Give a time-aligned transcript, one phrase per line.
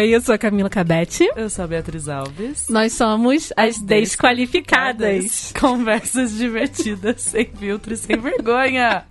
[0.00, 1.30] Oi, eu sou a Camila Cabete.
[1.36, 2.70] Eu sou a Beatriz Alves.
[2.70, 5.24] Nós somos as, as desqualificadas.
[5.24, 5.52] desqualificadas.
[5.60, 9.04] Conversas divertidas, sem filtro e sem vergonha.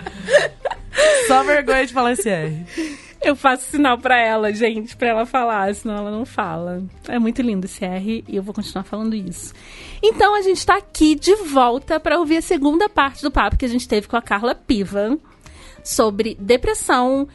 [1.28, 2.66] Só vergonha de falar esse R.
[3.22, 6.82] Eu faço sinal pra ela, gente, pra ela falar, senão ela não fala.
[7.08, 9.54] É muito lindo esse R e eu vou continuar falando isso.
[10.02, 13.66] Então a gente tá aqui de volta para ouvir a segunda parte do papo que
[13.66, 15.20] a gente teve com a Carla Piva
[15.84, 17.28] sobre depressão,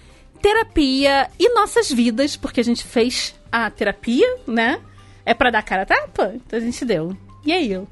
[0.43, 4.81] terapia e nossas vidas, porque a gente fez a terapia, né?
[5.25, 6.33] É para dar cara a tapa?
[6.35, 7.17] Então a gente deu.
[7.47, 7.87] E aí, eu?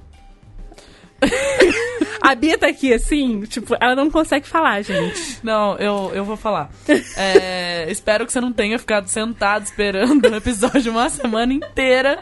[2.20, 5.38] a Bia tá aqui assim, tipo, ela não consegue falar, gente.
[5.40, 6.68] Não, eu, eu vou falar.
[7.16, 12.18] É, espero que você não tenha ficado sentado esperando o episódio uma semana inteira,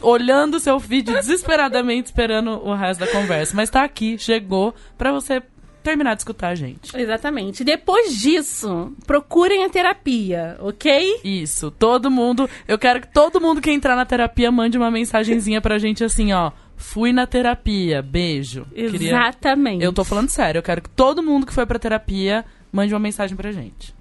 [0.00, 3.54] olhando o seu vídeo desesperadamente esperando o resto da conversa.
[3.54, 5.40] Mas tá aqui, chegou, pra você
[5.82, 6.96] terminar de escutar a gente.
[6.96, 7.64] Exatamente.
[7.64, 11.20] Depois disso, procurem a terapia, ok?
[11.24, 11.70] Isso.
[11.70, 12.48] Todo mundo.
[12.66, 16.32] Eu quero que todo mundo que entrar na terapia mande uma mensagenzinha pra gente assim,
[16.32, 16.52] ó.
[16.76, 18.66] Fui na terapia, beijo.
[18.74, 19.74] Exatamente.
[19.74, 19.86] Queria...
[19.86, 22.98] Eu tô falando sério, eu quero que todo mundo que foi pra terapia mande uma
[23.00, 23.94] mensagem pra gente.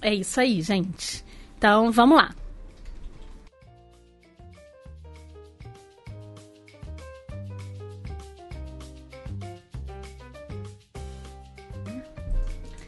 [0.00, 1.24] É isso aí, gente.
[1.58, 2.30] Então, vamos lá.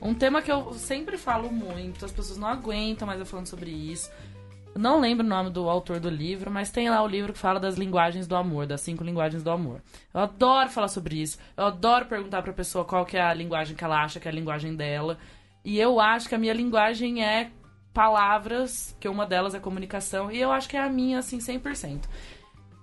[0.02, 3.70] Um tema que eu sempre falo muito, as pessoas não aguentam mais eu falando sobre
[3.70, 4.10] isso
[4.74, 7.60] não lembro o nome do autor do livro, mas tem lá o livro que fala
[7.60, 9.82] das linguagens do amor, das cinco linguagens do amor.
[10.14, 11.38] Eu adoro falar sobre isso.
[11.56, 14.30] Eu adoro perguntar pra pessoa qual que é a linguagem que ela acha que é
[14.30, 15.18] a linguagem dela.
[15.64, 17.50] E eu acho que a minha linguagem é
[17.92, 22.04] palavras, que uma delas é comunicação, e eu acho que é a minha, assim, 100%.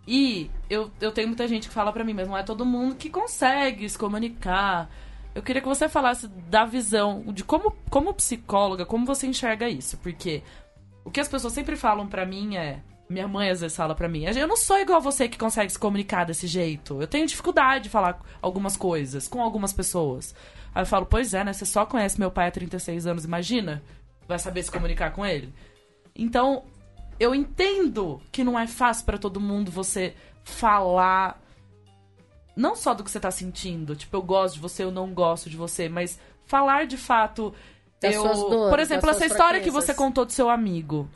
[0.07, 2.95] E eu, eu tenho muita gente que fala pra mim, mas não é todo mundo
[2.95, 4.89] que consegue se comunicar.
[5.39, 9.97] Eu queria que você falasse da visão, de como, como psicóloga, como você enxerga isso.
[9.99, 10.43] Porque
[11.05, 12.81] o que as pessoas sempre falam para mim é.
[13.09, 15.79] Minha mãe às vezes fala pra mim: Eu não sou igual você que consegue se
[15.79, 17.01] comunicar desse jeito.
[17.01, 20.35] Eu tenho dificuldade de falar algumas coisas com algumas pessoas.
[20.75, 21.53] Aí eu falo: Pois é, né?
[21.53, 23.81] Você só conhece meu pai há 36 anos, imagina?
[24.27, 25.53] Vai saber se comunicar com ele?
[26.13, 26.65] Então,
[27.17, 30.13] eu entendo que não é fácil para todo mundo você
[30.43, 31.41] falar.
[32.59, 35.49] Não só do que você tá sentindo, tipo, eu gosto de você, eu não gosto
[35.49, 37.53] de você, mas falar de fato
[38.01, 41.07] das eu, dores, por exemplo, essa história que você contou do seu amigo.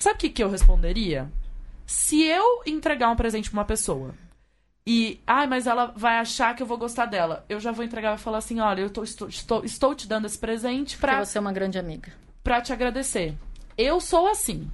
[0.00, 1.30] Sabe o que, que eu responderia?
[1.86, 4.12] Se eu entregar um presente pra uma pessoa
[4.84, 7.84] e, ai, ah, mas ela vai achar que eu vou gostar dela, eu já vou
[7.84, 11.12] entregar e falar assim: olha, eu tô, estou, estou, estou te dando esse presente pra.
[11.12, 12.12] Porque você é uma grande amiga.
[12.42, 13.36] Pra te agradecer.
[13.76, 14.68] Eu sou assim.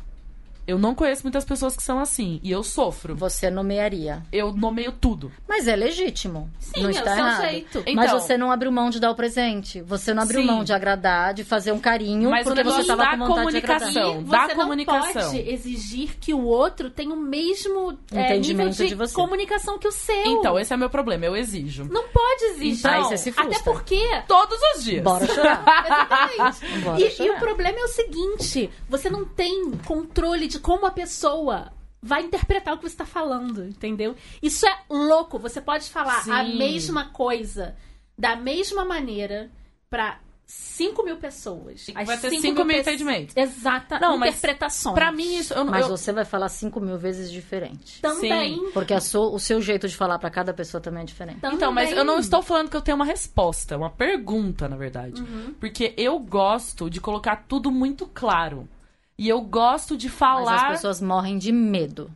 [0.67, 2.41] Eu não conheço muitas pessoas que são assim.
[2.43, 3.15] E eu sofro.
[3.17, 4.23] Você nomearia.
[4.33, 5.31] Eu nomeio tudo.
[5.49, 6.51] Mas é legítimo.
[6.59, 7.41] Sim, não está é o errado.
[7.41, 7.79] seu jeito.
[7.81, 9.83] Então, mas você não abriu mão de dar o presente.
[9.83, 10.47] Você não abriu sim.
[10.47, 13.99] mão de agradar, de fazer um carinho, mas porque você estava com vontade comunicação, de
[13.99, 14.25] agradar.
[14.25, 15.23] Da você comunicação.
[15.23, 19.15] não pode exigir que o outro tenha o mesmo é, nível de, de você.
[19.15, 20.25] comunicação que o seu.
[20.25, 21.27] Então, esse é meu problema.
[21.27, 21.85] Eu exijo.
[21.85, 22.79] Não pode exigir.
[22.79, 23.57] Então, Aí você se frustra.
[23.57, 24.23] Até porque...
[24.27, 25.03] Todos os dias.
[25.03, 25.85] Bora chorar.
[25.85, 26.85] Exatamente.
[26.85, 27.29] Bora e, chorar.
[27.29, 28.71] e o problema é o seguinte.
[28.89, 31.73] Você não tem controle de como a pessoa
[32.03, 34.15] vai interpretar o que você está falando, entendeu?
[34.43, 35.39] Isso é louco.
[35.39, 36.31] Você pode falar Sim.
[36.33, 37.75] a mesma coisa
[38.17, 39.51] da mesma maneira
[39.89, 41.89] para 5 mil pessoas.
[41.89, 43.35] E vai ter 5 mil entendimentos.
[43.35, 43.99] Exata.
[43.99, 44.95] Não, mas interpretações.
[44.95, 45.55] Pra mim, isso.
[45.55, 45.97] Eu, Mas eu...
[45.97, 48.03] você vai falar 5 mil vezes diferente.
[48.03, 48.57] Também.
[48.57, 48.71] Sim.
[48.75, 51.41] Porque a sua- o seu jeito de falar pra cada pessoa também é diferente.
[51.41, 51.57] Também.
[51.57, 54.77] Então, mas eu não estou falando que eu tenho uma resposta, é uma pergunta, na
[54.77, 55.23] verdade.
[55.23, 55.55] Uhum.
[55.59, 58.69] Porque eu gosto de colocar tudo muito claro.
[59.17, 60.55] E eu gosto de Mas falar.
[60.67, 62.11] as pessoas morrem de medo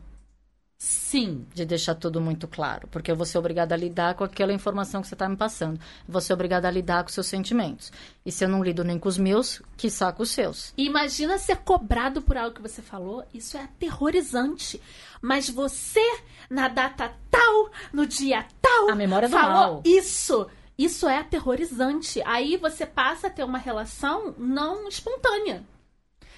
[0.77, 1.45] Sim.
[1.53, 2.87] de deixar tudo muito claro.
[2.87, 5.75] Porque eu vou ser obrigada a lidar com aquela informação que você está me passando.
[6.07, 7.91] Eu vou ser obrigada a lidar com seus sentimentos.
[8.25, 10.73] E se eu não lido nem com os meus, que com os seus.
[10.77, 13.25] Imagina ser cobrado por algo que você falou.
[13.33, 14.81] Isso é aterrorizante.
[15.21, 16.03] Mas você,
[16.49, 19.81] na data tal, no dia tal, A memória do falou mal.
[19.85, 20.47] isso.
[20.77, 22.21] Isso é aterrorizante.
[22.25, 25.61] Aí você passa a ter uma relação não espontânea.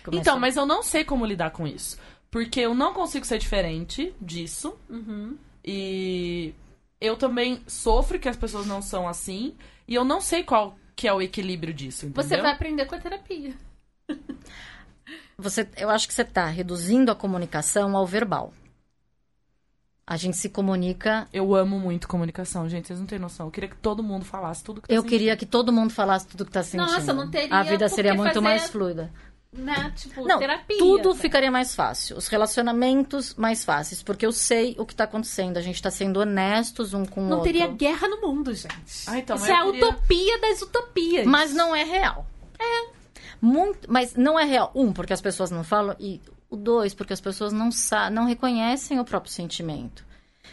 [0.04, 1.98] Começa- Então, mas eu não sei como lidar com isso.
[2.30, 4.76] Porque eu não consigo ser diferente disso.
[4.90, 5.38] Uhum.
[5.64, 6.54] E
[7.00, 9.56] eu também sofro que as pessoas não são assim.
[9.88, 12.24] E eu não sei qual que é o equilíbrio disso, entendeu?
[12.24, 13.54] Você vai aprender com a terapia.
[15.38, 18.54] Você, eu acho que você está reduzindo a comunicação ao verbal.
[20.06, 21.28] A gente se comunica.
[21.34, 22.88] Eu amo muito comunicação, gente.
[22.88, 23.48] Vocês não têm noção.
[23.48, 25.10] Eu queria que todo mundo falasse tudo que tá Eu sentindo.
[25.18, 26.92] queria que todo mundo falasse tudo que tá sentindo.
[26.92, 29.12] Nossa, não teria A vida seria muito fazer- mais fluida.
[29.54, 29.92] Né?
[29.98, 30.78] Tipo, Não, terapia.
[30.78, 32.16] tudo ficaria mais fácil.
[32.18, 35.58] Os relacionamentos mais fáceis, porque eu sei o que tá acontecendo.
[35.58, 37.52] A gente tá sendo honestos um com o Não outro.
[37.52, 38.72] teria guerra no mundo, gente.
[39.08, 41.26] Ah, então, Isso é a queria- utopia das utopias.
[41.26, 42.26] Mas não é real.
[42.58, 42.92] É.
[43.42, 44.72] Muito, mas não é real.
[44.74, 45.96] Um, porque as pessoas não falam.
[46.00, 50.06] E O dois, porque as pessoas não, sa não reconhecem o próprio sentimento.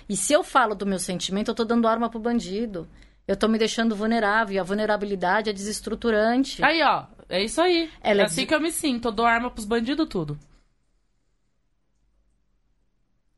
[0.08, 2.88] E se eu falo do meu sentimento, eu tô dando arma pro bandido.
[3.26, 4.54] Eu tô me deixando vulnerável.
[4.54, 6.64] E a vulnerabilidade é desestruturante.
[6.64, 7.90] Aí, ó, é isso aí.
[8.00, 9.08] Ela é é assim que eu me sinto.
[9.08, 10.38] Eu dou arma pros bandidos, tudo.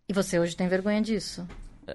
[0.09, 1.47] E você hoje tem vergonha disso.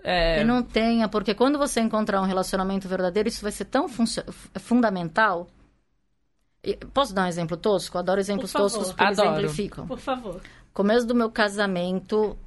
[0.03, 3.87] É, E não tenha, porque quando você encontrar um relacionamento verdadeiro, isso vai ser tão
[3.87, 4.23] f-
[4.59, 5.47] fundamental.
[6.93, 7.97] Posso dar um exemplo tosco?
[7.97, 8.69] Adoro exemplos favor.
[8.69, 9.29] toscos porque Adoro.
[9.39, 9.87] exemplificam.
[9.87, 10.41] Por favor.
[10.73, 12.37] Começo do meu casamento,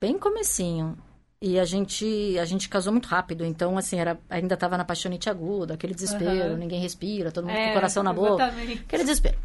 [0.00, 0.98] bem comecinho.
[1.40, 5.30] E a gente, a gente casou muito rápido, então assim, era, ainda tava na paixonite
[5.30, 6.56] aguda, aquele desespero, Aham.
[6.56, 8.44] ninguém respira, todo mundo com É, o coração na boca.
[8.46, 8.80] exatamente.
[8.82, 9.38] Aquele desespero.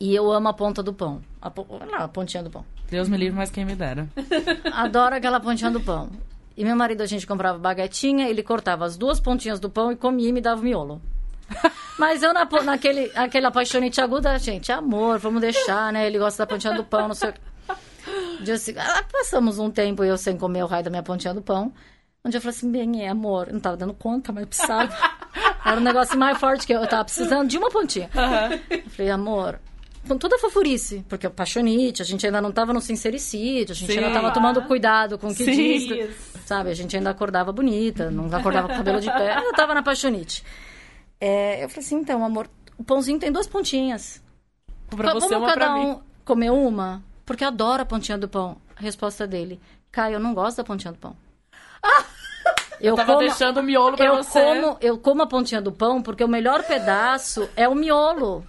[0.00, 1.20] E eu amo a ponta do pão.
[1.40, 1.52] A,
[1.90, 2.64] lá, a pontinha do pão.
[2.90, 4.08] Deus me livre, mas quem me dera.
[4.72, 6.10] Adoro aquela pontinha do pão.
[6.56, 9.96] E meu marido, a gente comprava baguetinha, ele cortava as duas pontinhas do pão e
[9.96, 11.00] comia e me dava o miolo.
[11.98, 16.06] Mas eu, na, naquele aquela paixonite aguda, gente, amor, vamos deixar, né?
[16.06, 17.40] Ele gosta da pontinha do pão, não sei o quê.
[18.42, 21.42] Dia assim, ah, passamos um tempo eu sem comer o raio da minha pontinha do
[21.42, 21.72] pão.
[22.24, 23.48] Um dia eu falei assim, bem, é amor.
[23.48, 24.92] Eu não tava dando conta, mas precisava.
[25.64, 26.80] Era um negócio mais forte que eu.
[26.80, 28.10] Eu tava precisando de uma pontinha.
[28.70, 29.60] Eu falei, amor,
[30.06, 33.74] com toda a fofurice, porque o paixonite, a gente ainda não tava no sincericídio, a
[33.74, 33.98] gente Sim.
[33.98, 35.52] ainda tava tomando cuidado com o que Sim.
[35.52, 36.16] diz.
[36.46, 39.74] Sabe, a gente ainda acordava bonita, não acordava com o cabelo de pé, eu tava
[39.74, 40.44] na paixonite.
[41.20, 42.48] É, eu falei assim, então, amor,
[42.78, 44.22] o pãozinho tem duas pontinhas.
[44.88, 45.86] Pra você, Vamos uma pra cada mim.
[45.86, 47.02] um comer uma?
[47.26, 48.56] Porque eu adoro a pontinha do pão.
[48.76, 49.60] A resposta dele,
[49.92, 51.14] Caio, eu não gosto da pontinha do pão.
[52.78, 54.38] Eu Tava como, deixando o miolo pra eu você.
[54.38, 58.44] como, eu como a pontinha do pão porque o melhor pedaço é o miolo.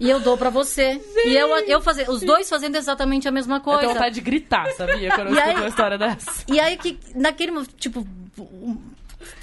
[0.00, 1.00] E eu dou pra você.
[1.24, 3.80] E eu, eu fazer, os dois fazendo exatamente a mesma Eu coisa.
[3.82, 5.14] tenho vontade de gritar, sabia?
[5.14, 6.42] Quando eu E aí- escuto uma história dessa.
[6.48, 8.04] E aí que naquele tipo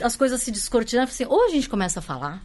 [0.04, 2.42] as coisas se descortinam, assim, ou a gente começa a falar.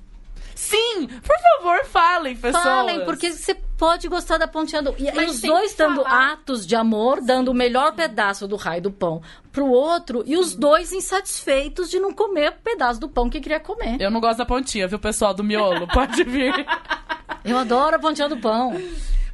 [0.54, 1.08] Sim!
[1.08, 2.62] Por favor, falem, pessoas.
[2.62, 4.94] Falem, porque você pode gostar da pontinha do.
[4.98, 6.32] E Mas os dois dando falar.
[6.32, 9.20] atos de amor, dando o melhor pedaço do raio do pão
[9.52, 13.60] pro outro, e os dois insatisfeitos de não comer o pedaço do pão que queria
[13.60, 14.00] comer.
[14.00, 15.86] Eu não gosto da pontinha, viu, pessoal do miolo?
[15.88, 16.54] Pode vir.
[17.44, 18.72] Eu adoro a pontinha do pão.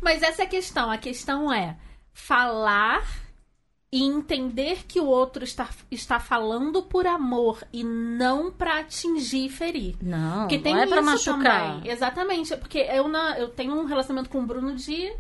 [0.01, 0.91] Mas essa é a questão.
[0.91, 1.77] A questão é
[2.13, 3.03] falar
[3.93, 9.49] e entender que o outro está, está falando por amor e não pra atingir e
[9.49, 9.97] ferir.
[10.01, 11.75] Não, Porque tem não é isso machucar.
[11.75, 11.91] também.
[11.91, 12.57] Exatamente.
[12.57, 15.13] Porque eu, na, eu tenho um relacionamento com o Bruno de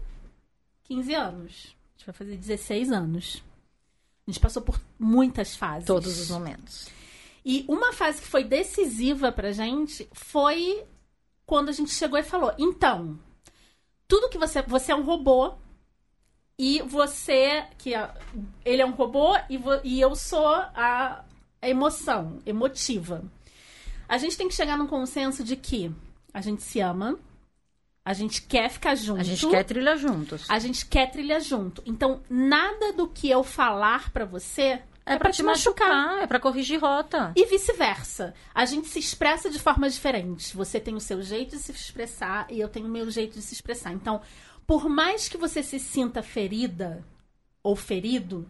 [0.84, 1.52] 15 anos.
[1.96, 3.42] A gente vai fazer 16 anos.
[4.26, 5.86] A gente passou por muitas fases.
[5.86, 6.88] Todos os momentos.
[7.44, 10.84] E uma fase que foi decisiva pra gente foi
[11.44, 13.18] quando a gente chegou e falou: então,
[14.06, 14.62] tudo que você.
[14.62, 15.54] Você é um robô.
[16.62, 17.64] E você.
[17.78, 18.10] que é-
[18.66, 21.24] Ele é um robô e, vo- e eu sou a,
[21.62, 23.24] a emoção, emotiva.
[24.06, 25.90] A gente tem que chegar num consenso de que
[26.34, 27.18] a gente se ama,
[28.04, 29.20] a gente quer ficar junto.
[29.20, 30.44] A gente quer trilhar juntos.
[30.50, 31.82] A gente quer trilhar junto.
[31.86, 36.78] Então, nada do que eu falar pra você É pra te machucar, é pra corrigir
[36.78, 37.32] rota.
[37.36, 38.34] e vice-versa.
[38.54, 40.52] A gente se expressa de formas diferentes.
[40.52, 43.42] Você tem o seu jeito de se expressar e eu tenho o meu jeito de
[43.42, 43.92] se expressar.
[43.92, 44.20] Então,
[44.70, 47.04] por mais que você se sinta ferida
[47.60, 48.48] ou ferido,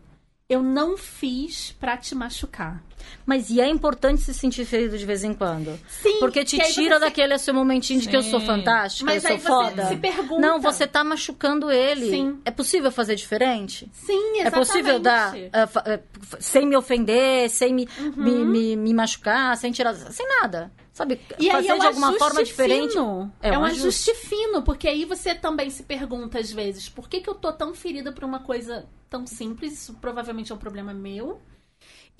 [0.50, 2.84] eu não fiz pra te machucar.
[3.26, 5.78] Mas e é importante se sentir ferido de vez em quando.
[5.88, 8.46] Sim, Porque te aí tira você- daquele seu momentinho de que eu sou Sim.
[8.46, 9.86] fantástica, Mas eu aí sou você foda.
[9.88, 10.40] se pergunta.
[10.40, 12.10] Não, você tá machucando ele.
[12.10, 12.40] Sim.
[12.44, 13.88] É possível fazer diferente?
[13.92, 14.66] Sim, É exatamente.
[14.68, 16.02] possível dar f-
[16.40, 18.12] sem me ofender, sem me, Uhum.
[18.16, 19.94] me, me, me machucar, sem tirar.
[19.94, 20.70] sem nada.
[20.92, 21.18] Sabe?
[21.38, 22.92] E aí fazer é um de alguma forma diferente.
[22.92, 23.32] Fino.
[23.40, 24.10] É É, um um ajuste.
[24.10, 27.50] ajuste fino, porque aí você também se pergunta às vezes, por que, que eu tô
[27.52, 29.72] tão ferida por uma coisa tão simples?
[29.72, 31.40] Isso provavelmente é um problema meu.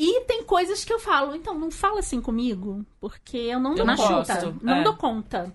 [0.02, 3.76] E tem coisas que eu falo, então não fala assim comigo, porque eu não Eu
[3.78, 4.34] dou não conta.
[4.34, 4.82] gosto, Não é.
[4.82, 5.52] dou conta.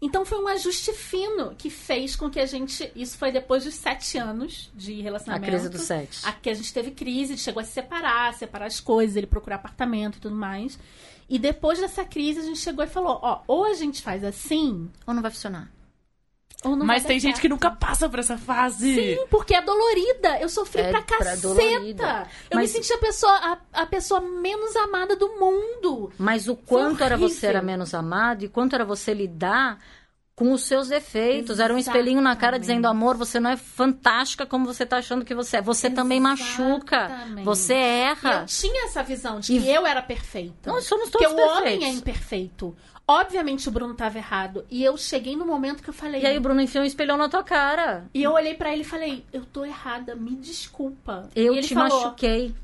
[0.00, 2.90] Então foi um ajuste fino que fez com que a gente.
[2.94, 5.50] Isso foi depois dos sete anos de A relacionamento.
[5.50, 6.20] crise do sete.
[6.24, 9.56] A que a gente teve crise, chegou a se separar, separar as coisas, ele procurar
[9.56, 10.78] apartamento e tudo mais.
[11.28, 14.88] E depois dessa crise, a gente chegou e falou: ó, ou a gente faz assim,
[15.06, 15.70] Ou não vai funcionar?
[16.84, 17.40] Mas tem gente certo.
[17.40, 18.94] que nunca passa por essa fase.
[19.16, 20.38] Sim, porque é dolorida.
[20.40, 21.36] Eu sofri É pra caceta.
[21.38, 22.26] dolorida.
[22.50, 26.12] Eu Mas- me senti a pessoa, a, a pessoa menos amada do mundo.
[26.18, 29.78] Mas o quanto era você era menos amado e quanto era você lidar
[30.36, 31.60] com os seus defeitos.
[31.60, 32.60] Era um espelhinho na cara Exatamente.
[32.60, 35.62] dizendo, amor, você não é fantástica como você tá achando que você é.
[35.62, 36.96] Você também machuca.
[37.06, 37.44] Exatamente.
[37.44, 38.40] Você E erra.
[38.40, 40.70] eu tinha essa visão de E- que eu era perfeita.
[40.72, 41.86] Nós somos Porque todos o homem perfeitos.
[41.88, 42.76] é imperfeito.
[43.10, 44.64] Obviamente o Bruno tava errado.
[44.70, 46.22] E eu cheguei no momento que eu falei.
[46.22, 48.04] E aí o Bruno enfiou um espelhão na tua cara.
[48.14, 51.28] E eu olhei pra ele e falei, eu tô errada, me desculpa.
[51.34, 52.54] Eu e ele te falou, machuquei.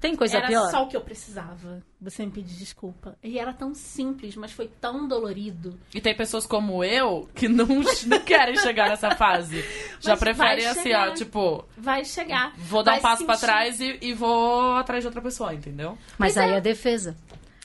[0.00, 0.70] Tem coisa era pior?
[0.70, 1.82] só o que eu precisava.
[2.00, 3.16] Você me pedir desculpa.
[3.24, 5.78] E era tão simples, mas foi tão dolorido.
[5.94, 7.66] E tem pessoas como eu que não,
[8.06, 9.62] não querem chegar nessa fase.
[10.00, 11.08] Já Mas prefere vai assim, chegar.
[11.08, 12.52] ó, tipo, Vai chegar.
[12.56, 15.54] vou dar Vai um passo pra sentir- trás e, e vou atrás de outra pessoa,
[15.54, 15.96] entendeu?
[16.18, 16.56] Mas Pois aí é.
[16.56, 17.16] é defesa.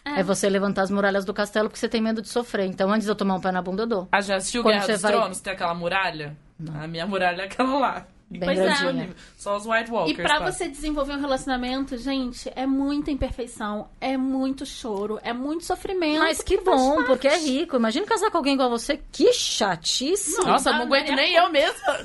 [0.03, 0.23] É.
[0.23, 2.65] você levantar as muralhas do castelo porque você tem medo de sofrer.
[2.65, 4.07] Então, antes de eu tomar um pé na bunda, eu dou.
[4.11, 5.41] Ah, já assistiu Quando Guerra dos vai- Tronos?
[5.41, 6.35] Tem aquela muralha?
[6.75, 8.05] A minha muralha é aquela lá.
[8.31, 8.63] Bem Pois é.
[8.63, 9.09] grandinha.
[9.37, 10.17] Só os White Walkers.
[10.17, 10.49] E pra tá?
[10.51, 16.19] você desenvolver um relacionamento, gente, é muita imperfeição, é muito choro, é muito sofrimento.
[16.19, 17.07] Mas que bom, parte.
[17.07, 17.75] porque é rico.
[17.75, 19.01] Imagina casar com alguém igual você.
[19.11, 20.37] Que chatice.
[20.45, 21.97] Nossa, Ah, não aguento Maria nem eu mesma.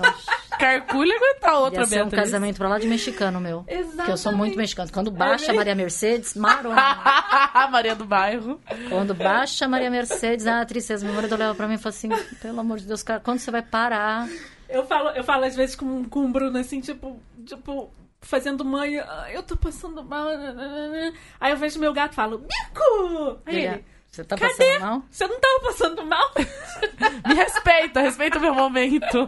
[0.58, 3.64] Carculha aguentar outra Ia ser um casamento pra lá de mexicano, meu.
[3.94, 4.90] Porque eu sou muito mexicano.
[4.92, 6.80] Quando baixa a Maria Mercedes, marona.
[6.80, 8.60] a Maria do Bairro.
[8.88, 11.04] Quando baixa a Maria Mercedes, ah, tristeza.
[11.04, 12.08] Meu marido olhava pra mim e falou assim:
[12.40, 14.26] pelo amor de Deus, cara, quando você vai parar?
[14.68, 18.98] Eu falo, eu falo às vezes com, com o Bruno assim, tipo, tipo, fazendo mãe,
[18.98, 20.24] "Ah, eu tô passando mal.
[20.26, 23.38] nananana." Aí eu vejo meu gato e falo, Bico!
[23.46, 24.52] Aí ele, Você tá Cadê?
[24.54, 25.02] passando mal?
[25.10, 26.32] você não tava passando mal?
[27.28, 29.26] Me respeita, respeita o meu momento.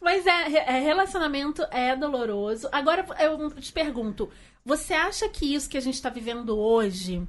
[0.00, 2.68] Mas é, é, relacionamento é doloroso.
[2.72, 4.28] Agora eu te pergunto,
[4.64, 7.22] você acha que isso que a gente tá vivendo hoje,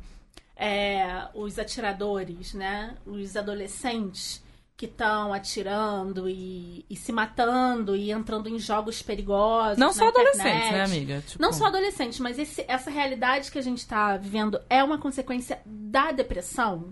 [0.55, 2.95] é, os atiradores, né?
[3.05, 4.43] Os adolescentes
[4.75, 9.77] que estão atirando e, e se matando e entrando em jogos perigosos.
[9.77, 10.71] Não na só adolescentes, internet.
[10.73, 11.23] né, amiga?
[11.27, 14.97] Tipo, Não só adolescentes, mas esse- essa realidade que a gente tá vivendo é uma
[14.97, 16.91] consequência da depressão?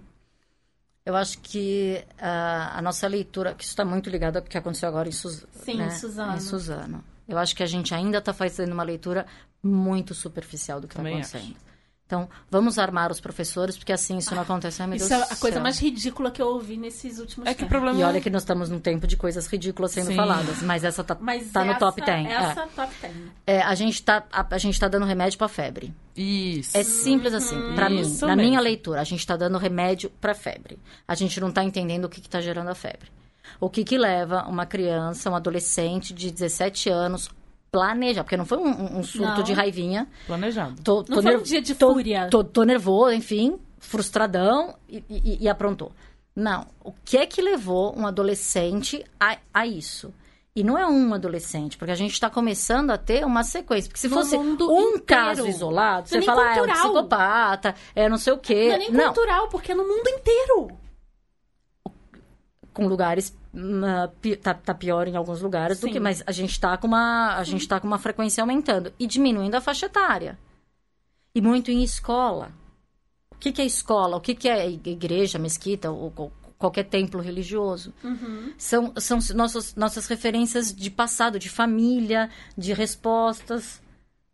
[1.04, 4.88] Eu acho que ah, a nossa leitura, que isso está muito ligado ao que aconteceu
[4.88, 5.46] agora em, Suz...
[5.52, 5.90] Sim, né?
[5.90, 6.36] Suzano.
[6.36, 7.04] em Suzano.
[7.28, 9.26] Eu acho que a gente ainda está fazendo uma leitura
[9.64, 11.56] muito superficial do que está acontecendo.
[12.12, 14.82] Então, vamos armar os professores, porque assim isso não acontece.
[14.82, 15.63] Ai, meu Isso Deus é a coisa céu.
[15.63, 17.70] mais ridícula que eu ouvi nesses últimos É que tempos.
[17.70, 20.15] problema E olha que nós estamos num tempo de coisas ridículas sendo Sim.
[20.18, 22.27] faladas, mas essa tá, Mas tá no essa- top 10.
[22.27, 22.34] é.
[22.34, 23.13] Essa top 10.
[23.48, 25.94] É, a gente tá a, a gente tá dando remédio para febre.
[26.18, 26.75] Isso.
[26.77, 28.50] É simples assim, pra mim, Isso na mesmo.
[28.50, 30.77] minha leitura, a gente tá dando remédio pra febre.
[31.08, 33.10] A gente não tá entendendo o que que tá gerando a febre.
[33.58, 37.30] O que que leva uma criança, um adolescente de 17 anos
[37.82, 39.44] planejar, porque não foi um, um- surto Não.
[39.44, 40.08] de raivinha.
[40.28, 40.82] Planejado.
[40.84, 42.28] Tô, Não tô foi um dia de tô- fúria.
[42.30, 45.92] Tô, tô nervoso, enfim, frustradão e, e- e aprontou.
[46.36, 50.13] Não, o que é que levou um adolescente a, a isso?
[50.54, 53.88] E não é um adolescente, porque a gente está começando a ter uma sequência.
[53.90, 55.01] Porque se No fosse um inteiro.
[55.06, 58.38] caso isolado, Não é você nem fala, ah, é um psicopata, é não sei o
[58.38, 58.68] quê.
[58.68, 60.78] Não é nem não, cultural, porque é no mundo inteiro.
[62.74, 63.34] com lugares
[64.41, 65.93] tá, tá pior em alguns lugares do Sim.
[65.93, 69.05] que mas a gente tá com uma a gente tá com uma frequência aumentando e
[69.05, 70.38] diminuindo a faixa etária.
[71.34, 72.51] E muito em escola.
[73.31, 74.17] O que, que é escola?
[74.17, 77.93] O que, que é igreja mesquita ou, ou qualquer templo religioso?
[78.58, 83.81] São são nossas nossas referências de passado de família de respostas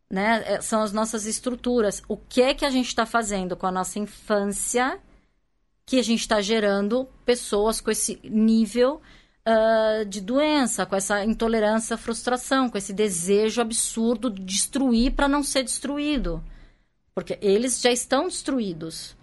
[0.10, 0.44] né?
[0.46, 2.02] É, são as nossas estruturas.
[2.08, 5.00] O que é que a gente está fazendo com a nossa infância
[5.88, 9.02] que a gente está gerando pessoas com esse nível
[9.46, 15.30] ah, de doença, com essa intolerância à frustração, com esse desejo absurdo de destruir para
[15.30, 16.44] não ser destruído.
[17.16, 19.16] Porque eles já estão destruídos.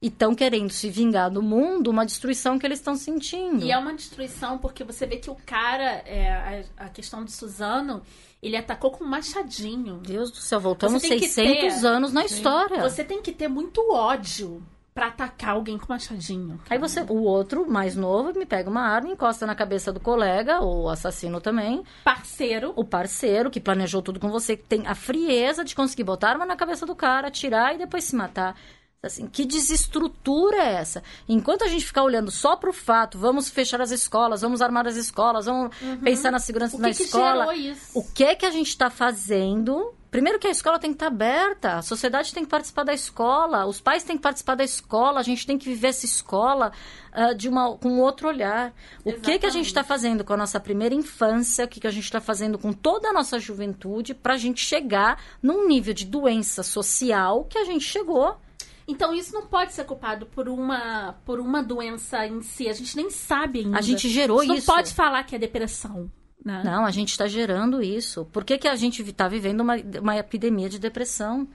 [0.00, 3.62] E estão querendo se vingar do mundo, uma destruição que eles estão sentindo.
[3.66, 7.32] E é uma destruição porque você vê que o cara, é, a, a questão de
[7.32, 8.00] Suzano,
[8.40, 9.98] ele atacou com um machadinho.
[9.98, 12.80] Deus do céu, voltamos Você tem que 600 ter- anos na história.
[12.80, 14.64] Você tem que ter muito ódio
[14.98, 16.60] pra atacar alguém com machadinho.
[16.68, 20.58] Aí você, o outro, mais novo, me pega uma arma, encosta na cabeça do colega,
[20.60, 22.72] ou assassino também, Parceiro.
[22.74, 26.44] o parceiro que planejou tudo com você, que tem a frieza de conseguir botar arma
[26.44, 28.56] na cabeça do cara, atirar e depois se matar.
[29.00, 31.04] Assim, que desestrutura é essa?
[31.28, 34.96] Enquanto a gente ficar olhando só pro fato, vamos fechar as escolas, vamos armar as
[34.96, 35.70] escolas, vamos
[36.02, 37.46] pensar na segurança O que da que escola.
[37.46, 37.96] gerou isso?
[37.96, 39.94] O que é que a gente está fazendo?
[40.10, 43.66] Primeiro que a escola tem que estar aberta, a sociedade tem que participar da escola,
[43.66, 46.72] os pais têm que participar da escola, a gente tem que viver essa escola
[47.12, 48.72] ah, de uma, com outro olhar.
[49.04, 51.86] O que que a gente está fazendo com a nossa primeira infância, o que, que
[51.86, 55.92] a gente está fazendo com toda a nossa juventude para a gente chegar num nível
[55.92, 58.38] de doença social que a gente chegou.
[58.86, 62.66] Então isso não pode ser culpado por uma, por uma doença em si.
[62.66, 63.78] A gente nem sabe ainda.
[63.78, 64.66] A gente gerou Você isso.
[64.66, 66.10] Não pode falar que é depressão.
[66.48, 66.62] Né?
[66.64, 68.24] Não, a gente está gerando isso.
[68.32, 71.46] Por que, que a gente está vivendo uma, uma epidemia de depressão?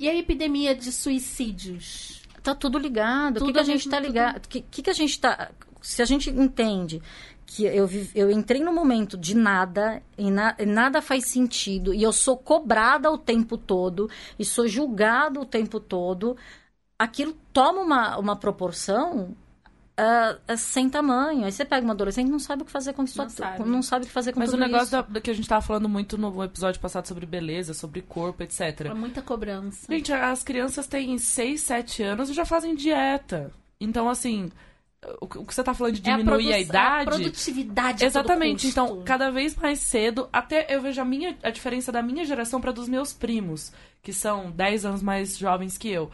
[0.00, 2.22] E a epidemia de suicídios?
[2.42, 3.36] Tá tudo ligado.
[3.36, 4.06] o Tudo que, que a gente tá tudo.
[4.06, 4.44] ligado?
[4.44, 5.50] O que, que, que a gente tá.
[5.80, 7.00] Se a gente entende
[7.46, 12.02] que eu, eu entrei num momento de nada, e, na- e nada faz sentido, e
[12.02, 16.36] eu sou cobrada o tempo todo, e sou julgada o tempo todo,
[16.98, 19.36] aquilo toma uma, uma proporção.
[19.96, 21.44] Ah, sem tamanho.
[21.44, 23.16] Aí você pega uma adolescente e não sabe o que fazer com isso.
[23.16, 23.64] Não sabe.
[23.64, 24.90] não sabe o que fazer com Mas o negócio isso.
[24.92, 28.42] da, da que a gente tava falando muito no episódio passado sobre beleza, sobre corpo,
[28.42, 28.82] etc.
[28.86, 29.86] É muita cobrança.
[29.90, 33.50] Gente, as crianças têm 6, 7 anos e já fazem dieta.
[33.80, 34.50] Então, assim,
[35.20, 37.08] o que você tá falando de É a diminuir a, idade.
[37.08, 38.66] A produtividade a todo Exatamente.
[38.66, 38.80] custo.
[38.80, 42.60] Então, cada vez mais cedo, até eu vejo a minha a diferença da minha geração
[42.60, 43.72] para dos meus primos,
[44.02, 46.10] que são 10 anos mais jovens que eu.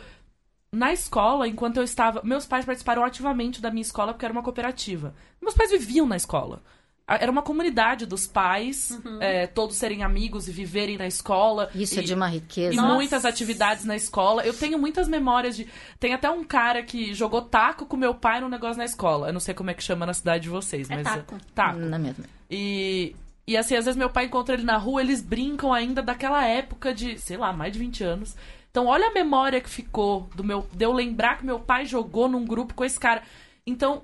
[0.74, 4.42] Na escola, enquanto eu estava, meus pais participaram ativamente da minha escola porque era uma
[4.42, 5.14] cooperativa.
[5.40, 6.62] Meus pais viviam na escola.
[7.06, 11.68] Era uma comunidade dos pais, é, todos serem amigos e viverem na escola.
[11.74, 12.72] Isso e, é de uma riqueza.
[12.72, 12.94] e Nossa.
[12.94, 14.42] muitas atividades na escola.
[14.46, 15.68] Eu tenho muitas memórias de.
[16.00, 19.26] Tem até um cara que jogou taco com meu pai num negócio na escola.
[19.26, 21.04] Eu não sei como é que chama na cidade de vocês, É mas.
[21.04, 21.36] taco.
[21.54, 21.78] Taco.
[21.80, 22.24] Na mesma.
[22.50, 23.14] E,
[23.46, 26.94] e assim, às vezes meu pai encontra ele na rua, eles brincam ainda daquela época
[26.94, 28.36] de, sei lá, mais de 20 anos.
[28.72, 32.26] Então, olha a memória que ficou do meu, de eu lembrar que meu pai jogou
[32.26, 33.22] num grupo com esse cara.
[33.66, 34.00] Então,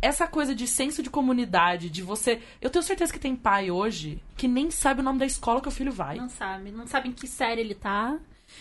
[0.00, 2.40] essa coisa de senso de comunidade, de você.
[2.62, 5.68] Eu tenho certeza que tem pai hoje que nem sabe o nome da escola que
[5.68, 6.16] o filho vai.
[6.16, 6.70] Não sabe.
[6.72, 8.16] Não sabe em que série ele tá.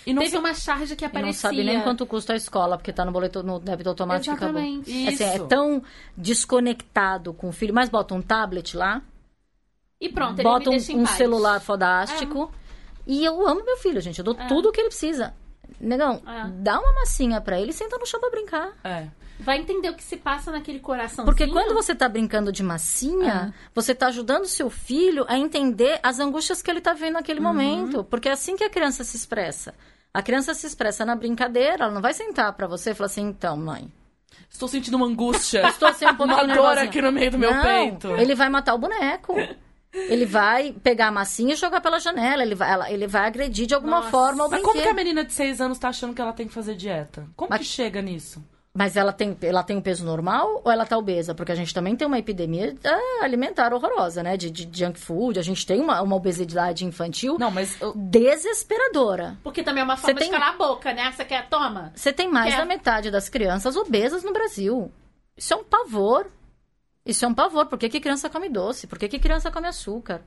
[0.06, 1.26] E não Teve uma charge que E aparecia.
[1.28, 4.36] não sabe nem quanto custa a escola, porque tá no boleto, no débito automático e
[4.36, 4.62] acabou.
[4.62, 4.92] Exatamente.
[4.92, 5.24] Isso.
[5.24, 5.82] Assim, é tão
[6.18, 9.02] desconectado com o filho, mas bota um tablet lá,
[10.02, 11.16] E pronto, ele bota um, um paz.
[11.18, 12.52] celular fodástico.
[13.08, 14.20] E eu amo meu filho, gente.
[14.20, 14.48] Eu dou É.
[14.48, 15.34] tudo o que ele precisa.
[15.80, 16.48] Negão, É.
[16.50, 18.70] dá uma massinha pra ele e senta no chão pra brincar.
[18.84, 19.08] É.
[19.40, 21.24] Vai entender o que se passa naquele coração.
[21.24, 26.20] Porque quando você tá brincando de massinha, você tá ajudando seu filho a entender as
[26.20, 28.04] angústias que ele tá vivendo naquele momento.
[28.04, 29.74] Porque é assim que a criança se expressa.
[30.14, 33.22] A criança se expressa na brincadeira, ela não vai sentar pra você e falar assim,
[33.30, 33.90] então, mãe,
[34.50, 35.66] Estou sentindo uma angústia.
[35.70, 38.08] estou assim um uma dor nervosinha." aqui no meio do meu Não, peito.
[38.18, 39.34] Ele vai matar o boneco.
[39.94, 42.44] Ele vai pegar a massinha e jogar pela janela.
[42.44, 44.12] Ele vai, ela- ele vai agredir de alguma Nossa.
[44.12, 44.72] forma o Mas brinquedo.
[44.72, 47.26] como que a menina de 6 anos tá achando que ela tem que fazer dieta?
[47.36, 48.44] Como Mas- que chega nisso?
[48.72, 51.34] Mas ela tem, ela tem um peso normal ou ela tá obesa?
[51.34, 54.38] Porque a gente também tem uma epidemia ah, alimentar horrorosa, né?
[54.38, 55.40] De, de junk food.
[55.40, 59.38] A gente tem uma, uma obesidade infantil Não, mas eu- desesperadora.
[59.44, 61.12] Porque também é uma forma Você de tem- calar a boca, né?
[61.12, 61.50] Você quer?
[61.50, 61.92] Toma.
[61.96, 64.92] Você tem mais Quer- da metade das crianças obesas no Brasil.
[65.36, 66.28] Isso é um pavor.
[67.10, 67.66] Isso é um pavor.
[67.66, 68.88] Por que, que criança come doce?
[68.88, 70.22] Por que, que criança come açúcar?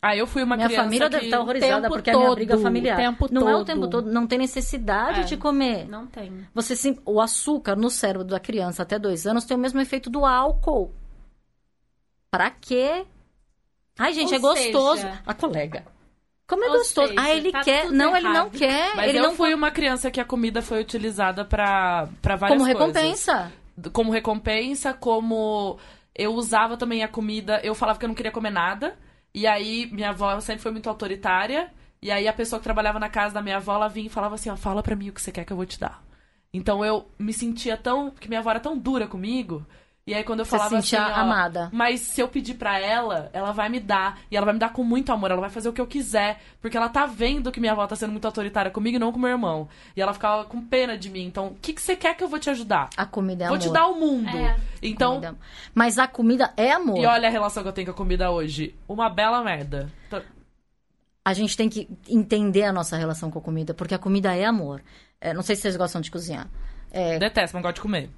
[0.00, 1.12] Ah, eu fui uma minha criança família que...
[1.12, 2.94] deve estar horrorizada tempo porque é a minha briga todo, familiar.
[2.98, 3.66] o tempo não é o todo.
[3.66, 5.24] tempo todo, não tem necessidade É.
[5.24, 5.88] de comer.
[5.88, 6.46] Não tem.
[6.54, 10.10] Você sim, o açúcar no cérebro da criança até dois anos tem o mesmo efeito
[10.10, 10.92] do álcool.
[12.30, 13.06] Pra quê?
[13.98, 15.00] Ai, gente, Ou é gostoso.
[15.02, 15.86] seja- A colega.
[16.46, 17.08] Como é Ou gostoso.
[17.08, 17.90] seja, ah, ele tá quer.
[17.90, 18.94] Não, ele não quer.
[18.94, 22.60] Mas ele eu não fui uma criança que a comida foi utilizada pra várias como
[22.60, 22.68] coisas.
[22.78, 23.52] recompensa.
[23.92, 25.78] Como recompensa, como...
[26.16, 27.60] Eu usava também a comida...
[27.62, 28.98] Eu falava que eu não queria comer nada.
[29.34, 31.70] E aí, minha avó sempre foi muito autoritária.
[32.00, 34.34] E aí, a pessoa que trabalhava na casa da minha avó, ela vinha e falava
[34.34, 36.02] assim, ó, fala pra mim o que você quer que eu vou te dar.
[36.52, 38.10] Então, eu me sentia tão...
[38.10, 39.66] Porque minha avó era tão dura comigo.
[40.08, 41.68] E aí, quando eu Você falava sentia assim, ó, amada.
[41.72, 44.20] Mas se eu pedir pra ela, ela vai me dar.
[44.30, 45.32] E ela vai me dar com muito amor.
[45.32, 46.40] Ela vai fazer o que eu quiser.
[46.60, 49.18] Porque ela tá vendo que minha avó tá sendo muito autoritária comigo e não com
[49.18, 49.68] meu irmão.
[49.96, 51.24] E ela ficava com pena de mim.
[51.24, 52.88] Então, o que, que você quer que eu vou te ajudar?
[52.96, 53.66] A comida é vou amor.
[53.66, 54.28] te dar o mundo.
[54.28, 54.56] É.
[54.80, 55.36] Então, Comida.
[55.74, 56.98] Mas a comida é amor.
[56.98, 58.76] e olha a relação que eu tenho com a comida hoje.
[58.88, 59.90] Uma bela merda.
[60.06, 60.22] Então,
[61.24, 64.44] A gente tem que entender a nossa relação com a comida, porque a comida é
[64.44, 64.80] amor.
[65.20, 66.46] É, não sei se vocês gostam de cozinhar.
[66.92, 68.08] É, Detesto, mas gosto de comer.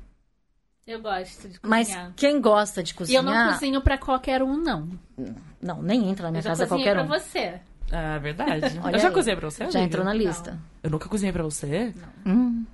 [0.89, 2.13] Eu gosto de mas cozinhar.
[2.17, 3.23] quem gosta de E eu cozinhar.
[3.25, 4.89] não cozinho pra qualquer um, não.
[5.61, 7.21] Não, nem entra na minha eu casa cozinhei qualquer pra um.
[7.21, 7.61] você.
[7.93, 8.81] É verdade.
[8.83, 9.15] Olha eu já aí.
[9.15, 9.81] cozinhei pra você, Já amiga?
[9.85, 10.59] entrou na lista.
[10.83, 11.93] Eu nunca cozinhei pra você?
[12.25, 12.65] Hum.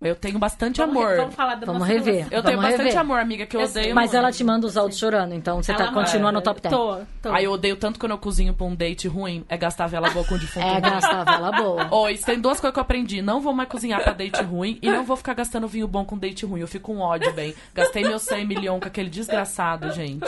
[0.00, 1.16] Eu tenho bastante Vamos, amor.
[1.16, 2.14] vamos falar da Vamos nossa rever.
[2.14, 2.38] relação.
[2.38, 3.00] Eu tenho Vamos bastante rever.
[3.00, 3.94] amor, amiga, que eu Eu odeio.
[3.96, 4.16] Mas muito.
[4.16, 6.72] ela te manda os áudios chorando, então você tá Ela continua no top 10.
[6.72, 7.32] Tô, tô.
[7.32, 10.24] Aí eu odeio tanto quando eu cozinho pra um date ruim, é gastar vela boa
[10.24, 10.64] com o defunto.
[10.64, 11.88] É gastar a vela boa.
[11.90, 13.20] Ó, isso tem duas coisas que eu aprendi.
[13.20, 16.16] Não vou mais cozinhar pra date ruim e não vou ficar gastando vinho bom com
[16.16, 16.60] date ruim.
[16.60, 17.52] Eu fico com ódio, bem.
[17.74, 20.24] Gastei meu 100 milhões com aquele desgraçado, gente.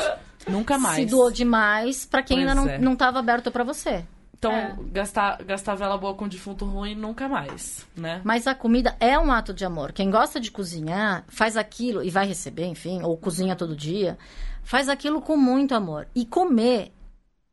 [0.49, 0.97] Nunca mais.
[0.97, 2.79] Se doou demais pra quem Pois ainda não, é.
[2.79, 4.05] não tava aberto pra você.
[4.41, 4.75] Então, É.
[4.91, 8.23] gastar, gastar vela boa com defunto ruim, nunca mais, né?
[8.25, 9.93] Mas a comida é um ato de amor.
[9.93, 14.17] Quem gosta de cozinhar, faz aquilo e vai receber, enfim, ou cozinha todo dia,
[14.63, 16.09] faz aquilo com muito amor.
[16.15, 16.91] E comer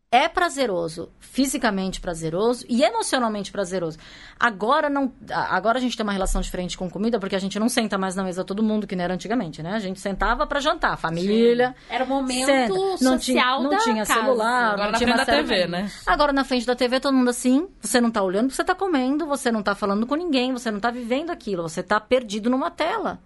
[0.10, 3.98] é prazeroso, fisicamente prazeroso e emocionalmente prazeroso.
[4.39, 7.60] Agora não, a- agora a gente tem uma relação diferente com comida porque a gente
[7.60, 9.74] não senta mais na mesa todo mundo que não era antigamente, né?
[9.74, 11.76] A gente sentava pra jantar, família.
[11.89, 12.74] Era o momento Senta.
[12.74, 14.22] não tinha, social não da tinha casa.
[14.22, 15.91] celular, Agora não na tinha frente da TV, de- né?
[16.06, 18.76] Agora na frente da TV todo mundo assim, você não tá olhando porque você tá
[18.76, 22.50] comendo, você não tá falando com ninguém, você não tá vivendo aquilo, você tá perdido
[22.50, 23.20] numa tela.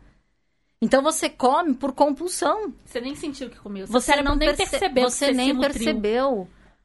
[0.82, 2.74] Então você come por compulsão.
[2.86, 3.86] Você nem sentiu que comeu.
[3.86, 5.70] Seu Você cérebro não nem perce- percebeu que você você nem se nutriu.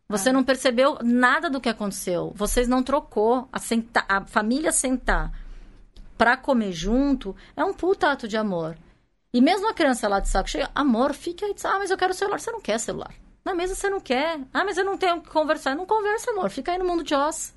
[0.08, 2.32] Você não percebeu nada do que aconteceu.
[2.36, 3.48] Vocês não trocou.
[3.52, 5.32] A, senta- a família sentar
[6.16, 8.76] pra comer junto é um puta ato de amor.
[9.34, 11.54] E mesmo a criança lá de saco cheio, amor, fica aí.
[11.64, 12.38] Ah, mas eu quero celular.
[12.38, 13.12] Você não quer celular.
[13.44, 14.40] Na mesa você não quer.
[14.54, 15.74] Ah, mas eu não tenho o que conversar.
[15.74, 16.50] Não conversa, amor.
[16.50, 17.52] Fica aí no mundo de Oz.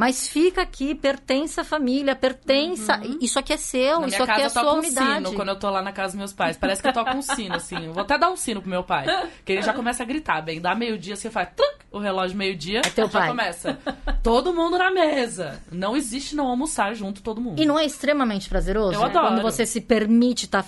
[0.00, 2.90] Mas fica aqui, pertence à família, pertence.
[2.90, 4.00] a- Isso aqui é seu, Uhum.
[4.00, 5.92] Na isso minha aqui casa é sua toca um sino quando eu tô lá na
[5.92, 6.56] casa dos meus pais.
[6.56, 7.84] Parece que eu toco um sino, assim.
[7.84, 9.04] Eu vou até dar um sino pro meu pai.
[9.44, 10.58] Que ele já começa a gritar, bem.
[10.58, 12.78] Dá meio-dia, você faz truc, o relógio meio-dia.
[12.78, 13.28] É teu já pai.
[13.28, 13.78] começa.
[14.22, 15.60] Todo mundo na mesa.
[15.70, 17.60] Não existe não almoçar junto todo mundo.
[17.60, 18.94] E não é extremamente prazeroso?
[18.94, 19.26] Eu adoro.
[19.28, 20.64] Quando você se permite estar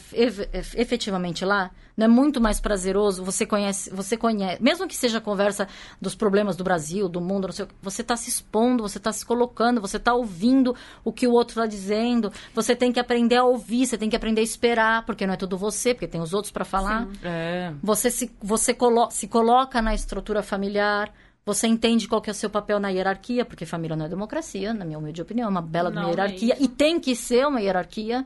[0.75, 3.23] efetivamente lá, não é muito mais prazeroso?
[3.25, 5.68] Você conhece, você conhece, mesmo que seja a conversa
[6.01, 9.21] dos problemas do Brasil, do mundo, não sei você está se expondo, você está se
[9.24, 12.32] colocando, você está ouvindo o que o outro está dizendo.
[12.54, 15.37] Você tem que aprender a ouvir, você tem que aprender a esperar, porque não é
[15.37, 17.06] tudo você, porque tem os outros para falar.
[17.22, 17.72] É.
[17.82, 21.12] Você, se, você colo se coloca na estrutura familiar.
[21.44, 24.72] Você entende qual que é o seu papel na hierarquia, porque família não é democracia,
[24.72, 26.54] na minha humilde opinião, é uma bela Não hierarquia.
[26.54, 26.64] mesmo.
[26.64, 28.24] E tem que ser uma hierarquia.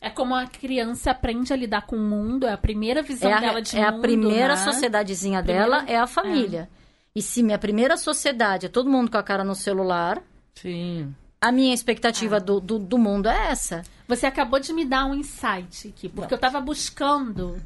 [0.00, 3.34] É como a criança aprende a lidar com o mundo, é a primeira visão É
[3.34, 4.56] a, dela de é a mundo, primeira né?
[4.56, 6.70] sociedadezinha Primeira- dela, é a família.
[7.14, 10.22] E se minha primeira sociedade é todo mundo com a cara no celular,
[10.54, 11.14] Sim.
[11.40, 13.82] a minha expectativa do, do, do mundo é essa.
[14.06, 17.60] Você acabou de me dar um insight aqui, porque eu tava buscando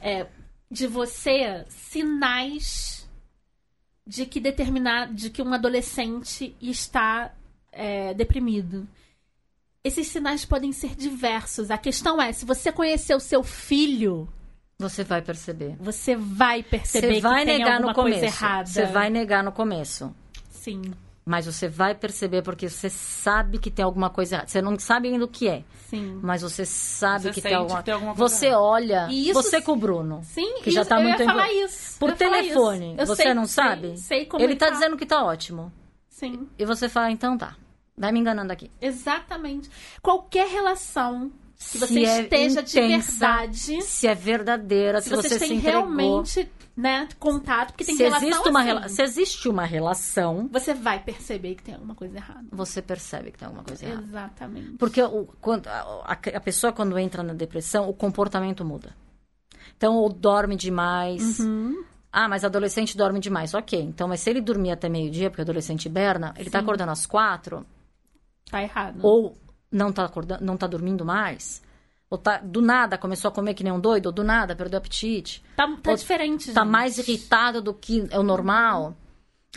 [0.00, 0.26] é,
[0.70, 3.06] de você sinais
[4.06, 7.32] de que determinar, de que um adolescente está
[7.70, 8.88] é, deprimido.
[9.84, 11.70] Esses sinais podem ser diversos.
[11.70, 14.28] A questão é, se você conhecer o seu filho,
[14.82, 15.76] Você vai perceber.
[15.80, 18.20] você vai perceber Você vai que tem negar alguma no começo.
[18.20, 18.66] coisa errada.
[18.68, 20.14] Você vai negar no começo.
[20.50, 20.82] Sim,
[21.24, 24.48] Mas você vai perceber porque você sabe que tem alguma coisa errada.
[24.48, 25.62] Você não sabe ainda o que é.
[25.88, 26.18] sim.
[26.20, 27.78] Mas você sabe Você que, tem alguma...
[27.78, 28.60] que tem alguma coisa Você errada.
[28.62, 29.08] olha.
[29.08, 30.20] E isso- Você com o Bruno.
[30.24, 31.98] Sim, Que já isso, tá eu muito ia falar envol- isso.
[32.00, 32.94] Por eu telefone.
[32.96, 33.06] isso.
[33.06, 33.96] Você sei- não sei- sabe?
[33.98, 34.70] Sei, Ele tá comunicar.
[34.70, 35.72] dizendo que tá ótimo.
[36.08, 36.48] Sim.
[36.58, 37.54] E você fala, então tá.
[37.96, 38.68] Vai me enganando aqui.
[38.80, 39.70] Exatamente.
[40.02, 41.30] Qualquer relação
[41.70, 45.54] que você Se é esteja de intensa, verdade, Se é verdadeira, se, se você se
[45.54, 45.60] entregou.
[45.82, 50.48] realmente, né, contato, porque tem se relação existe, uma, assim, rela- se existe uma relação,
[50.50, 52.44] você vai perceber que tem alguma coisa errada.
[52.50, 54.02] você percebe que tem alguma coisa errada.
[54.02, 54.70] Exatamente.
[54.78, 58.94] Porque o, quando, a, a- pessoa, quando entra na depressão, o comportamento muda.
[59.76, 61.40] Então, ou dorme demais.
[61.40, 61.84] Uhum.
[62.12, 63.54] Ah, mas adolescente dorme demais.
[63.54, 66.64] Ok, então, mas se ele dormir até meio-dia, porque adolescente hiberna, ele tá Sim.
[66.64, 67.66] acordando às quatro,
[68.50, 68.98] Tá errado.
[69.02, 69.34] ou
[69.72, 71.62] não tá, acordando, não tá dormindo mais,
[72.10, 74.76] ou tá, do nada começou a comer que nem um doido, ou do nada perdeu
[74.76, 76.52] o apetite, Tá, tá ou diferente.
[76.52, 76.70] tá gente.
[76.70, 78.94] mais irritado do que é o normal,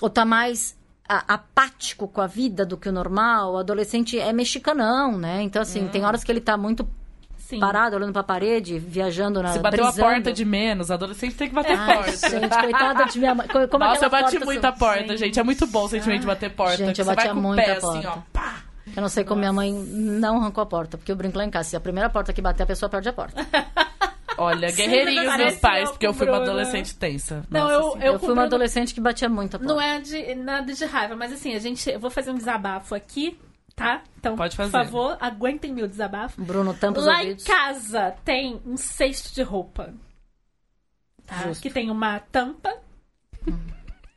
[0.01, 4.31] ou tá mais a- apático com a vida do que o normal, o adolescente é
[4.33, 5.41] mexicanão, né?
[5.43, 6.87] Então, assim, tem horas que ele tá muito
[7.37, 7.59] Sim.
[7.59, 10.07] parado, olhando pra parede, viajando na Se bateu brisando.
[10.07, 12.29] a porta de menos, adolescente tem que bater Ai, porta.
[12.29, 13.47] gente, coitada de minha mãe.
[13.47, 15.39] Co- Como Nossa, eu bati porta muita porta, gente.
[15.39, 16.77] É muito bom o sentimento de bater porta.
[16.77, 17.87] Gente, eu o muita porta.
[17.99, 18.17] assim, ó.
[18.33, 18.63] Pá.
[18.95, 21.49] Eu não sei como minha mãe não arrancou a porta, porque eu brinco lá em
[21.49, 21.69] casa.
[21.69, 23.45] Se a primeira porta que bater, a pessoa perde a porta.
[24.37, 27.43] Olha, guerreirinhos meus pais, eu porque eu fui uma adolescente tensa.
[27.49, 28.05] Não, Nossa eu- Senhora.
[28.05, 29.73] Eu, com fui uma Bruno- adolescente que batia muito a porta.
[29.73, 31.89] Não é de nada de raiva, mas assim, a gente.
[31.89, 33.39] Eu vou fazer um desabafo aqui,
[33.77, 34.03] tá?
[34.19, 34.71] Então, Pode fazer.
[34.71, 36.41] por favor, aguentem meu desabafo.
[36.43, 37.45] Bruno tampa os Lá em ouvidos.
[37.45, 39.93] casa tem um cesto de roupa.
[41.25, 41.37] Tá?
[41.47, 41.61] Justo.
[41.63, 42.71] Que tem uma tampa.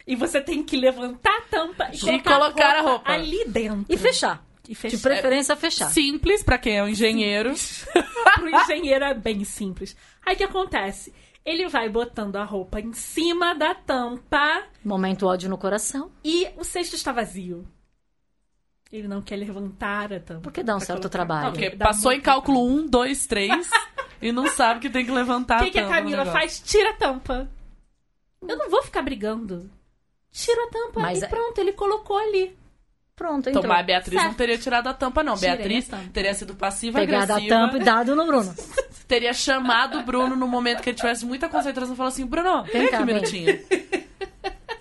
[0.07, 3.12] E você tem que levantar a tampa e E colocar, colocar a, a roupa roupa.
[3.12, 3.87] ali dentro.
[3.88, 4.42] E fechar.
[4.68, 4.96] E fechar.
[4.96, 5.90] De preferência, fechar.
[5.90, 7.54] Simples, pra quem é um engenheiro.
[8.35, 9.96] Pro engenheiro é bem simples.
[10.24, 11.12] Aí o que acontece?
[11.44, 16.12] Ele vai botando a roupa em cima da tampa Momento ódio no coração.
[16.22, 17.66] e o cesto está vazio.
[18.92, 20.42] Ele não quer levantar a tampa.
[20.42, 21.09] Porque dá um certo colocar.
[21.11, 21.52] trabalho.
[21.52, 23.70] Porque Dá passou em cálculo 1, 2, 3
[24.20, 26.40] e não sabe que tem que levantar O que, que a tampa do Camila negócio.
[26.40, 26.61] faz?
[26.61, 27.50] Tira a tampa.
[28.46, 29.70] Eu não vou ficar brigando.
[30.31, 32.57] Tira a tampa Mas e é- pronto, ele colocou ali.
[33.18, 33.62] Pronto, entrou.
[33.64, 34.37] Então, mas a Beatriz não Certo.
[34.37, 35.35] teria tirado a tampa, não.
[35.35, 36.11] Tirei Beatriz a tampa.
[36.14, 37.54] teria sido passiva Pegado a agressiva.
[37.57, 38.54] tampa e dado no Bruno.
[39.09, 42.62] Teria chamado o Bruno no momento que ele tivesse muita concentração e falou assim: Bruno,
[42.64, 43.14] vem aqui cá, um vem.
[43.16, 43.59] minutinho.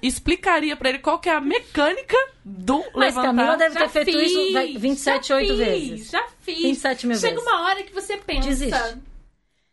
[0.02, 3.24] Explicaria pra ele qual que é a mecânica do Mas levantar.
[3.34, 6.10] Camila deve Já ter feito fiz, isso vai- 27, já 8 fiz, vezes.
[6.12, 6.62] Já fiz.
[6.62, 7.48] 27 mil Chega vezes.
[7.52, 8.48] uma hora que você pensa.
[8.48, 8.80] Desiste.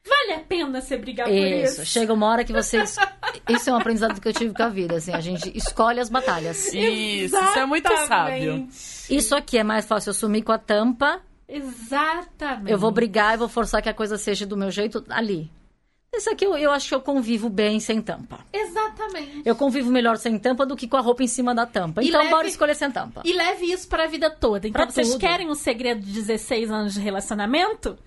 [0.06, 1.80] Vale a pena você brigar por Isso.
[1.82, 1.86] isso?
[1.86, 2.96] Chega uma hora que vocês.
[3.48, 4.96] Isso é um aprendizado que eu tive com a vida.
[4.96, 6.66] Assim, a gente escolhe as batalhas.
[6.74, 8.68] Isso, isso é muito sábio.
[9.10, 11.20] Isso aqui é mais fácil eu sumir com a tampa.
[11.48, 12.70] Exatamente.
[12.70, 15.50] Eu vou brigar e vou forçar que a coisa seja do meu jeito ali.
[16.14, 18.38] Isso aqui eu, eu acho que eu convivo bem sem tampa.
[18.52, 19.42] Exatamente.
[19.44, 22.02] Eu convivo melhor sem tampa do que com a roupa em cima da tampa.
[22.02, 23.22] E Então leve- bora escolher sem tampa.
[23.24, 24.68] E leve isso pra vida toda.
[24.68, 25.20] Então, Pra vocês tudo.
[25.20, 27.98] querem um segredo de 16 anos de relacionamento?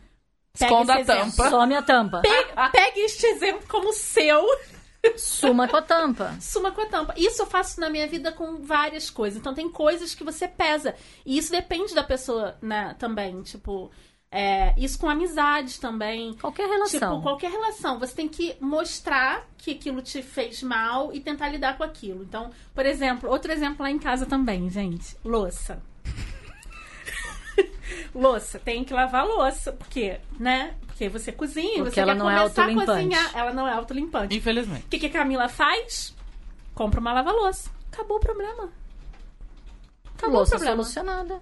[0.57, 1.37] Pega Esconda esse a exemplo.
[1.37, 1.49] tampa.
[1.49, 2.21] Só minha tampa.
[2.21, 4.45] Pe- Pegue este exemplo como seu.
[5.15, 6.35] Suma com a tampa.
[6.41, 7.13] Suma com a tampa.
[7.15, 9.39] Isso eu faço na minha vida com várias coisas.
[9.39, 10.95] Então tem coisas que você pesa.
[11.25, 13.41] E isso depende da pessoa, né, também.
[13.43, 13.89] Tipo,
[14.29, 16.33] É, isso com amizades também.
[16.33, 16.99] Qualquer relação.
[16.99, 17.97] Tipo, qualquer relação.
[17.99, 22.23] Você tem que mostrar que aquilo te fez mal e tentar lidar com aquilo.
[22.23, 25.15] Então, por exemplo, outro exemplo lá em casa também, gente.
[25.23, 25.81] Louça.
[28.13, 28.59] louça.
[28.59, 29.71] Tem que lavar louça.
[29.73, 30.75] Porque, né?
[30.87, 33.03] Porque você cozinha, Porque você ela quer não é começar a autolimpante.
[33.03, 33.31] cozinhar.
[33.37, 34.35] Ela não é autolimpante.
[34.35, 34.85] Infelizmente.
[34.85, 36.15] O que, que a Camila faz?
[36.73, 37.69] Compra uma lava-louça.
[37.91, 38.69] Acabou o problema.
[40.17, 40.83] Acabou Louça o problema.
[40.83, 41.41] solucionada.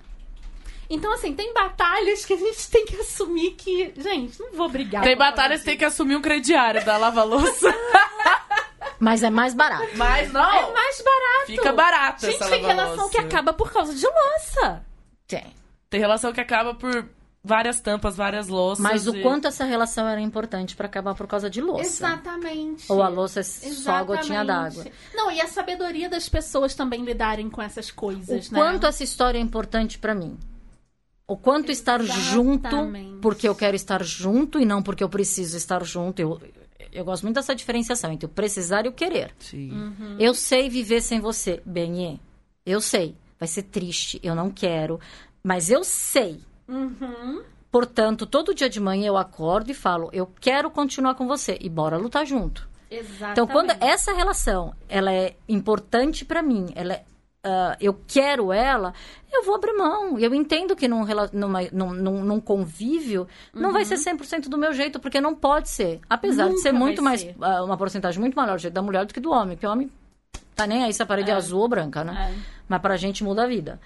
[0.90, 5.02] Então, assim, tem batalhas que a gente tem que assumir que, gente, não vou brigar.
[5.04, 7.74] Tem batalhas que tem que assumir um crediário da lava-louça.
[9.00, 9.88] Mas é mais barato.
[9.96, 10.54] Mas não.
[10.54, 11.46] É mais barato.
[11.48, 14.86] Fica barato Gente, essa tem relação que acaba por causa de louça.
[15.28, 15.54] Tem.
[15.96, 17.08] Tem relação que acaba por
[17.42, 18.84] várias tampas, várias louças.
[18.84, 21.84] Mas o e- quanto essa relação era importante pra acabar por causa de louça.
[21.84, 22.92] Exatamente.
[22.92, 24.76] Ou a louça é só a gotinha Exatamente.
[24.76, 24.92] d'água.
[25.14, 28.60] Não, e a sabedoria das pessoas também lidarem com essas coisas, O né?
[28.60, 30.38] quanto essa história é importante pra mim.
[31.28, 33.20] O quanto estar junto, Exatamente.
[33.22, 36.20] porque eu quero estar junto e não porque eu preciso estar junto.
[36.20, 36.42] Eu,
[36.92, 39.34] eu gosto muito dessa diferenciação entre o precisar e o querer.
[39.40, 39.72] Sim.
[39.72, 40.18] Uhum.
[40.20, 42.20] Eu sei viver sem você, Benê.
[42.66, 43.16] Eu sei.
[43.40, 45.00] Vai ser triste, eu não quero.
[45.46, 46.42] Mas eu sei.
[46.68, 47.44] Uhum.
[47.72, 51.56] Portanto, todo dia de manhã eu acordo e falo, eu quero continuar com você.
[51.62, 52.68] E bora lutar junto.
[52.90, 53.32] Exatamente.
[53.34, 57.04] Então, quando essa relação ela é importante pra mim, ela é,
[57.44, 58.92] ah, eu quero ela,
[59.32, 60.18] eu vou abrir mão.
[60.18, 64.74] Eu entendo que num, numa- num, num- num convívio não vai ser 100% do meu
[64.74, 66.00] jeito, porque não pode ser.
[66.10, 66.56] Apesar de Uhum.
[66.56, 67.36] Nunca ser vai muito mais, ser.
[67.42, 69.58] ah, uma porcentagem muito maior do jeito da mulher do que do homem.
[69.58, 69.92] Porque o homem
[70.56, 72.32] tá nem aí se a parede é, azul ou branca, né?
[72.34, 72.56] É.
[72.68, 73.80] Mas pra gente muda a vida.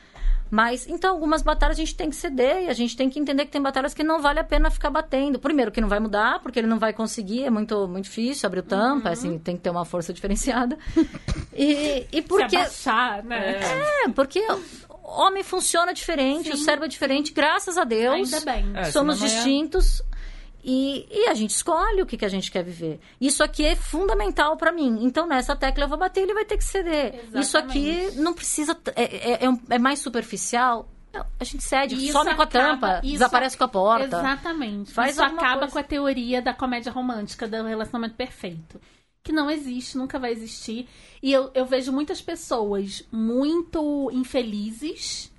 [0.50, 3.46] Mas, então, algumas batalhas a gente tem que ceder e a gente tem que entender
[3.46, 5.40] que tem batalhas que não vale a pena ficar batendo.
[5.40, 8.60] Primeiro, que não vai mudar, porque ele não vai conseguir, é muito, muito difícil abrir
[8.60, 10.78] o tampa, assim, tem que ter uma força diferenciada.
[11.52, 12.56] E, e Se porque.
[12.56, 13.60] abaixar, né?
[14.06, 14.40] É, porque
[14.90, 16.64] o homem funciona diferente, o Sim.
[16.64, 18.34] cérebro é diferente, graças a Deus.
[18.34, 18.72] Ainda bem.
[18.76, 20.02] É, Somos distintos.
[20.72, 23.00] E, e a gente escolhe o que, que a gente quer viver.
[23.20, 25.00] Isso aqui é fundamental pra mim.
[25.02, 27.16] Então, nessa tecla eu vou bater, ele vai ter que ceder.
[27.16, 27.40] Exatamente.
[27.42, 28.78] Isso aqui não precisa.
[28.96, 30.88] É, é- é é mais superficial.
[31.40, 34.06] A gente cede, isso some com a acaba- tampa, isso- desaparece com a porta.
[34.18, 34.92] Exatamente.
[34.94, 35.74] Faz Isso acaba coisa.
[35.74, 38.80] com a teoria da comédia romântica, do relacionamento perfeito.
[39.24, 40.88] Que não existe, nunca vai existir.
[41.22, 45.32] E eu, eu vejo muitas pessoas muito infelizes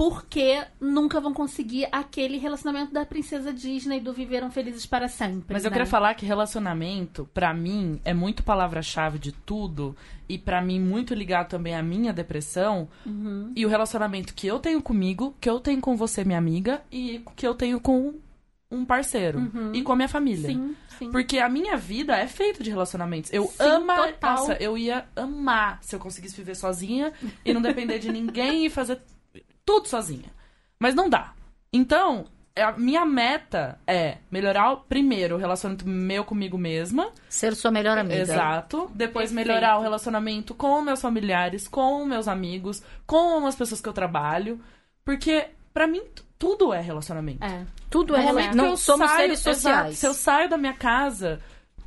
[0.00, 5.52] porque nunca vão conseguir aquele relacionamento da princesa Disney do viveram felizes para sempre.
[5.52, 5.74] Mas eu né?
[5.74, 9.94] queria falar que relacionamento, pra mim, é muito palavra-chave de tudo.
[10.26, 12.88] E pra mim, muito ligado também à minha depressão.
[13.04, 13.52] Uhum.
[13.54, 17.22] E o relacionamento que eu tenho comigo, que eu tenho com você, minha amiga, e
[17.36, 18.14] que eu tenho com
[18.70, 19.52] um parceiro.
[19.74, 20.48] E com a minha família.
[20.48, 21.10] Sim, sim.
[21.10, 23.30] Porque a minha vida é feita de relacionamentos.
[23.34, 23.94] Eu Sim, amo.
[23.94, 24.36] total.
[24.36, 27.12] Nossa, eu ia amar se eu conseguisse viver sozinha
[27.44, 28.98] e não depender de ninguém e fazer
[29.64, 30.30] tudo sozinha.
[30.78, 31.32] Mas não dá.
[31.72, 37.10] Então, a minha meta é melhorar primeiro o relacionamento meu comigo mesma.
[37.28, 38.20] Ser sua melhor amiga.
[38.20, 38.90] Exato.
[38.94, 39.48] Depois Perfeito.
[39.48, 44.60] melhorar o relacionamento com meus familiares, com meus amigos, com as pessoas que eu trabalho.
[45.04, 46.02] Porque, pra mim,
[46.38, 47.44] tudo é relacionamento.
[47.44, 47.64] É.
[47.88, 48.56] Tudo é relacionamento.
[48.56, 49.78] Não somos saio- seres sociais.
[49.78, 51.40] exato, se eu saio da minha casa,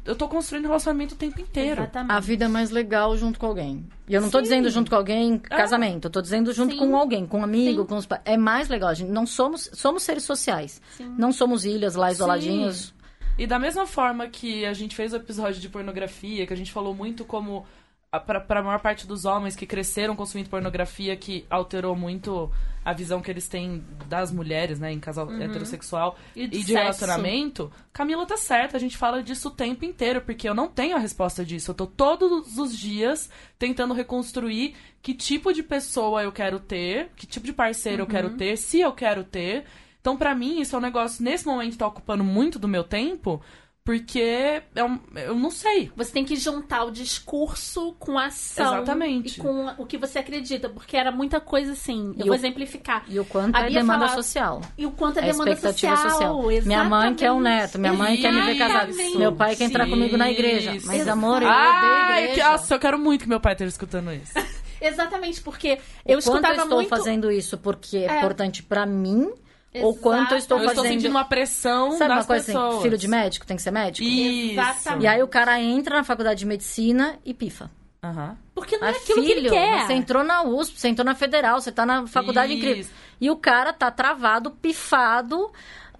[0.05, 1.81] eu tô construindo relacionamento o tempo inteiro.
[1.81, 2.11] Exatamente.
[2.11, 3.85] A vida é mais legal junto com alguém.
[4.07, 4.43] E eu não tô Sim.
[4.43, 6.79] dizendo junto com alguém casamento, eu tô dizendo junto Sim.
[6.79, 7.87] com alguém, com um amigo, Sim.
[7.87, 8.21] com os pais.
[8.25, 10.81] É mais legal, a gente não somos, somos seres sociais.
[11.17, 12.93] Não somos ilhas lá isoladinhos.
[13.37, 16.71] E da mesma forma que a gente fez o episódio de pornografia, que a gente
[16.71, 17.65] falou muito como
[18.13, 22.49] a- pra, pra maior parte dos homens que cresceram consumindo pornografia, que alterou muito
[22.85, 26.65] a visão que eles têm das mulheres, né, em casal heterossexual E e de de,
[26.65, 26.73] sexo.
[26.77, 30.95] relacionamento, Camila tá certa, a gente fala disso o tempo inteiro, porque eu não tenho
[30.95, 31.71] a resposta disso.
[31.71, 37.25] Eu tô todos os dias tentando reconstruir que tipo de pessoa eu quero ter, que
[37.25, 39.63] tipo de parceiro eu quero ter, se eu quero ter.
[40.01, 43.41] Então, pra mim, isso é um negócio, nesse momento, tá ocupando muito do meu tempo,
[43.85, 45.91] porque é um- eu não sei.
[45.95, 48.77] Você tem que juntar o discurso com a ação.
[48.77, 49.39] Exatamente.
[49.39, 50.69] E com o que você acredita.
[50.69, 52.13] Porque era muita coisa assim.
[52.17, 53.03] Eu E vou o- exemplificar.
[53.09, 54.61] E o quanto A é demanda falava- social.
[54.77, 56.11] E o quanto é É demanda expectativa social.
[56.41, 56.61] social.
[56.65, 57.61] Minha mãe quer um Exatamente.
[57.61, 58.89] neto, minha mãe quer me ver casada.
[58.89, 59.17] Exatamente.
[59.17, 60.77] Meu pai quer entrar comigo na igreja.
[60.85, 62.51] Mas, amor, eu Ai, odeio que, igreja.
[62.51, 64.31] nossa, eu quero muito que meu pai esteja escutando isso.
[64.81, 66.89] Exatamente, porque eu O quanto escutava eu estou muito.
[66.89, 68.17] fazendo isso porque é, É.
[68.17, 69.31] importante pra mim,
[69.81, 70.91] ou quanto eu estou Eu estou fazendo...
[70.99, 72.73] sentindo uma pressão Sabe das uma coisa pessoas.
[72.73, 74.07] assim, filho de médico tem que ser médico?
[74.07, 74.51] Isso.
[74.53, 75.03] Exatamente.
[75.03, 77.71] E aí o cara entra na faculdade de medicina e pifa.
[78.03, 78.37] Aham.
[78.53, 79.85] Porque não é Ah, aquilo que ele filho, quer.
[79.87, 82.61] você entrou na USP, você entrou na Federal, você tá na faculdade Isso.
[82.65, 82.91] incrível.
[83.21, 85.51] E o cara tá travado, pifado.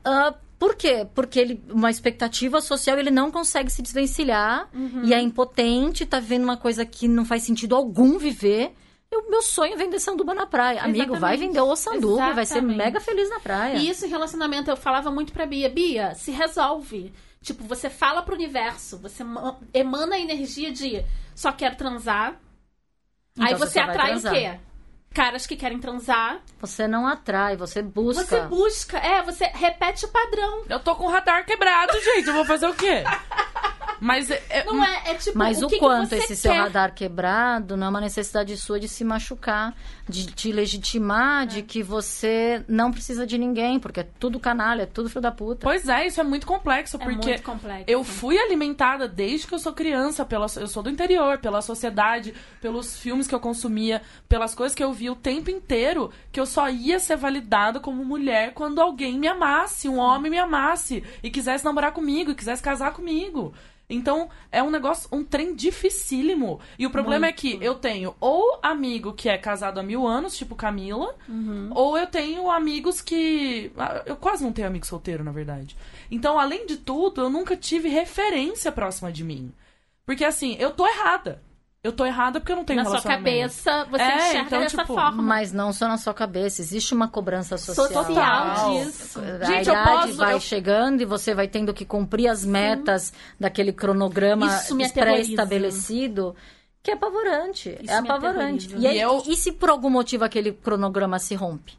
[0.03, 1.05] ah, por quê?
[1.13, 5.01] Porque ele, uma expectativa social, ele não consegue se desvencilhar Uhum.
[5.03, 8.73] e é impotente, tá vivendo uma coisa que não faz sentido algum viver.
[9.15, 10.82] O meu sonho é vender sanduba na praia.
[10.82, 11.39] Amigo, vai Exatamente.
[11.47, 12.78] vender o sanduba e vai ser Exatamente.
[12.78, 13.78] mega feliz na praia.
[13.78, 17.13] E isso em relacionamento, eu falava muito pra Bia, Bia, se resolve.
[17.41, 21.04] Tipo, você fala pro universo, você ma- emana a energia de
[21.36, 22.39] só quero transar.
[23.34, 24.32] Então aí você você vai atrai transar.
[24.34, 24.60] o quê?
[25.13, 26.41] Caras que querem transar.
[26.60, 28.23] Você não atrai, você busca.
[28.23, 30.63] Você busca, é, você repete o padrão.
[30.69, 32.28] Eu tô com o radar quebrado, gente.
[32.28, 33.04] Eu vou fazer o quê?
[34.03, 36.35] Mas é, é- Não é, é tipo, Mas o, o, que que quanto você esse
[36.35, 36.59] seu quer?
[36.59, 39.73] radar quebrado não é uma necessidade sua de se machucar,
[40.09, 44.85] de te legitimar, de que você não precisa de ninguém, porque é tudo canalha, é
[44.85, 45.61] tudo filho da puta.
[45.63, 47.85] Pois é, isso é muito complexo, É porque muito complexo.
[47.87, 52.33] eu fui alimentada desde que eu sou criança, pela, eu sou do interior, pela sociedade,
[52.59, 56.45] pelos filmes que eu consumia, pelas coisas que eu vi o tempo inteiro, que eu
[56.45, 61.31] só ia ser validada como mulher quando alguém me amasse, um homem me amasse, e
[61.31, 63.53] quisesse namorar comigo, e quisesse casar comigo.
[63.89, 66.60] Então, é um negócio, um trem dificílimo.
[66.80, 70.36] E o problema é que eu tenho ou amigo que é casado há mil anos,
[70.38, 71.15] tipo Camila,
[71.76, 73.72] ou eu tenho amigos que.
[73.78, 75.76] ah, Eu quase não tenho amigo solteiro, na verdade.
[76.10, 79.52] Então, além de tudo, eu nunca tive referência próxima de mim.
[80.06, 81.41] Porque assim, eu tô errada.
[81.84, 83.26] Eu tô errada porque eu não tenho Na sua relacionamento.
[83.30, 85.22] cabeça, você É, enxerga então, dessa tipo, forma.
[85.22, 88.06] Mas não só na sua cabeça, existe uma cobrança social.
[88.06, 89.19] Social disso.
[89.19, 92.46] A Gente, eu idade posso- vai eu- chegando e você vai tendo que cumprir as
[92.46, 94.48] metas daquele cronograma
[94.93, 96.34] pré-estabelecido,
[96.82, 97.78] que é apavorante.
[97.82, 98.74] Isso é apavorante.
[98.78, 101.74] E, aí, E eu- e se por algum motivo aquele cronograma se rompe?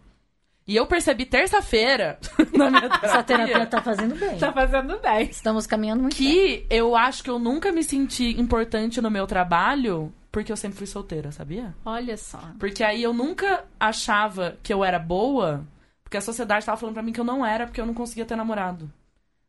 [0.67, 2.19] E eu percebi terça-feira,
[2.57, 4.39] na minha Essa terapia terapia, tá fazendo bem.
[4.39, 5.23] Tá fazendo bem.
[5.31, 6.27] Estamos caminhando muito bem.
[6.27, 10.79] que eu acho que eu nunca me senti importante no meu trabalho porque eu sempre
[10.79, 11.73] fui solteira, sabia?
[11.85, 12.41] Olha só.
[12.59, 15.65] Porque aí eu nunca achava que eu era boa,
[16.03, 18.25] porque a sociedade tava falando pra mim que eu não era, porque eu não conseguia
[18.25, 18.91] ter namorado.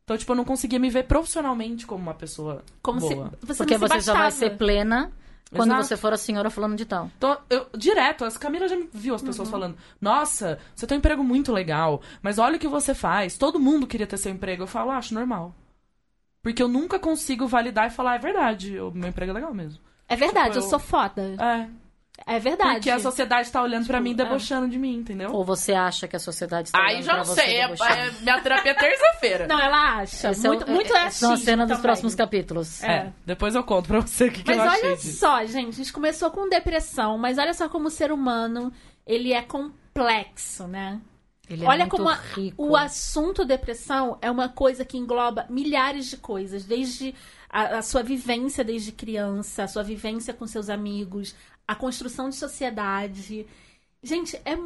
[0.04, 3.32] Então, tipo, eu não conseguia me ver profissionalmente como uma pessoa Como boa.
[3.39, 5.12] se você Porque você só vai ser plena
[5.51, 5.84] quando Exato.
[5.86, 7.10] você for a senhora falando de tal.
[7.17, 9.27] Então, eu, direto, as Camila já me viu as Uhum.
[9.27, 13.38] pessoas falando: Nossa, você tem um emprego muito legal, mas olha o que você faz.
[13.38, 14.63] Todo mundo queria ter seu emprego.
[14.63, 15.53] Eu falo, "Ah, acho normal.
[16.41, 19.79] Porque eu nunca consigo validar e falar, é verdade, o meu emprego é legal mesmo.
[20.08, 21.21] É verdade, Tipo, eu eu- sou foda.
[21.39, 21.67] É,
[22.25, 22.75] É verdade.
[22.75, 24.13] porque a sociedade tá olhando pra mim, é.
[24.15, 25.32] debochando de mim, entendeu?
[25.34, 27.63] Ou você acha que a sociedade está Aí olhando já pra não você sei, é,
[27.63, 29.47] é minha terapia é terça-feira.
[29.47, 30.32] Não, ela acha.
[30.32, 31.82] Esse é muito muito é, é, achismo cenas dos também.
[31.82, 32.82] próximos capítulos.
[32.84, 35.19] É, depois eu conto pra você o que, que Mas eu achei olha disso.
[35.19, 38.71] só, gente, a gente começou com depressão, mas olha só como o ser humano,
[39.06, 40.99] ele é complexo, né?
[41.49, 42.56] Ele é olha muito como a- rico.
[42.65, 47.13] o assunto depressão é uma coisa que engloba milhares de coisas, desde
[47.49, 51.36] a, a sua vivência desde criança, a sua vivência com seus amigos,
[51.67, 53.45] a construção de sociedade.
[54.04, 54.58] Gente, é,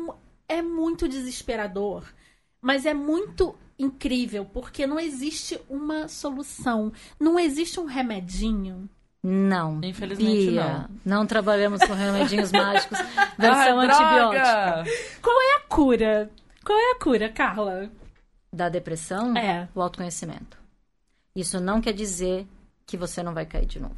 [0.47, 2.03] é muito desesperador,
[2.62, 8.89] mas é muito incrível, porque não existe uma solução, não existe um remedinho.
[9.21, 9.81] Não.
[9.83, 11.25] Infelizmente, Bia, não.
[11.25, 12.97] trabalhamos com remedinhos mágicos.
[13.17, 14.43] Ah, Versão antibiótica.
[14.43, 14.83] droga!
[15.21, 16.31] Qual é a cura?
[16.65, 17.89] Qual é a cura, Carla?
[18.51, 19.67] Da depressão, É.
[19.75, 20.57] o autoconhecimento.
[21.35, 22.47] Isso não quer dizer
[22.85, 23.95] que você não vai cair de novo.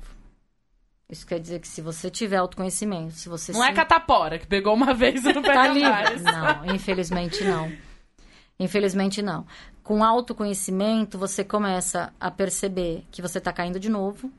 [1.11, 4.47] Isso quer dizer que se você tiver autoconhecimento, se você Não se é catapora, que
[4.47, 5.89] pegou uma vez e não pega Tá livre?
[5.89, 6.21] mais.
[6.23, 7.71] Não, infelizmente não.
[8.59, 9.45] Infelizmente não.
[9.83, 14.31] Com autoconhecimento, você começa a perceber que você tá caindo de novo.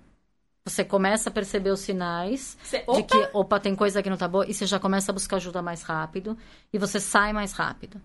[0.65, 4.29] Você começa a perceber os sinais Cê- de que, opa, tem coisa que não tá
[4.29, 4.47] boa.
[4.49, 6.39] E você já começa a buscar ajuda mais rápido.
[6.73, 8.01] E você sai mais rápido.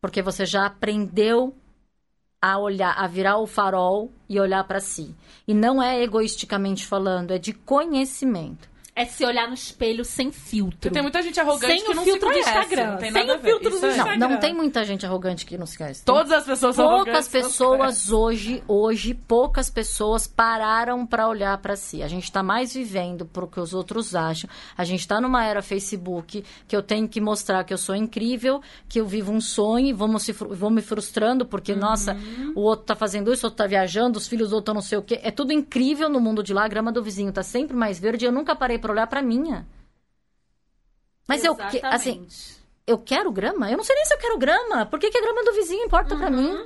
[0.00, 1.54] Porque você já aprendeu
[2.40, 5.14] a olhar, a virar o farol e olhar pra si.
[5.46, 8.68] E não é egoisticamente falando, é de conhecimento.
[9.00, 10.76] É se olhar no espelho sem filtro.
[10.80, 12.98] Porque tem muita gente arrogante Sem que o não filtro do se conhece, Instagram, Não
[12.98, 13.48] tem sem nada o a ver.
[13.50, 14.28] filtro do é- Não, Instagram.
[14.28, 16.04] não tem muita gente arrogante que não se conhece.
[16.04, 21.56] Tem Todas as pessoas são poucas não pessoas hoje, hoje, poucas pessoas pararam para olhar
[21.58, 22.02] para si.
[22.02, 24.50] A gente está mais vivendo pro que os outros acham.
[24.76, 28.60] A gente está numa era Facebook que eu tenho que mostrar que eu sou incrível,
[28.88, 32.16] que eu vivo um sonho e vou, se, vou me frustrando porque, nossa,
[32.54, 34.98] o outro tá fazendo isso, o outro tá viajando, os filhos do outro não sei
[34.98, 35.20] o quê.
[35.22, 38.24] É tudo incrível no mundo de lá, a grama do vizinho tá sempre mais verde
[38.24, 39.66] e eu nunca parei para olhar para minha.
[41.26, 42.56] Mas eu, assim, Exatamente.
[42.86, 43.70] eu quero grama?
[43.70, 44.86] Eu não sei nem se eu quero grama.
[44.86, 46.64] Por que, que a grama do vizinho importa pra mim?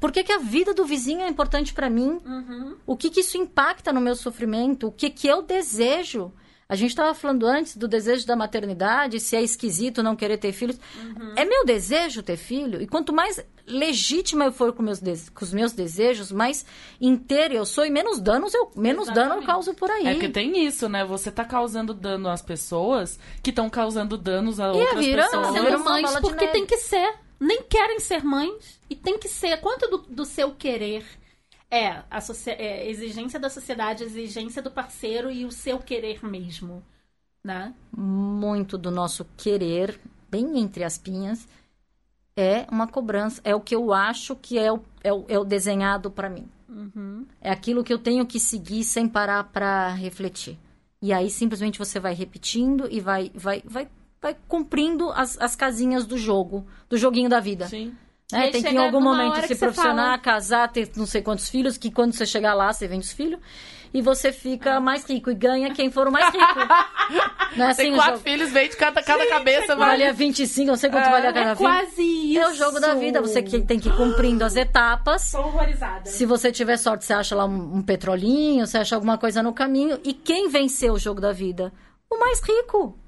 [0.00, 2.18] Por que, que a vida do vizinho é importante pra mim?
[2.24, 2.76] Uhum.
[2.86, 4.86] O que, que isso impacta no meu sofrimento?
[4.86, 6.32] O que, que eu desejo?
[6.68, 10.52] A gente estava falando antes do desejo da maternidade, se é esquisito não querer ter
[10.52, 10.78] filhos.
[11.36, 12.80] É meu desejo ter filho.
[12.80, 15.00] E quanto mais legítima eu for com, meus
[15.30, 16.64] com os meus desejos, mais
[17.00, 20.06] inteira eu sou e menos danos eu, menos dano eu causo por aí.
[20.06, 21.04] É porque tem isso, né?
[21.04, 25.52] Você tá causando dano às pessoas que estão causando danos a E outras vira- pessoas.
[25.52, 27.14] vira Sendo uma mães porque tem que ser.
[27.38, 28.80] Nem querem ser mães.
[28.88, 29.58] E tem que ser.
[29.60, 31.04] Quanto do, do seu querer
[31.74, 36.82] é a é, exigência da sociedade, exigência do parceiro e o seu querer mesmo?
[37.44, 37.74] né?
[37.94, 40.00] muito do nosso querer,
[40.30, 41.46] bem entre as pinhas,
[42.34, 43.40] é uma cobrança.
[43.44, 46.48] É o que eu acho que é o, é o, é o desenhado para mim.
[47.40, 50.58] É aquilo que eu tenho que seguir sem parar para refletir.
[51.00, 53.88] E aí simplesmente você vai repetindo e vai, vai, vai,
[54.20, 57.68] vai cumprindo as, as casinhas do jogo, do joguinho da vida.
[57.68, 57.94] Sim.
[58.32, 61.76] Aí Tem que em algum momento se profissionar, fala- casar, ter não sei quantos filhos,
[61.76, 63.38] que quando você chegar lá, você vende os filhos.
[63.92, 66.40] E você fica mais rico e ganha quem for o mais rico.
[67.56, 68.24] Não é assim Tem quatro jogo?
[68.24, 69.90] filhos, vende cada, cada cabeça, vale.
[70.02, 72.40] Valia 25, não sei quanto valia cada É quase isso.
[72.40, 75.30] É o jogo da vida, você que tem que ir cumprindo as etapas.
[75.30, 76.06] Tô horrorizada.
[76.10, 79.52] Se você tiver sorte, você acha lá um, um petrolinho, você acha alguma coisa no
[79.52, 80.00] caminho.
[80.02, 81.72] E quem venceu o jogo da vida?
[82.10, 82.98] O mais rico.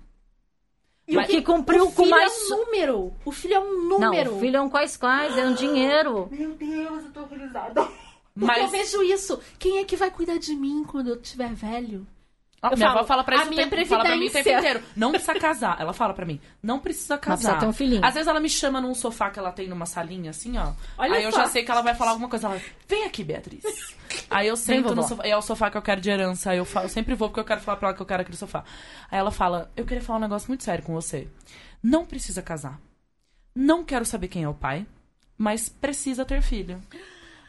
[1.09, 2.33] E o que cumpriu o com filho mais.
[2.33, 3.13] é um número.
[3.25, 4.35] O filho é um Não, número.
[4.37, 6.29] o filho é um quais quais, é um dinheiro.
[6.33, 7.85] Meu Deus, eu tô horrorizada.
[7.85, 7.93] Porque
[8.35, 9.41] Mas- eu vejo isso.
[9.59, 12.07] Quem é que vai cuidar de mim quando eu tiver velho?
[12.63, 14.83] Eu minha falo, avó fala pra isso minha tempo, fala pra mim o tempo inteiro.
[14.97, 15.81] Não precisa casar.
[15.81, 17.37] Ela fala pra mim, não precisa casar.
[17.37, 18.05] precisa ter um filhinho.
[18.05, 20.73] Às vezes ela me chama num sofá que ela tem numa salinha, assim, ó.
[20.99, 21.39] Olha aí eu só.
[21.43, 22.49] já sei que ela vai falar alguma coisa.
[22.49, 23.63] Ela, vem aqui, Beatriz.
[24.31, 25.23] Aí eu sento no sofá.
[25.27, 26.51] É o sofá que eu quero de herança.
[26.51, 28.23] Aí eu, falo, eu sempre vou porque eu quero falar pra ela que eu quero
[28.23, 28.65] aquele sofá.
[29.11, 31.29] Aí ela fala, eu queria falar um negócio muito sério com você.
[31.83, 32.81] Não precisa casar.
[33.55, 34.87] Não quero saber quem é o pai,
[35.39, 36.83] mas precisa ter filho.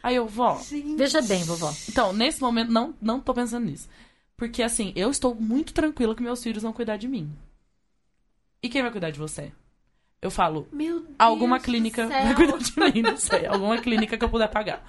[0.02, 0.58] Aí eu, vó,
[0.98, 1.74] Veja bem, vovó.
[1.90, 3.90] então, nesse momento, não, não tô pensando nisso.
[4.38, 7.36] Porque, assim, eu estou muito tranquila que meus filhos vão cuidar de mim.
[8.62, 9.52] E quem vai cuidar de você?
[10.22, 13.46] Eu falo, Meu Deus alguma clínica vai cuidar de mim, não sei.
[13.48, 14.88] Alguma clínica que eu puder pagar.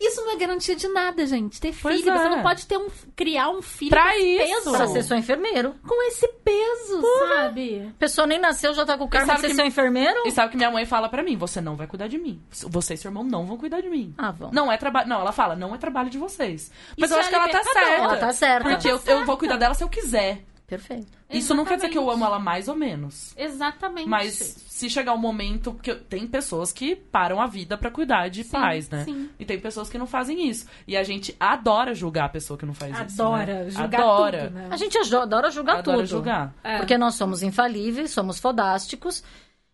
[0.00, 1.60] Isso não é garantia de nada, gente.
[1.60, 2.12] Ter Pois filho.
[2.12, 2.28] Você é.
[2.28, 2.86] não pode ter um,
[3.16, 4.54] criar um filho Pra com esse isso.
[4.64, 4.72] peso.
[4.72, 5.74] Pra ser só enfermeiro.
[5.86, 7.92] Com esse peso, sabe?
[7.96, 10.22] A pessoa nem nasceu, já tá com o cargo de sabe ser que- seu enfermeiro?
[10.26, 11.36] E sabe o que minha mãe fala pra mim?
[11.36, 12.40] Você não vai cuidar de mim.
[12.50, 14.14] Você e seu irmão não vão cuidar de mim.
[14.16, 14.50] Ah, vão.
[14.52, 15.08] Não é trabalho.
[15.08, 16.70] Não, ela fala, não é trabalho de vocês.
[16.96, 17.90] Mas Isso eu é acho que ela tá certa.
[18.04, 18.68] Ela tá certa.
[18.70, 20.44] Porque eu, eu vou cuidar dela se eu quiser.
[20.68, 21.06] Perfeito.
[21.30, 22.24] Isso não quer dizer que eu Exatamente.
[22.24, 23.32] amo ela mais ou menos.
[23.38, 24.06] Exatamente.
[24.06, 25.72] Mas se chegar um momento.
[25.72, 29.02] Porque tem pessoas que param a vida pra cuidar de Sim, pais, né?
[29.04, 29.30] sim.
[29.38, 30.66] E tem pessoas que não fazem isso.
[30.86, 33.22] E a gente adora julgar a pessoa que não faz isso.
[33.22, 33.70] Adora né?
[33.70, 34.44] julgar adora.
[34.44, 34.68] tudo, né?
[34.70, 36.06] A gente adora julgar Adora tudo.
[36.06, 36.54] julgar.
[36.62, 36.76] É.
[36.76, 39.24] Porque nós somos infalíveis, somos fodásticos.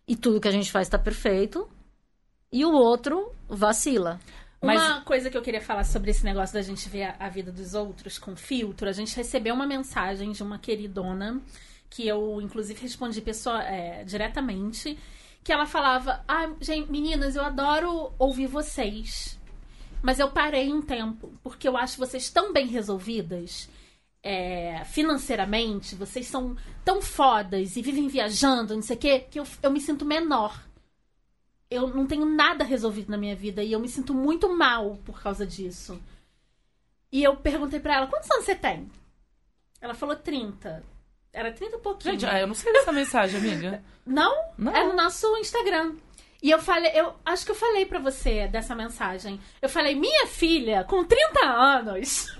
[0.06, 1.68] E tudo que a gente faz tá perfeito.
[2.52, 4.20] E o outro vacila.
[4.64, 7.52] Mas- Uma coisa que eu queria falar sobre esse negócio da gente ver a, vida
[7.52, 11.40] dos outros com filtro, a gente recebeu uma mensagem de uma queridona,
[11.90, 14.98] que eu, inclusive, respondi pessoa, é, diretamente,
[15.42, 19.38] que ela falava, ah, gente, meninas, eu adoro ouvir vocês,
[20.02, 23.68] mas eu parei um tempo, porque eu acho vocês tão bem resolvidas,
[24.22, 29.44] é, financeiramente, vocês são tão fodas e vivem viajando, não sei o quê, que eu,
[29.62, 30.58] eu me sinto menor
[31.74, 35.20] eu não tenho nada resolvido na minha vida e eu me sinto muito mal por
[35.22, 36.00] causa disso.
[37.10, 38.90] E eu perguntei pra ela, quantos anos você tem?
[39.80, 40.82] Ela falou 30.
[41.32, 42.18] Era 30 e pouquinho.
[42.18, 43.82] Gente, eu não sei dessa mensagem, amiga.
[44.06, 44.32] Não?
[44.56, 44.74] Não.
[44.74, 45.94] É no nosso Instagram.
[46.42, 49.40] E eu falei, eu acho que eu falei pra você dessa mensagem.
[49.62, 52.36] Eu falei, minha filha, com 30 anos,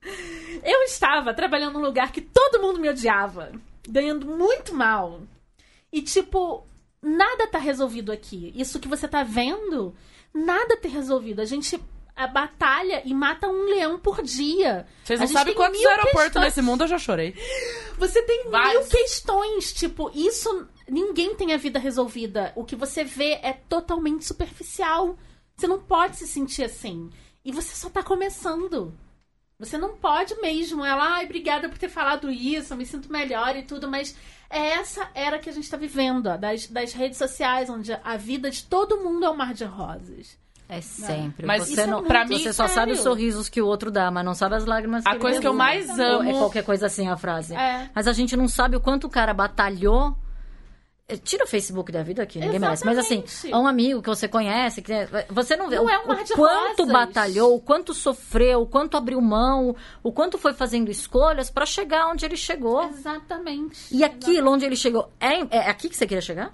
[0.64, 3.52] eu estava trabalhando num lugar que todo mundo me odiava,
[3.86, 5.20] ganhando muito mal.
[5.92, 6.66] E tipo,
[7.06, 8.52] nada tá resolvido aqui.
[8.56, 9.94] Isso que você tá vendo,
[10.34, 11.40] nada tá resolvido.
[11.40, 11.80] A gente
[12.16, 14.86] a batalha e mata um leão por dia.
[15.04, 16.44] Vocês não sabem quantos aeroportos questões.
[16.44, 17.34] nesse mundo eu já chorei.
[17.98, 18.90] Você tem Vários.
[18.90, 19.72] mil questões.
[19.72, 20.66] Tipo, isso.
[20.88, 22.52] Ninguém tem a vida resolvida.
[22.56, 25.18] O que você vê é totalmente superficial.
[25.54, 27.10] Você não pode se sentir assim.
[27.44, 28.94] E você só tá começando.
[29.58, 30.84] Você não pode mesmo.
[30.84, 34.16] Ela, ai, obrigada por ter falado isso, eu me sinto melhor e tudo, mas
[34.50, 38.16] é essa era que a gente tá vivendo, ó, das, das redes sociais, onde a
[38.16, 40.38] vida de todo mundo é um mar de rosas.
[40.68, 41.46] É sempre.
[41.46, 43.02] Mas você isso é não, pra você mim, só sabe os sério.
[43.12, 45.46] sorrisos que o outro dá, mas não sabe as lágrimas A que coisa ele que
[45.46, 47.54] eu mais Ou amo- É qualquer coisa assim a frase.
[47.54, 47.88] É.
[47.94, 50.16] Mas a gente não sabe o quanto o cara batalhou.
[51.22, 52.84] Tira o Facebook da vida aqui, ninguém merece.
[52.84, 53.52] Mas assim, Exatamente.
[53.54, 54.92] é um amigo que você conhece, que
[55.30, 56.34] você não vê Não o, é um o quanto
[56.82, 56.92] rosas.
[56.92, 62.08] batalhou, o quanto sofreu, o quanto abriu mão, o quanto foi fazendo escolhas pra chegar
[62.08, 62.82] onde ele chegou.
[62.88, 63.94] Exatamente.
[63.94, 66.52] E aquilo onde ele chegou, é, é aqui que você queria chegar?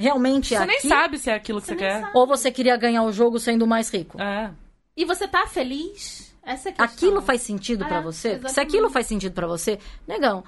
[0.00, 0.88] Realmente é Você nem aqui?
[0.88, 2.00] sabe se é aquilo que você, Você quer.
[2.00, 2.12] sabe.
[2.18, 4.20] Ou você queria ganhar o jogo sendo o mais rico?
[4.20, 4.50] É.
[4.96, 6.34] E você tá feliz?
[6.42, 6.84] Essa é a questão.
[6.86, 8.30] Aquilo faz sentido pra É, você?
[8.30, 8.60] Se exatamente.
[8.60, 9.78] aquilo faz sentido pra você,
[10.08, 10.42] negão,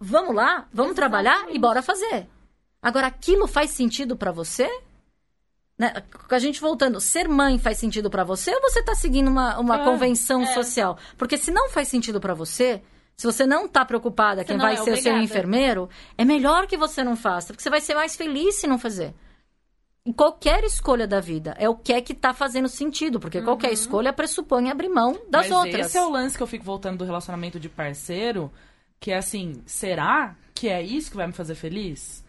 [0.00, 0.94] vamos lá, vamos Exatamente.
[0.94, 2.28] trabalhar e bora fazer.
[2.82, 4.68] Agora, aquilo faz sentido pra você?
[5.78, 6.02] Né?
[6.28, 9.58] Com A gente voltando, ser mãe faz sentido pra você ou você tá seguindo uma,
[9.58, 10.46] uma É, convenção é.
[10.52, 10.98] social?
[11.16, 12.82] Porque se não faz sentido pra você,
[13.16, 15.22] se você não tá preocupada quem não vai é ser o seu obrigada.
[15.24, 18.78] enfermeiro, é melhor que você não faça, porque você vai ser mais feliz se não
[18.78, 19.14] fazer.
[20.04, 23.72] Em qualquer escolha da vida, é o que é que tá fazendo sentido, porque qualquer
[23.72, 25.86] escolha pressupõe abrir mão das Mas outras.
[25.86, 28.50] esse é o lance que eu fico voltando do relacionamento de parceiro.
[28.98, 32.21] Que é assim, será que é isso que vai me fazer feliz?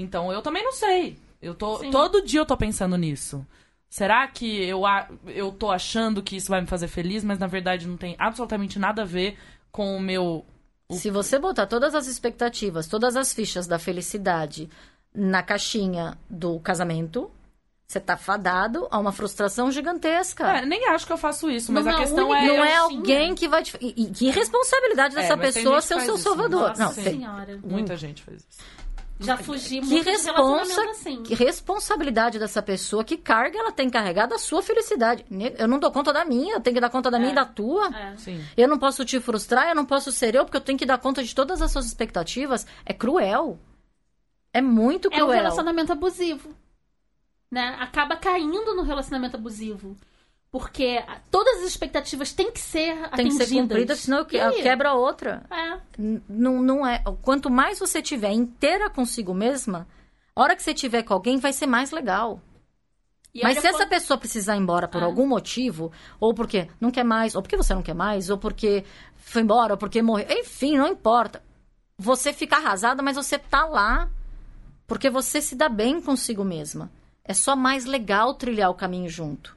[0.00, 1.18] Então eu também não sei.
[1.40, 1.90] Eu tô Sim.
[1.90, 3.46] todo dia eu tô pensando nisso.
[3.88, 4.82] Será que eu
[5.26, 8.78] eu tô achando que isso vai me fazer feliz, mas na verdade não tem absolutamente
[8.78, 9.36] nada a ver
[9.72, 10.44] com o meu
[10.92, 14.68] Se você botar todas as expectativas, todas as fichas da felicidade
[15.14, 17.30] na caixinha do casamento,
[17.86, 20.58] você tá fadado a uma frustração gigantesca.
[20.58, 22.48] É, nem acho que eu faço isso, mas Numa a questão única- é.
[22.56, 22.80] não é tinha.
[22.82, 23.76] alguém que vai te.
[23.80, 26.68] E, e que responsabilidade É, dessa tem pessoa ser o seu isso, salvador.
[26.68, 27.04] nossa não, tem.
[27.04, 27.58] senhora.
[27.64, 28.58] Muita gente faz isso.
[29.22, 31.22] Já fugi Que, muito responsa, relacionamento assim.
[31.22, 35.24] que responsabilidade dessa pessoa, que carga ela tem que carregar da sua felicidade.
[35.58, 37.44] Eu não dou conta da minha, eu tenho que dar conta da minha e da
[37.44, 37.88] tua.
[37.94, 38.16] É.
[38.16, 38.42] Sim.
[38.56, 40.96] Eu não posso te frustrar, eu não posso ser eu, porque eu tenho que dar
[40.98, 42.66] conta de todas as suas expectativas.
[42.86, 43.58] É cruel.
[44.52, 45.30] É muito É um cruel.
[45.36, 46.54] relacionamento abusivo.
[47.50, 47.76] Né?
[47.78, 49.96] Acaba caindo no relacionamento abusivo.
[50.52, 53.48] Porque todas as expectativas têm que ser tem que atendidas.
[53.48, 55.44] ser cumprida, senão que- E quebra a outra.
[55.50, 55.78] É.
[56.28, 57.02] Não, não é.
[57.22, 59.86] Quanto mais você tiver inteira consigo mesma,
[60.34, 62.40] a hora que você tiver com alguém, vai ser mais legal.
[63.32, 65.06] E Mas se essa quando- pessoa precisar ir embora por Ah.
[65.06, 68.84] algum motivo, ou porque não quer mais, ou porque você não quer mais, ou porque
[69.18, 71.40] foi embora, ou porque morreu, enfim, não importa.
[71.96, 74.10] Você fica arrasada, mas você tá lá
[74.88, 76.90] porque você se dá bem consigo mesma.
[77.24, 79.56] É só mais legal trilhar o caminho junto.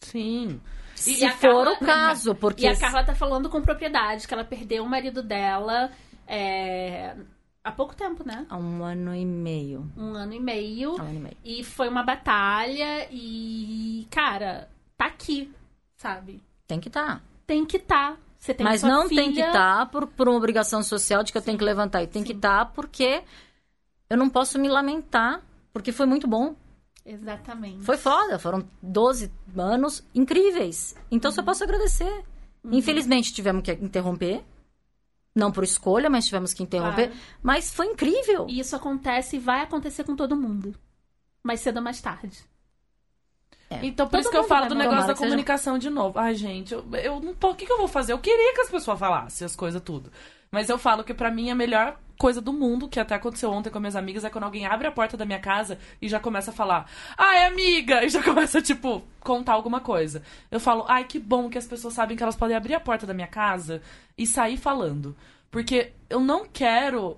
[0.00, 0.60] Sim.
[0.94, 4.34] Se a for Carla- o caso, porque E a Carla tá falando com propriedade, que
[4.34, 5.90] ela perdeu o marido dela
[6.26, 7.16] é,
[7.64, 8.46] há pouco tempo, né?
[8.48, 9.90] há um ano e meio.
[9.96, 10.96] Um ano e meio.
[10.98, 11.36] Há um ano e meio.
[11.42, 15.50] E foi uma batalha e, cara, tá aqui,
[15.96, 16.42] sabe?
[16.66, 17.22] Tem que estar.
[17.46, 18.16] Tem que tá.
[18.38, 19.22] Você tem Mas não filha...
[19.22, 22.02] tem que estar por, por uma obrigação social de que eu tenho que levantar.
[22.02, 23.22] E tem que estar porque
[24.08, 25.42] eu não posso me lamentar,
[25.72, 26.54] porque foi muito bom.
[27.12, 27.82] Exatamente.
[27.84, 30.94] Foi foda, foram 12 anos incríveis.
[31.10, 31.34] Então Uhum.
[31.34, 32.24] só posso agradecer.
[32.64, 34.44] Infelizmente tivemos que interromper.
[35.34, 37.08] Não por escolha, mas tivemos que interromper.
[37.08, 37.22] Claro.
[37.42, 38.46] Mas foi incrível.
[38.48, 40.74] E isso acontece e vai acontecer com todo mundo.
[41.42, 42.38] Mais cedo ou mais tarde.
[43.82, 46.18] Então, por Todo isso que eu falo do negócio da que seja- comunicação de novo.
[46.18, 47.50] Ai, gente, eu, eu não tô.
[47.50, 48.12] O que, que eu vou fazer?
[48.12, 50.10] Eu queria que as pessoas falassem as coisas tudo.
[50.50, 53.70] Mas eu falo que pra mim a melhor coisa do mundo, que até aconteceu ontem
[53.70, 56.50] com minhas amigas, é quando alguém abre a porta da minha casa e já começa
[56.50, 56.84] a falar,
[57.16, 58.04] ai, amiga!
[58.04, 60.22] E já começa, tipo, contar alguma coisa.
[60.50, 63.06] Eu falo, ai, que bom que as pessoas sabem que elas podem abrir a porta
[63.06, 63.80] da minha casa
[64.18, 65.16] e sair falando.
[65.50, 67.16] Porque eu não quero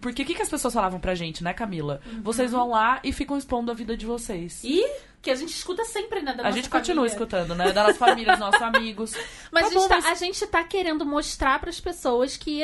[0.00, 2.00] porque o que, que as pessoas falavam pra gente, né, Camila?
[2.22, 4.62] Vocês vão lá e ficam expondo a vida de vocês.
[4.64, 4.80] E
[5.20, 6.32] que a gente escuta sempre, né?
[6.34, 7.12] Da a gente continua família.
[7.14, 7.72] escutando, né?
[7.72, 9.12] Das famílias, nossos amigos.
[9.52, 12.62] Mas, Tá a, gente bom, tá, mas- a gente tá querendo mostrar pras pessoas que,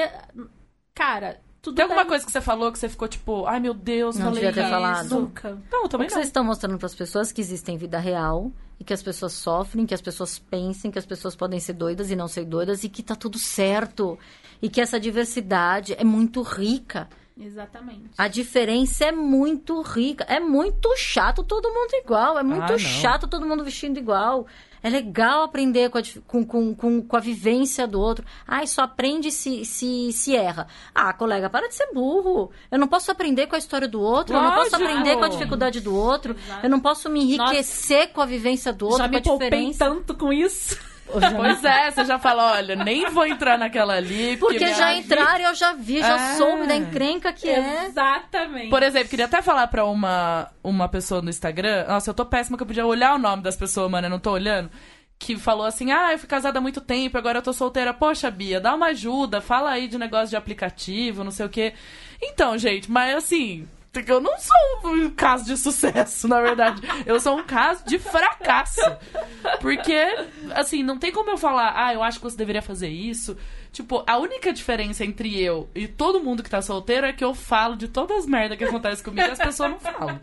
[0.99, 2.09] cara, tudo Tem alguma bem.
[2.09, 4.61] coisa que você falou que você ficou tipo, ai meu Deus, Não falei devia ter
[4.63, 4.71] isso.
[4.71, 5.09] falado.
[5.21, 5.51] Nunca.
[5.71, 6.19] Não, eu O também que não.
[6.21, 9.87] vocês estão mostrando para as pessoas que existem vida real e que as pessoas sofrem,
[9.87, 12.89] que as pessoas pensem, que as pessoas podem ser doidas e não ser doidas e
[12.89, 14.19] que tá tudo certo.
[14.63, 17.09] E que essa diversidade é muito rica.
[17.41, 18.11] Exatamente.
[18.19, 20.25] A diferença é muito rica.
[20.25, 22.37] É muito chato todo mundo igual.
[22.39, 24.47] É muito Ah, chato todo mundo vestindo igual.
[24.83, 28.25] É legal aprender com a, com, com, com, com a vivência do outro.
[28.47, 30.67] Ai, só aprende se, se, se erra.
[30.95, 32.51] Ah, colega, para de ser burro.
[32.71, 34.35] Eu não posso aprender com a história do outro.
[34.37, 34.83] Eu não posso Lógico.
[34.91, 36.37] aprender com a dificuldade do outro.
[36.39, 36.67] Exato.
[36.67, 39.85] Eu não posso me enriquecer com a vivência do outro, Já me poupei diferença.
[39.85, 40.79] tanto com isso.
[41.11, 44.37] Pois é, você já falou, olha, nem vou entrar naquela ali.
[44.37, 46.35] Porque minha já entraram, eu já vi, já É.
[46.37, 47.87] soube da encrenca que é.
[47.87, 48.69] Exatamente.
[48.69, 51.87] Por exemplo, queria até falar pra uma, uma pessoa no Instagram.
[51.89, 54.19] Nossa, eu tô péssima que eu podia olhar o nome das pessoas, mano, eu não
[54.19, 54.71] tô olhando.
[55.19, 57.93] Que falou assim: Ah, eu fui casada há muito tempo, agora eu tô solteira.
[57.93, 61.73] Poxa, Bia, dá uma ajuda, fala aí de negócio de aplicativo, não sei o quê.
[62.23, 63.67] Então, gente, mas assim.
[64.07, 66.81] Eu não sou um caso de sucesso, na verdade.
[67.05, 68.81] Eu sou um caso de fracasso.
[69.61, 69.97] Porque,
[70.55, 73.37] assim, não tem como eu falar, ah, eu acho que você deveria fazer isso.
[73.73, 77.35] Tipo, a única diferença entre eu e todo mundo que tá solteiro é que eu
[77.35, 80.19] falo de todas as merdas que acontecem comigo e as pessoas não falam.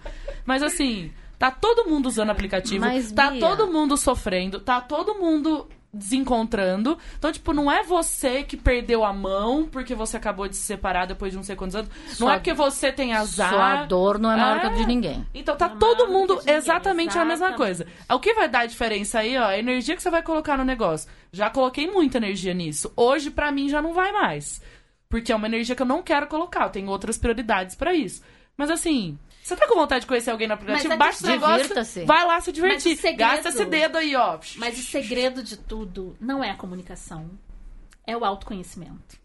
[0.45, 5.15] Mas assim, tá todo mundo usando aplicativo, Mas, tá Bia- todo mundo sofrendo, tá todo
[5.15, 6.97] mundo desencontrando.
[7.17, 11.05] Então, tipo, não é você que perdeu a mão porque você acabou de se separar
[11.05, 11.89] depois de não sei quantos anos.
[12.07, 13.49] não Sua- é porque você tem azar.
[13.49, 14.73] Sua dor não é maior que a É.
[14.73, 15.25] de ninguém.
[15.33, 17.85] Então tá Não é todo mundo ninguém, exatamente a mesma coisa.
[18.09, 20.57] O que vai dar a diferença aí, ó, é a energia que você vai colocar
[20.57, 21.09] no negócio.
[21.31, 22.91] Já coloquei muita energia nisso.
[22.95, 24.61] Hoje, pra mim, já não vai mais.
[25.09, 26.63] Porque é uma energia que eu não quero colocar.
[26.65, 28.21] Eu tenho outras prioridades pra isso.
[28.57, 30.89] Mas assim, você tá com vontade de conhecer alguém no aplicativo?
[30.89, 32.89] Mas a Baixa o negócio, vai lá se divertir.
[32.89, 34.39] Mas o segredo- Gasta esse dedo aí, ó.
[34.57, 37.29] Mas o segredo de tudo não é a comunicação.
[38.07, 39.17] É o autoconhecimento.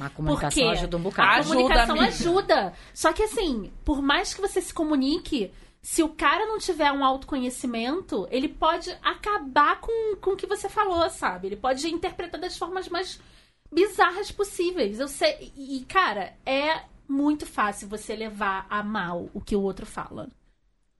[0.00, 0.68] A comunicação quê?
[0.70, 1.40] ajuda um A bocado.
[1.40, 2.06] Ajuda, comunicação amiga.
[2.08, 2.72] ajuda.
[2.94, 7.04] Só que assim, por mais que você se comunique, se o cara não tiver um
[7.04, 11.48] autoconhecimento, ele pode acabar com, com o que você falou, sabe?
[11.48, 13.20] Ele pode interpretar das formas mais
[13.72, 14.98] bizarras possíveis.
[14.98, 15.52] Eu sei.
[15.56, 20.28] E, cara, é muito fácil você levar a mal o que o outro fala.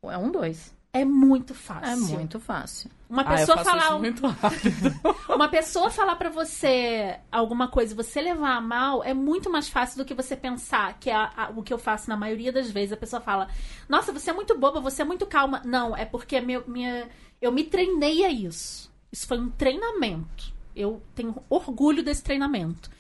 [0.02, 0.74] É um dois.
[0.92, 1.92] É muito fácil.
[1.92, 2.90] É muito fácil.
[3.08, 4.94] Uma Ah, eu pessoa faço falar isso muito rápido.
[5.28, 9.68] uma pessoa falar pra você alguma coisa e você levar a mal é muito mais
[9.68, 12.50] fácil do que você pensar, que é a- a- o que eu faço na maioria
[12.50, 12.92] das vezes.
[12.92, 13.48] A pessoa fala:
[13.88, 15.60] "Nossa, você é muito boba, você é muito calma".
[15.64, 17.08] Não, é porque meu, minha
[17.42, 18.90] eu me treinei a isso.
[19.12, 20.54] Isso foi um treinamento.
[20.74, 22.90] Eu tenho orgulho desse treinamento.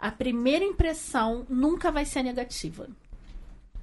[0.00, 2.88] A primeira impressão nunca vai ser negativa.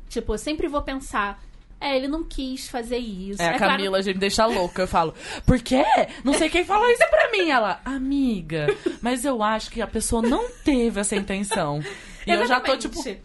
[0.10, 1.40] Tipo, eu sempre vou pensar,
[1.80, 3.42] é, ele não quis fazer isso.
[3.42, 4.82] É, a claro- Camila já me deixa louca.
[4.84, 5.14] Eu falo,
[5.46, 5.84] por quê?
[6.24, 7.50] Não sei quem falou isso pra mim.
[7.50, 8.68] Ela, amiga,
[9.02, 11.82] mas eu acho que a pessoa não teve essa intenção.
[12.26, 13.22] E eu já tô, tipo, Exatamente.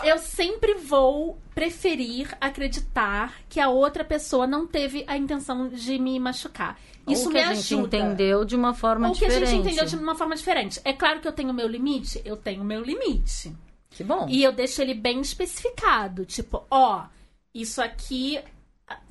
[0.00, 0.16] Querendo.
[0.16, 6.18] eu sempre vou preferir acreditar que a outra pessoa não teve a intenção de me
[6.18, 6.78] machucar.
[7.06, 7.96] Isso Ou que me a gente ajuda.
[7.96, 9.50] entendeu de uma forma Ou que a diferente.
[9.50, 10.80] gente entendeu de uma forma diferente.
[10.84, 13.54] É claro que eu tenho o meu limite, eu tenho o meu limite.
[13.90, 14.26] Que bom.
[14.28, 16.24] E eu deixo ele bem especificado.
[16.26, 17.06] Tipo, ó,
[17.54, 18.38] isso aqui.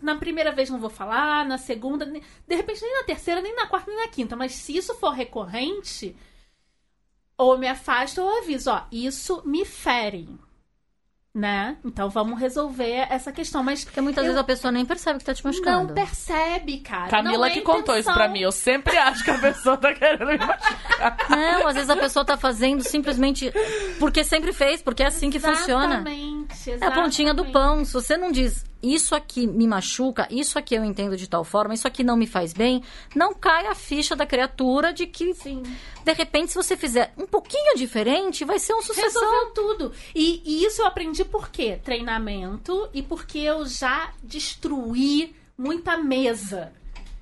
[0.01, 3.67] Na primeira vez não vou falar, na segunda, de repente nem na terceira, nem na
[3.67, 4.35] quarta, nem na quinta.
[4.35, 6.15] Mas se isso for recorrente,
[7.37, 10.27] ou me afasto ou aviso, ó, isso me fere.
[11.37, 11.77] Né?
[11.85, 13.63] Então vamos resolver essa questão.
[13.63, 15.89] Mas Porque muitas eu vezes a pessoa nem percebe que tá te machucando.
[15.89, 17.09] não percebe, cara.
[17.09, 18.13] Camila Não é que contou isso intenção.
[18.15, 18.39] pra mim.
[18.39, 21.17] Eu sempre acho que a pessoa tá querendo me machucar.
[21.29, 23.53] Não, às vezes a pessoa tá fazendo simplesmente
[23.99, 25.97] porque sempre fez, porque é assim que funciona.
[25.97, 27.53] Exatamente, É a pontinha do exatamente.
[27.53, 27.85] pão.
[27.85, 31.73] Se você não diz isso aqui me machuca, isso aqui eu entendo de tal forma,
[31.73, 32.83] isso aqui não me faz bem,
[33.15, 35.63] não cai a ficha da criatura de que, Sim.
[36.03, 39.21] de repente, se você fizer um pouquinho diferente, vai ser um sucessão.
[39.21, 39.91] Resolveu tudo.
[40.13, 41.79] E, e isso eu aprendi por quê?
[41.83, 46.71] Treinamento e porque eu já destruí muita mesa.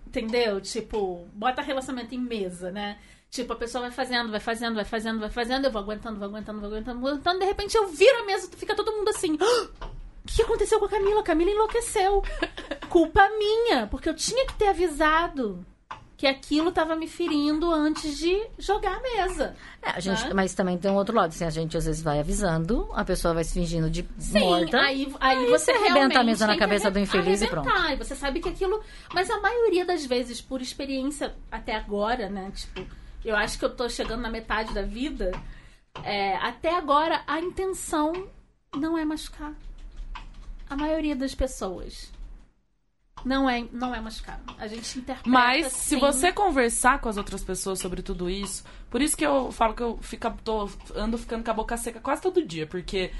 [0.07, 0.61] Entendeu?
[0.61, 2.97] Tipo, bota relacionamento em mesa, né?
[3.29, 6.29] Tipo, a pessoa vai fazendo, vai fazendo, vai fazendo, vai fazendo, eu vou aguentando, vou
[6.29, 9.37] aguentando, vou aguentando, vou aguentando, de repente eu viro a mesa, fica todo mundo assim.
[10.25, 11.19] "Ah, O que aconteceu com a Camila?
[11.19, 12.21] A Camila enlouqueceu.
[12.89, 15.65] Culpa minha, porque eu tinha que ter avisado
[16.17, 19.53] que aquilo tava me ferindo antes de jogar a mesa.
[19.81, 20.33] É, a gente, Né?
[20.33, 21.27] Mas também tem um outro lado.
[21.29, 24.79] Assim, a gente às vezes vai avisando, a pessoa vai se fingindo de Sim, morta.
[24.79, 28.15] aí, aí, Aí você arrebenta a mesa na cabeça do infeliz e arrebentar, E você
[28.15, 28.81] sabe que aquilo.
[29.13, 32.49] Mas a maioria das vezes, por experiência até agora, né?
[32.55, 32.87] Tipo,
[33.25, 35.31] eu acho que eu tô chegando na metade da vida.
[36.03, 38.13] é, até agora, a intenção
[38.75, 39.53] não é machucar.
[40.69, 42.11] A maioria das pessoas.
[43.23, 44.39] Não é, não é machucar.
[44.57, 45.29] A gente interpreta.
[45.29, 49.25] Mas se assim, você conversar com as outras pessoas sobre tudo isso, por isso que
[49.25, 52.67] eu falo que eu fico, tô, ando ficando com a boca seca quase todo dia,
[52.67, 53.11] porque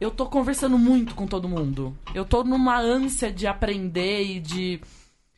[0.00, 1.94] eu tô conversando muito com todo mundo.
[2.14, 4.80] Eu tô numa ânsia de aprender e de.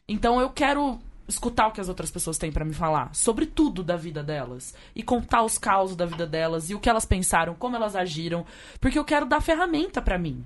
[0.06, 3.82] Então eu quero escutar o que as outras pessoas têm pra me falar sobre tudo
[3.82, 7.54] da vida delas e contar os causos da vida delas e o que elas pensaram,
[7.54, 8.44] como elas agiram,
[8.80, 10.44] porque eu quero dar ferramenta pra mim.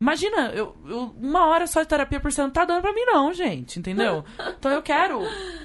[0.00, 3.04] Imagina, eu, eu- uma hora só de terapia por semana não tá dando pra mim,
[3.04, 4.24] não, gente, entendeu?
[4.58, 5.20] Então eu quero.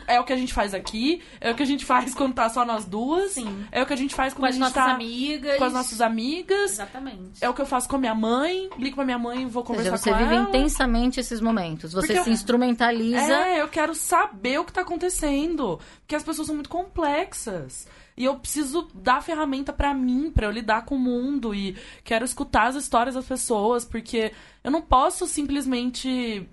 [0.07, 2.49] É o que a gente faz aqui, é o que a gente faz quando tá
[2.49, 3.65] só nós duas, Sim.
[3.71, 5.57] é o que a gente faz quando Com a as gente nossas tá amigas.
[5.57, 7.43] com as nossas amigas, Exatamente.
[7.43, 9.61] é o que eu faço com a minha mãe, ligo pra minha mãe e vou
[9.61, 10.49] Ou conversar seja, você com vive ela.
[10.49, 11.93] intensamente esses momentos.
[11.93, 13.19] Você Porque eu- se instrumentaliza.
[13.33, 15.79] É, eu quero saber o que tá acontecendo.
[16.01, 17.87] Porque as pessoas são muito complexas.
[18.15, 21.53] E eu preciso dar ferramenta pra mim, pra eu lidar com o mundo.
[21.53, 24.31] E quero escutar as histórias das pessoas, porque
[24.63, 26.47] eu não posso simplesmente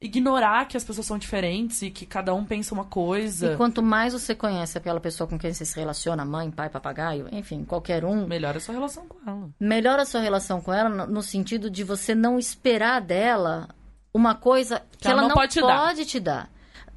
[0.00, 3.52] ignorar que as pessoas são diferentes e que cada um pensa uma coisa.
[3.52, 7.26] E quanto mais você conhece aquela pessoa com quem você se relaciona, mãe, pai, papagaio,
[7.32, 9.48] enfim, qualquer um, Melhora a sua relação com ela.
[9.58, 13.68] melhora a sua relação com ela no- sentido de você não esperar dela
[14.12, 15.94] uma coisa que, ela, não, pode, te dar.
[15.94, 16.50] te dar.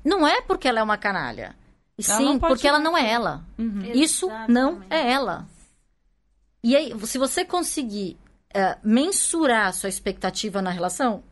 [0.04, 1.56] Não é porque ela é uma canalha.
[1.98, 3.44] Ela sim, pode porque ela não é ela.
[3.58, 3.82] Uhum.
[3.94, 5.48] Isso não é ela.
[6.64, 8.18] E aí, se você conseguir
[8.54, 11.24] é, mensurar a sua expectativa na relação,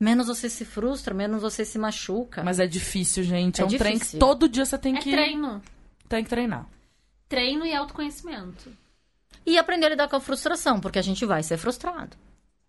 [0.00, 2.42] menos você se frustra, menos você se machuca.
[2.42, 3.60] Mas é difícil, gente.
[3.60, 4.18] É, É um trem que difícil.
[4.18, 5.60] todo dia você tem É que, treino.
[6.08, 6.66] tem que treinar.
[7.28, 8.70] Treino e autoconhecimento.
[9.44, 12.16] E aprender a lidar com a frustração, porque a gente vai ser frustrado.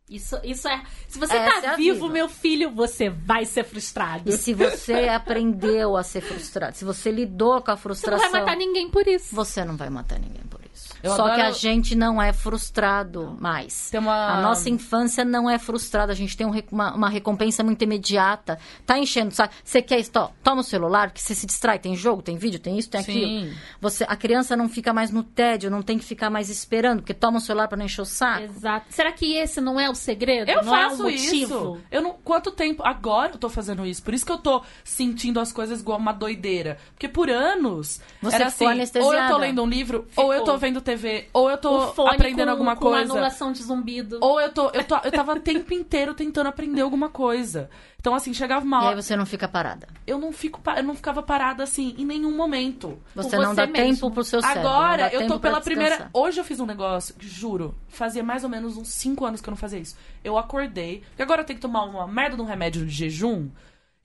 [0.09, 0.81] Isso, isso é.
[1.07, 2.13] Se você Essa tá é vivo, vida.
[2.13, 4.29] meu filho, você vai ser frustrado.
[4.29, 8.31] E se você aprendeu a ser frustrado, se você lidou com a Você não frustração,
[8.31, 9.35] vai matar ninguém por isso.
[9.35, 10.66] você não vai matar ninguém por isso.
[11.07, 13.89] Eu Só que adoro- a gente não é frustrado mais.
[13.89, 16.11] Tem uma- A nossa infância não é frustrada.
[16.11, 18.57] A gente tem um uma, uma recompensa muito imediata.
[18.85, 19.53] Tá enchendo, sabe?
[19.63, 20.11] Você quer isso?
[20.43, 21.79] Toma o celular, porque você se distrai.
[21.79, 23.11] Tem jogo, tem vídeo, tem isso, tem Sim.
[23.11, 23.53] aquilo.
[23.81, 27.13] Você, a criança não fica mais no tédio, não tem que ficar mais esperando, porque
[27.13, 28.43] toma o celular pra não encher o saco.
[28.43, 28.85] Exato.
[28.89, 30.49] Será que esse não é o segredo?
[30.49, 31.33] Eu não faço é o motivo?
[31.35, 31.77] isso.
[31.91, 32.13] Eu não.
[32.23, 32.83] Quanto tempo?
[32.85, 34.01] Agora eu tô fazendo isso.
[34.03, 36.77] Por isso que eu tô sentindo as coisas igual uma doideira.
[36.93, 38.01] Porque por anos.
[38.21, 39.33] Você era ficou assim, ou eu anestesiada.
[39.33, 40.25] tô lendo um livro, Ficou.
[40.25, 40.96] ou eu tô vendo TV,
[41.33, 43.11] ou eu tô aprendendo com, alguma com coisa.
[43.13, 44.17] anulação de zumbido.
[44.21, 44.95] Ou eu tô, eu tô.
[45.03, 47.69] Eu tava o tempo inteiro tentando aprender alguma coisa.
[47.99, 49.01] Então, assim, chegava uma E aí hora.
[49.01, 49.87] você não fica parada.
[50.05, 50.61] Eu não fico.
[50.75, 52.97] Eu não ficava parada assim em nenhum momento.
[53.15, 53.95] Você Com não você dá mesmo.
[53.95, 54.69] tempo pro seu cérebro.
[54.69, 56.09] Agora, eu tô pela primeira.
[56.13, 59.49] Hoje eu fiz um negócio, que, juro, fazia mais ou menos uns 5 anos que
[59.49, 59.95] eu não fazia isso.
[60.23, 63.49] Eu acordei, porque agora eu tenho que tomar uma merda de um remédio de jejum.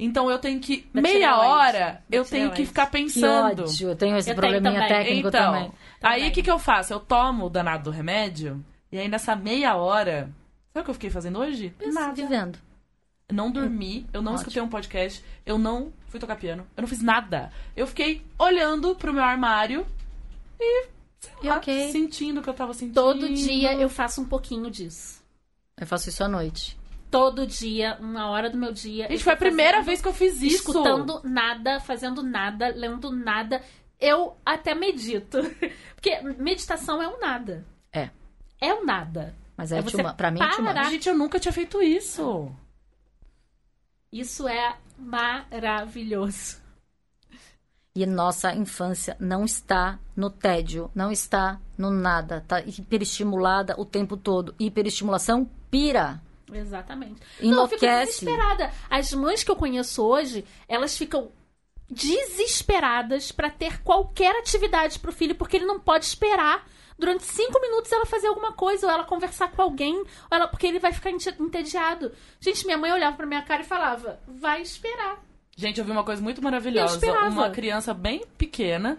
[0.04, 0.86] Então eu tenho que.
[0.92, 1.46] Da meia tireoide.
[1.46, 3.62] hora, Da eu tenho que ficar Que pensando.
[3.62, 3.88] ódio.
[3.90, 4.88] Eu tenho esse Eu tenho probleminha também.
[5.04, 5.72] técnico então, também.
[6.02, 6.92] aí o que, que eu faço?
[6.92, 10.28] Eu tomo o danado do remédio, e aí nessa meia hora.
[10.72, 11.74] Sabe o que eu fiquei fazendo hoje?
[11.92, 12.12] Nada.
[12.14, 12.58] Vivendo.
[13.30, 14.42] Não dormi, eu não Ótimo.
[14.48, 17.50] escutei um podcast, eu não fui tocar piano, eu não fiz nada.
[17.76, 19.86] Eu fiquei olhando pro meu armário
[20.60, 20.82] e,
[21.20, 21.90] sei E lá, ok.
[21.92, 22.94] sentindo o que eu tava sentindo.
[22.94, 25.22] Todo dia eu faço um pouquinho disso.
[25.80, 26.76] Eu faço isso à noite.
[27.12, 29.06] Todo dia, uma hora do meu dia.
[29.08, 30.56] Gente, foi a primeira fazendo- vez que eu fiz isso.
[30.56, 33.62] Escutando nada, fazendo nada, lendo nada.
[34.00, 35.38] Eu até medito.
[35.94, 37.64] Porque meditação é um nada.
[37.92, 38.08] É.
[38.58, 39.36] É um nada.
[39.56, 40.90] Mas é, É você pra mim é parar.
[40.90, 42.50] Gente, eu nunca tinha feito isso.
[44.10, 46.60] Isso é maravilhoso.
[47.94, 52.42] E nossa infância não está no tédio, não está no nada.
[52.48, 54.54] Tá hiperestimulada o tempo todo.
[54.58, 56.20] Hiperestimulação pira.
[56.54, 57.20] Exatamente.
[57.40, 58.24] Não, eu fico Enlouquece.
[58.24, 58.70] desesperada.
[58.90, 61.30] As mães que eu conheço hoje, elas ficam
[61.90, 66.66] desesperadas pra ter qualquer atividade pro filho, porque ele não pode esperar
[66.98, 70.66] durante cinco minutos ela fazer alguma coisa, ou ela conversar com alguém, ou ela, porque
[70.66, 72.12] ele vai ficar ente- entediado.
[72.40, 75.18] Gente, minha mãe olhava pra minha cara e falava: vai esperar.
[75.56, 76.98] Gente, eu vi uma coisa muito maravilhosa.
[77.28, 78.98] Uma criança bem pequena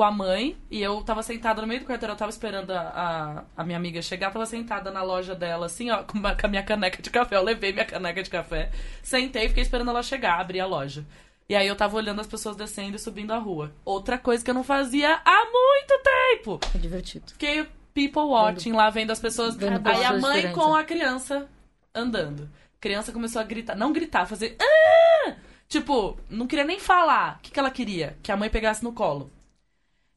[0.00, 2.80] com a mãe e eu tava sentada no meio do quarteirão, eu tava esperando a,
[2.80, 6.46] a, a minha amiga chegar, tava sentada na loja dela, assim, ó, com, uma- com
[6.46, 7.36] a minha caneca de café.
[7.36, 8.70] Eu levei minha caneca de café,
[9.02, 11.04] sentei e fiquei esperando ela chegar, abrir a loja.
[11.50, 13.74] E aí eu tava olhando as pessoas descendo e subindo a rua.
[13.84, 16.58] Outra coisa que eu não fazia há muito tempo.
[16.74, 17.32] É divertido.
[17.32, 19.54] Fiquei people watching lá, vendo as pessoas.
[19.54, 21.46] Vendo aí a mãe com a criança
[21.94, 22.44] andando.
[22.44, 23.74] A criança começou a gritar.
[23.76, 24.56] Não gritar, fazer.
[24.58, 25.34] "Ah!"
[25.68, 27.36] Tipo, não queria nem falar.
[27.36, 28.16] O que, que ela queria?
[28.22, 29.30] Que a mãe pegasse no colo.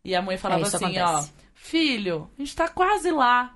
[0.04, 1.32] E a mãe falava É, assim, acontece.
[1.39, 1.43] ó.
[1.54, 3.56] Filho, a gente tá quase lá.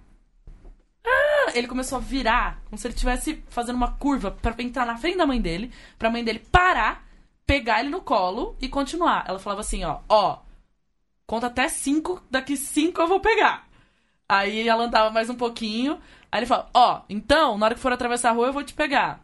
[1.06, 1.52] Ah!
[1.54, 5.18] Ele começou a virar, como se ele estivesse fazendo uma curva pra entrar na frente
[5.18, 7.06] da mãe dele, pra mãe dele parar,
[7.45, 9.26] pegar ele no colo e continuar.
[9.28, 10.39] Ela falava assim, ó, ó,
[11.26, 13.68] conta até cinco, daqui cinco eu vou pegar.
[14.28, 16.00] Aí ela andava mais um pouquinho,
[16.32, 18.74] aí ele falava, ó, então, na hora que for atravessar a rua eu vou te
[18.74, 19.22] pegar.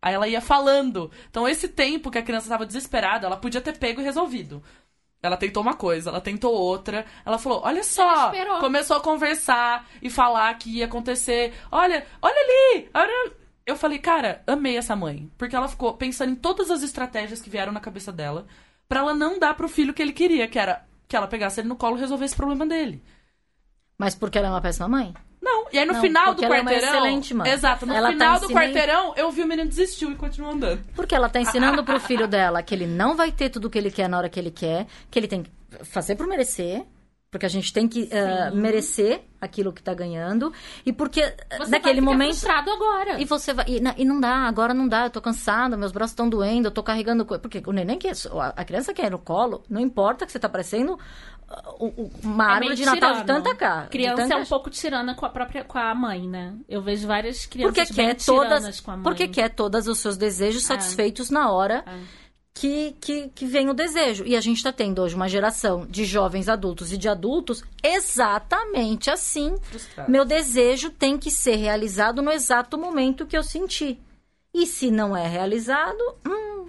[0.00, 1.10] Aí ela ia falando.
[1.30, 4.62] Então esse tempo que a criança tava desesperada, ela podia ter pego e resolvido.
[5.26, 7.04] Ela tentou uma coisa, ela tentou outra.
[7.24, 8.30] Ela falou: Olha só.
[8.60, 11.52] Começou a conversar e falar que ia acontecer.
[11.70, 12.88] Olha, olha ali.
[12.94, 13.32] olha-
[13.66, 15.30] Eu falei, cara, amei essa mãe.
[15.38, 18.46] Porque ela ficou pensando em todas as estratégias que vieram na cabeça dela
[18.88, 21.60] pra ela não dar pro filho o que ele queria, que era que ela pegasse
[21.60, 23.02] ele no colo e resolvesse o problema dele.
[23.96, 25.14] Mas porque ela é uma péssima mãe?
[25.44, 26.94] Não, e aí no Não, final do porque ela é uma quarteirão.
[26.98, 27.50] excelente mãe.
[27.50, 30.52] Exato, no Ela tá final do ensinando- quarteirão, eu vi o menino desistiu e continuou
[30.54, 30.82] andando.
[30.96, 33.78] Porque ela tá ensinando pro filho dela que ele não vai ter tudo o que
[33.78, 35.50] ele quer na hora que ele quer, que ele tem que
[35.84, 36.84] fazer por merecer.
[37.30, 40.52] Porque a gente tem que eh, merecer aquilo que tá ganhando.
[40.86, 42.28] E porque eh, Você naquele vai momento.
[42.28, 43.20] frustrado agora.
[43.20, 43.64] E você vai.
[43.66, 46.68] E, na- e não dá, agora não dá, eu tô cansada, meus braços estão doendo,
[46.68, 47.40] eu tô carregando coisa.
[47.40, 48.06] Porque o neném que.
[48.06, 48.14] A
[48.56, 51.00] a criança que é no colo, não importa que você tá parecendo uh, uh,
[52.22, 53.86] uma É árvore meio de Natal de tanta cara.
[53.88, 56.54] Criança é um pouco tirana com a própria com a mãe, né?
[56.68, 58.80] Eu vejo várias crianças Porque bem quer tiranas todas.
[58.80, 59.02] com a mãe.
[59.02, 61.84] Porque quer todos os seus desejos satisfeitos na hora.
[61.86, 62.24] É.
[62.56, 64.24] Que, que, que vem o desejo.
[64.24, 69.10] E a gente está tendo hoje uma geração de jovens adultos e de adultos exatamente
[69.10, 69.56] assim.
[69.60, 70.10] Frustrado.
[70.10, 73.98] Meu desejo tem que ser realizado no exato momento que eu senti.
[74.54, 76.66] E se não é realizado, hum,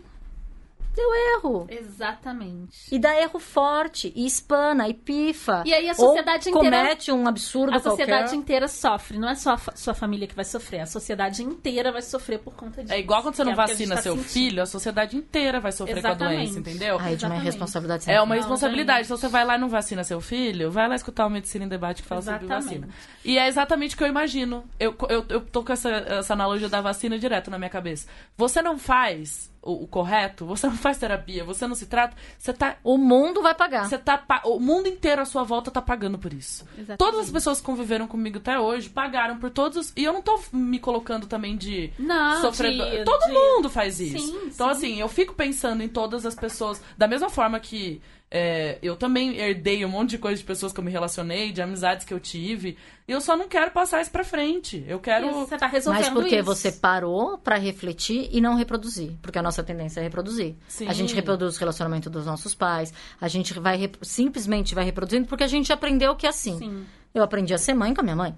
[0.96, 1.68] deu erro.
[1.70, 2.93] Exatamente.
[2.93, 5.64] E dá erro forte, e espana, e pifa.
[5.66, 8.36] E aí a sociedade ou inteira- comete um absurdo A sociedade qualquer.
[8.36, 11.91] inteira sofre, não é só a fa- sua família que vai sofrer, a sociedade inteira
[11.91, 12.93] vai sofrer por conta disso.
[12.93, 14.30] É igual quando você não é vacina tá seu sentindo.
[14.30, 16.38] filho, a sociedade inteira vai sofrer com a Exatamente.
[16.54, 16.96] doença, entendeu?
[16.96, 17.43] Ai, de uma Exatamente.
[17.46, 18.39] responsabilidade É uma fim.
[18.41, 18.98] responsabilidade.
[19.00, 19.06] gente.
[19.08, 21.68] Então você vai lá e não vacina seu filho, vai lá escutar o Medicina em
[21.68, 22.66] Debate que fala sobre Exatamente.
[22.66, 22.89] vacina.
[23.24, 24.64] E é exatamente o que eu imagino.
[24.80, 28.08] Eu, eu, eu tô com essa, essa analogia da vacina direto na minha cabeça.
[28.38, 32.53] Você não faz o, o correto, você não faz terapia, você não se trata, você
[32.53, 32.78] tá.
[32.84, 33.89] O mundo vai pagar.
[33.89, 34.24] Você tá.
[34.45, 36.63] O mundo inteiro à sua volta tá pagando por isso.
[36.78, 36.97] Exatamente.
[36.99, 39.78] Todas as pessoas que conviveram comigo até hoje pagaram por todos.
[39.78, 41.91] os- E eu não tô me colocando também de.
[41.99, 42.89] Não, sofredor.
[42.89, 44.20] de- Todo de- mundo faz isso.
[44.20, 44.72] Sim, então, sim.
[44.78, 46.82] assim, eu fico pensando em todas as pessoas.
[46.97, 48.01] Da mesma forma que
[48.38, 51.61] é, eu também herdei um monte de coisa de pessoas que eu me relacionei, de
[51.61, 52.77] amizades que eu tive.
[53.07, 54.83] E eu só não quero passar isso pra frente.
[54.88, 55.27] Eu quero.
[55.29, 56.43] Isso, Você tá resolvendo Mas porque isso.
[56.43, 59.13] você parou pra refletir e não reproduzir.
[59.21, 60.55] Porque a nossa tendência é reproduzir.
[60.67, 60.88] Sim.
[60.89, 62.93] A gente reproduz o relacionamento dos nossos pais.
[63.21, 66.57] A gente vai rep- simplesmente vai reproduzindo porque a gente aprendeu que é assim.
[66.57, 66.86] Sim.
[67.13, 68.36] Eu aprendi a ser mãe com a minha mãe.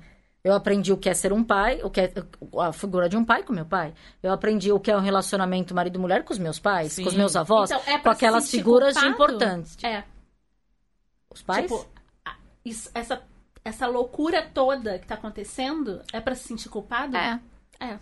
[0.47, 2.13] Eu aprendi o que é ser um pai, o que é
[2.61, 3.93] a figura de um pai com meu pai.
[4.23, 7.03] Eu aprendi o que é um relacionamento marido-mulher com os meus pais, Sim.
[7.03, 9.13] com os meus avós, Então, é com aquelas figuras culpado?
[9.13, 9.77] importantes.
[9.83, 10.05] É.
[11.29, 11.63] Os pais?
[11.69, 11.85] Tipo,
[12.63, 13.21] isso- essa,
[13.63, 17.17] essa loucura toda que tá acontecendo é pra se sentir culpado?
[17.17, 17.39] é.
[17.79, 17.99] É,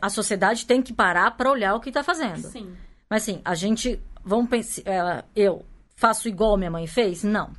[0.00, 2.48] A sociedade tem que parar pra olhar o que tá fazendo.
[2.48, 2.76] sim.
[3.08, 3.98] Mas assim, a gente.
[4.24, 4.82] Vamos pensar.
[4.86, 5.64] é, eu
[5.96, 7.24] faço igual minha mãe fez?
[7.24, 7.50] Não.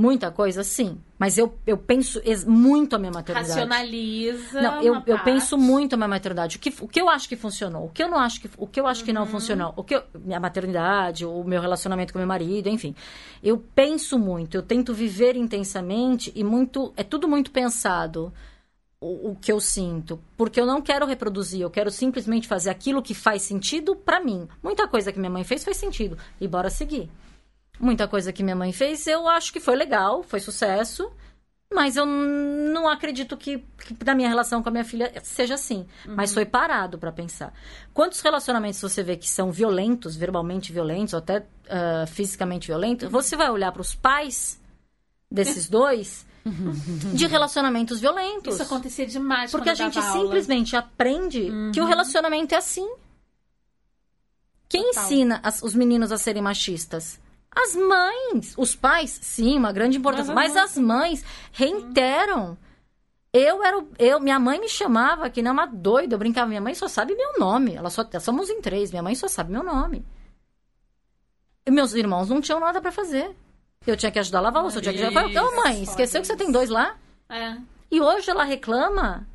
[0.00, 0.96] Muita coisa, sim.
[1.18, 3.48] Mas eu, eu penso muito a minha maternidade.
[3.50, 4.62] Racionaliza.
[4.62, 6.56] Não, eu, eu penso muito a minha maternidade.
[6.56, 8.64] O que, o que eu acho que funcionou, o que eu não acho que, o
[8.68, 9.26] que, eu acho que não Uhum.
[9.28, 12.94] funcionou, o que eu- minha maternidade, o meu relacionamento com meu marido, enfim.
[13.42, 16.92] Eu penso muito, eu tento viver intensamente e muito.
[16.96, 18.32] É tudo muito pensado
[19.00, 20.20] o, o que eu sinto.
[20.36, 24.46] Porque eu não quero reproduzir, eu quero simplesmente fazer aquilo que faz sentido pra mim.
[24.62, 26.16] Muita coisa que minha mãe fez faz sentido.
[26.40, 27.10] E bora seguir.
[27.80, 31.10] Muita coisa que minha mãe fez, eu acho que foi legal, foi sucesso.
[31.72, 35.86] Mas eu não acredito que, que na minha relação com a minha filha seja assim.
[36.06, 37.52] Mas foi parado pra pensar.
[37.92, 43.10] Quantos relacionamentos você vê que são violentos, verbalmente violentos, ou até ah, fisicamente violentos?
[43.10, 44.58] Você vai olhar pros pais
[45.30, 46.26] desses dois
[47.14, 48.54] de relacionamentos violentos.
[48.54, 50.22] Isso acontecia demais Porque a gente aula.
[50.22, 52.88] simplesmente aprende que o relacionamento é assim.
[54.70, 55.04] Quem Total.
[55.04, 57.20] ensina as- os meninos a serem machistas?
[57.62, 58.54] As mães.
[58.56, 60.32] Os pais, sim, uma grande importância.
[60.32, 62.56] Mas Mas, as mães reiteram.
[63.32, 63.84] Eu era.
[63.98, 66.14] Eu, minha mãe me chamava que não uma doida.
[66.14, 67.74] Eu brincava, minha mãe só sabe meu nome.
[67.74, 70.04] Ela só, somos em três, minha mãe só sabe meu nome.
[71.66, 73.36] E meus irmãos não tinham nada pra fazer.
[73.86, 74.78] Eu tinha que ajudar a lavar louça.
[74.78, 75.26] Eu tinha que ajudar.
[75.26, 76.96] Ô, mãe, esqueceu que você tem dois lá?
[77.28, 77.56] É.
[77.90, 79.26] E hoje ela reclama.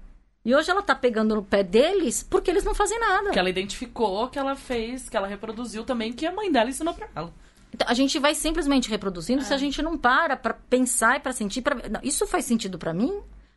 [0.45, 3.31] E hoje ela tá pegando no pé deles porque eles não fazem nada.
[3.31, 6.93] Que ela identificou, que ela fez, que ela reproduziu também, que a mãe dela ensinou
[6.93, 7.33] pra ela.
[7.73, 9.45] Então, a gente vai simplesmente reproduzindo É.
[9.45, 11.61] se a gente não para pra pensar e pra sentir.
[11.61, 11.75] Pra...
[11.89, 13.11] Não, isso faz sentido pra mim?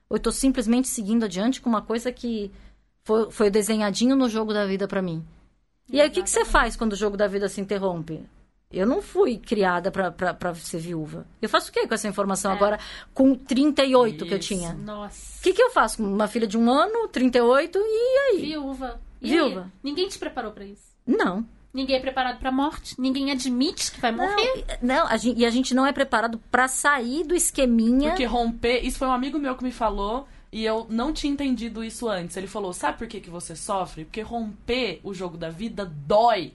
[0.08, 2.50] Ou eu tô simplesmente seguindo adiante com uma coisa que
[3.04, 5.24] foi, foi desenhadinho no jogo da vida pra mim?
[5.88, 8.24] E aí, o que, que você faz quando o jogo da vida se interrompe?
[8.72, 11.24] Eu não fui criada pra ser viúva.
[11.40, 12.80] Eu faço o quê com essa informação agora
[13.14, 14.48] com 38 que eu Isso.
[14.48, 14.70] tinha?
[14.74, 15.40] O Nossa.
[15.40, 18.40] que, que eu faço com uma filha de um ano, 38, e aí?
[18.40, 19.00] Viúva.
[19.22, 19.60] E Viúva.
[19.62, 19.70] aí?
[19.84, 20.82] Ninguém te preparou pra isso.
[21.06, 21.46] Não.
[21.76, 22.98] Ninguém é preparado pra morte.
[22.98, 24.64] Ninguém admite que vai morrer.
[24.80, 28.08] Não, não a gente, e a gente não é preparado pra sair do esqueminha.
[28.08, 28.80] Porque romper.
[28.82, 30.26] Isso foi um amigo meu que me falou.
[30.50, 32.34] E eu não tinha entendido isso antes.
[32.34, 34.06] Ele falou: sabe por que, que você sofre?
[34.06, 36.54] Porque romper o jogo da vida dói.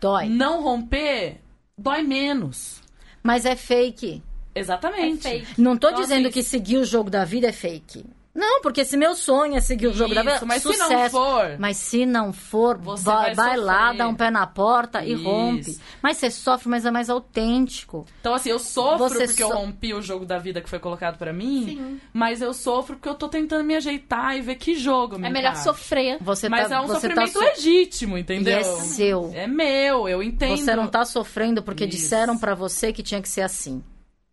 [0.00, 0.28] Dói.
[0.28, 1.40] Não romper
[1.76, 2.80] dói menos.
[3.24, 4.22] Mas é fake.
[4.54, 5.26] Exatamente.
[5.26, 5.60] É fake.
[5.60, 8.04] Não tô Então, dizendo assim, que seguir o jogo da vida é fake.
[8.34, 11.10] Não, porque se meu sonho é seguir o jogo da vida, mas se não sucesso.
[11.10, 15.12] for- Mas se não for, Você vai, vai lá, dá um pé na porta e
[15.12, 15.22] Isso.
[15.22, 15.78] rompe.
[16.02, 18.06] Mas você sofre, mas é mais autêntico.
[18.20, 20.78] Então, assim, eu sofro Você porque eu so- rompi o jogo da vida que foi
[20.78, 21.66] colocado pra mim.
[21.66, 22.00] Sim.
[22.10, 25.26] Mas eu sofro porque eu tô tentando me ajeitar e ver que jogo eu me
[25.28, 26.16] É melhor sofrer.
[26.22, 28.58] Você Mas tá, é um você sofrimento tá so- legítimo, E entendeu?
[28.58, 29.30] é seu.
[29.34, 30.56] É meu, eu entendo.
[30.56, 31.98] Você não tá sofrendo porque Isso.
[31.98, 33.82] disseram pra você que tinha que ser assim.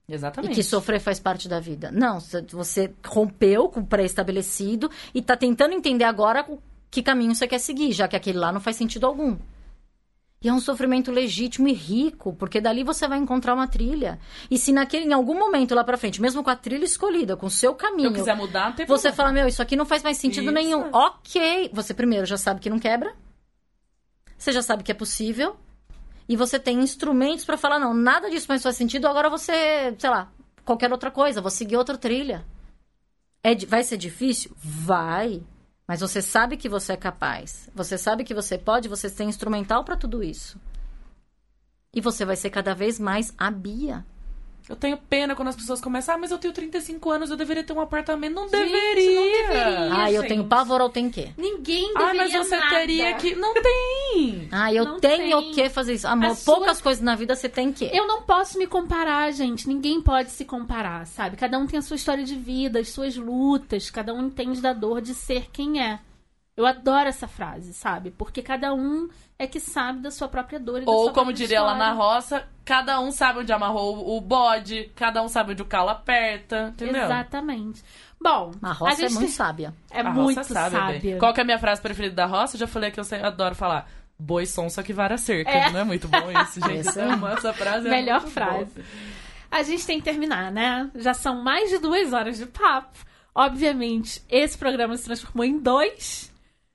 [0.09, 0.55] E Exatamente.
[0.55, 1.91] que sofrer faz parte da vida.
[1.91, 6.45] Não, você- rompeu com o pré-estabelecido e tá tentando entender agora
[6.89, 9.37] que caminho você quer seguir, já que aquele lá não faz sentido algum.
[10.41, 14.17] E é um sofrimento legítimo e rico, porque dali você vai encontrar uma trilha.
[14.49, 17.47] E se naquele, em algum momento lá pra frente, mesmo com a trilha escolhida, com
[17.47, 19.15] o seu Se caminho, eu quiser mudar, tem você problema.
[19.17, 20.53] fala, meu, isso aqui não faz mais sentido Isso.
[20.53, 20.89] nenhum.
[20.93, 21.69] Ok.
[21.73, 23.13] Você primeiro já sabe que não quebra.
[24.37, 25.57] Você já sabe que é possível.
[26.29, 30.09] E você tem instrumentos pra falar, não, nada disso mais faz sentido, agora você, sei
[30.11, 30.31] lá,
[30.63, 32.45] qualquer outra coisa, vou seguir outra trilha.
[33.43, 34.55] É, vai ser difícil?
[34.55, 35.41] Vai.
[35.87, 37.67] Mas você sabe que você é capaz.
[37.73, 40.61] Você sabe que você pode, você tem instrumental pra tudo isso.
[41.91, 44.05] E você vai ser cada vez mais a Bia.
[44.69, 47.63] Eu tenho pena quando as pessoas começam, ah, mas eu tenho 35 anos, eu deveria
[47.63, 48.35] ter um apartamento.
[48.35, 49.15] Não Gente, deveria.
[49.15, 49.93] não deveria.
[49.95, 50.29] Ah, eu gente.
[50.29, 51.29] tenho pavor ou tem quê?
[51.35, 52.75] Ninguém Ah, deveria mas você nada.
[52.75, 53.33] teria que.
[53.35, 54.47] Não tem!
[54.51, 55.51] Ah, eu Não tenho tem.
[55.53, 56.07] que fazer isso.
[56.07, 57.85] Amor, A sua- poucas coisas na vida você tem que.
[57.85, 59.67] Eu não posso me comparar, gente.
[59.67, 61.35] Ninguém pode se comparar, sabe?
[61.35, 63.89] Cada um tem a sua história de vida, as suas lutas.
[63.89, 65.99] Cada um entende da dor de ser quem é.
[66.55, 68.11] Eu adoro essa frase, sabe?
[68.11, 69.09] Porque cada um
[69.39, 71.91] é que sabe da sua própria dor e da Ou, sua como diria lá na
[71.91, 72.13] história.
[72.15, 76.67] roça, cada um sabe onde amarrou o bode, cada um sabe onde o calo aperta,
[76.73, 77.05] entendeu?
[77.05, 77.81] Exatamente.
[78.21, 79.73] Bom, A roça é gente muito tem- sábia.
[79.89, 80.99] É A muito sábia.
[80.99, 81.17] bem.
[81.17, 82.57] Qual que é a minha frase preferida da roça?
[82.57, 83.89] Eu já falei que eu sempre adoro falar.
[84.19, 85.49] Boi sonso que vara cerca.
[85.49, 85.69] É.
[85.71, 86.79] Não é muito bom isso, gente?
[86.89, 87.87] Esse é- Amo essa frase.
[87.87, 88.65] é Melhor muito frase.
[88.75, 88.85] boa.
[89.49, 90.91] A gente tem que terminar, né?
[90.95, 92.97] Já são mais de duas horas de papo.
[93.33, 96.28] Obviamente, esse programa se transformou em dois.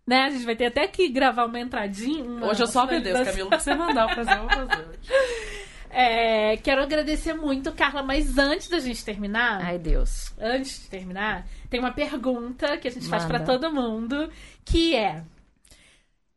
[0.07, 0.25] Né?
[0.25, 2.25] A gente vai ter até que gravar uma entradinha.
[2.25, 3.25] uma Hoje eu só finalização.
[3.25, 3.51] Camilo.
[3.51, 4.99] Que você mandar eu fazer, eu vou fazer.
[5.97, 10.35] É, quero agradecer muito, Carla, mas antes da gente terminar, Ai, Deus.
[10.41, 13.39] antes de terminar, tem uma pergunta que a gente faz Manda.
[13.39, 14.29] pra todo mundo,
[14.65, 15.23] que é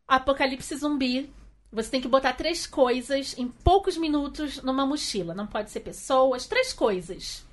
[0.08, 1.34] Apocalipse zumbi.
[1.72, 5.34] Você tem que botar três coisas em poucos minutos numa mochila.
[5.34, 7.44] Não pode ser pessoas, três coisas.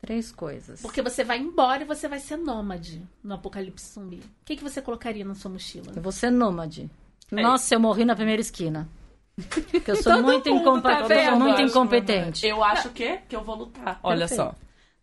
[0.00, 0.80] Três coisas.
[0.80, 4.18] Porque você vai embora e você vai ser nômade no Apocalipse zumbi.
[4.18, 5.92] O que, que você colocaria na sua mochila?
[5.94, 6.88] Eu vou ser nômade.
[7.32, 8.88] É Nossa, eu morri na primeira esquina.
[9.36, 12.46] Porque eu sou Todo muito, mundo incompa- tá eu sou muito Eu acho, incompetente.
[12.46, 13.98] Eu acho que, que eu vou lutar.
[14.02, 14.40] Olha Perfeito.
[14.42, 14.54] só.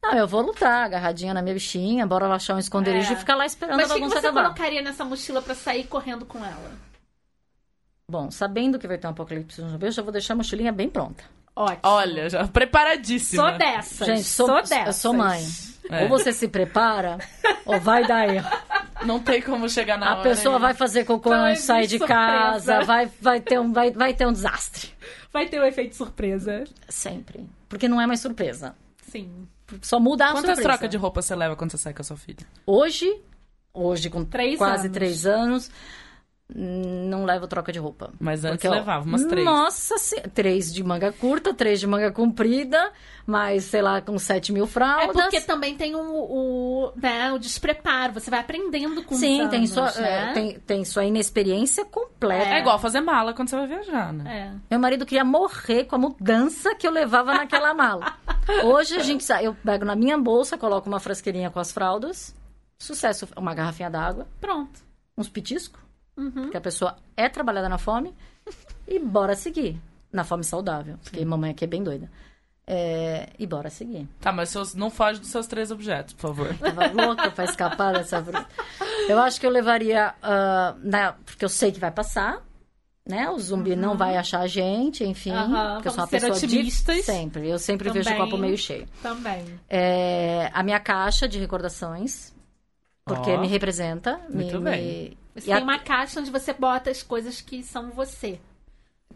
[0.01, 3.13] Não, eu vou lutar, agarradinha na minha bichinha, bora lá achar um esconderijo É.
[3.13, 4.43] e ficar lá esperando Mas a o que, que bagunça você acabar.
[4.43, 6.71] colocaria nessa mochila pra sair correndo com ela?
[8.09, 10.87] Bom, sabendo que vai ter um apocalipse zumbi, eu já vou deixar a mochilinha bem
[10.89, 11.23] pronta.
[11.55, 11.79] Ótimo.
[11.83, 13.49] Olha, já preparadíssima.
[13.49, 14.07] Sou dessas.
[14.07, 14.95] Gente, sou, sou eu dessas.
[14.97, 15.43] sou mãe.
[15.89, 16.03] É.
[16.03, 17.19] Ou você se prepara,
[17.65, 18.49] ou vai dar erro.
[19.05, 20.23] Não tem como chegar na a hora.
[20.29, 22.19] pessoa vai fazer cocô Então, antes de sair de surpresa.
[22.19, 24.89] casa, vai, vai, ter um, vai, vai ter um desastre.
[25.31, 26.63] Vai ter o efeito surpresa.
[26.89, 27.47] Sempre.
[27.69, 28.75] Porque não é mais surpresa.
[29.07, 29.47] Sim.
[29.81, 30.63] Só muda a Quantas surpresa.
[30.69, 32.45] trocas de roupa você leva quando você sai com a sua filha?
[32.65, 33.21] Hoje,
[33.73, 34.93] hoje com Três quase anos.
[34.93, 35.71] três anos,
[36.53, 38.11] não levo troca de roupa.
[38.19, 39.43] Mas antes Porque, levava umas três.
[39.45, 42.91] Nossa, se- três de manga curta, três de manga comprida,
[43.25, 45.11] mais, sei lá, com sete mil É fraldas.
[45.11, 48.13] porque também tem o, o, né, o despreparo.
[48.13, 50.29] Você vai aprendendo com os Sim, tem anos, sua, né?
[50.29, 52.49] é, tem, tem sua inexperiência completa.
[52.53, 54.51] É igual fazer mala quando você vai viajar, né?
[54.53, 54.59] É.
[54.69, 58.17] Meu marido queria morrer com a mudança que eu levava naquela mala.
[58.63, 62.35] Hoje a gente sai, eu pego na minha bolsa, coloco uma frasqueirinha com as fraldas,
[62.77, 64.79] sucesso, uma garrafinha d'água, Pronto.
[65.17, 65.81] uns petiscos,
[66.17, 66.31] Uhum.
[66.31, 68.13] porque a pessoa é trabalhada na fome,
[68.87, 69.79] e bora seguir.
[70.13, 72.09] Na fome saudável, porque mamãe aqui é bem doida.
[72.67, 74.07] É, e bora seguir.
[74.19, 76.55] Tá, mas seus, não foge dos seus três objetos, por favor.
[76.57, 78.23] Tava louca pra escapar dessa.
[79.07, 80.15] Eu acho que eu levaria.
[80.23, 82.41] ah, na- porque eu sei que vai passar.
[83.07, 83.29] Né?
[83.29, 85.31] O zumbi não vai achar a gente, enfim.
[85.31, 85.73] Uhum.
[85.75, 87.05] Porque eu sou uma pessoa de otimistas.
[87.05, 87.47] sempre.
[87.47, 88.25] Eu sempre vejo o Também.
[88.31, 88.87] copo meio cheio.
[89.03, 89.45] Também.
[89.69, 92.33] É, a minha caixa de recordações.
[93.05, 93.39] Porque Ó.
[93.39, 94.19] me representa.
[94.27, 94.81] Muito me, bem.
[94.83, 98.39] me- Você e tem a- uma caixa onde você bota as coisas que são você.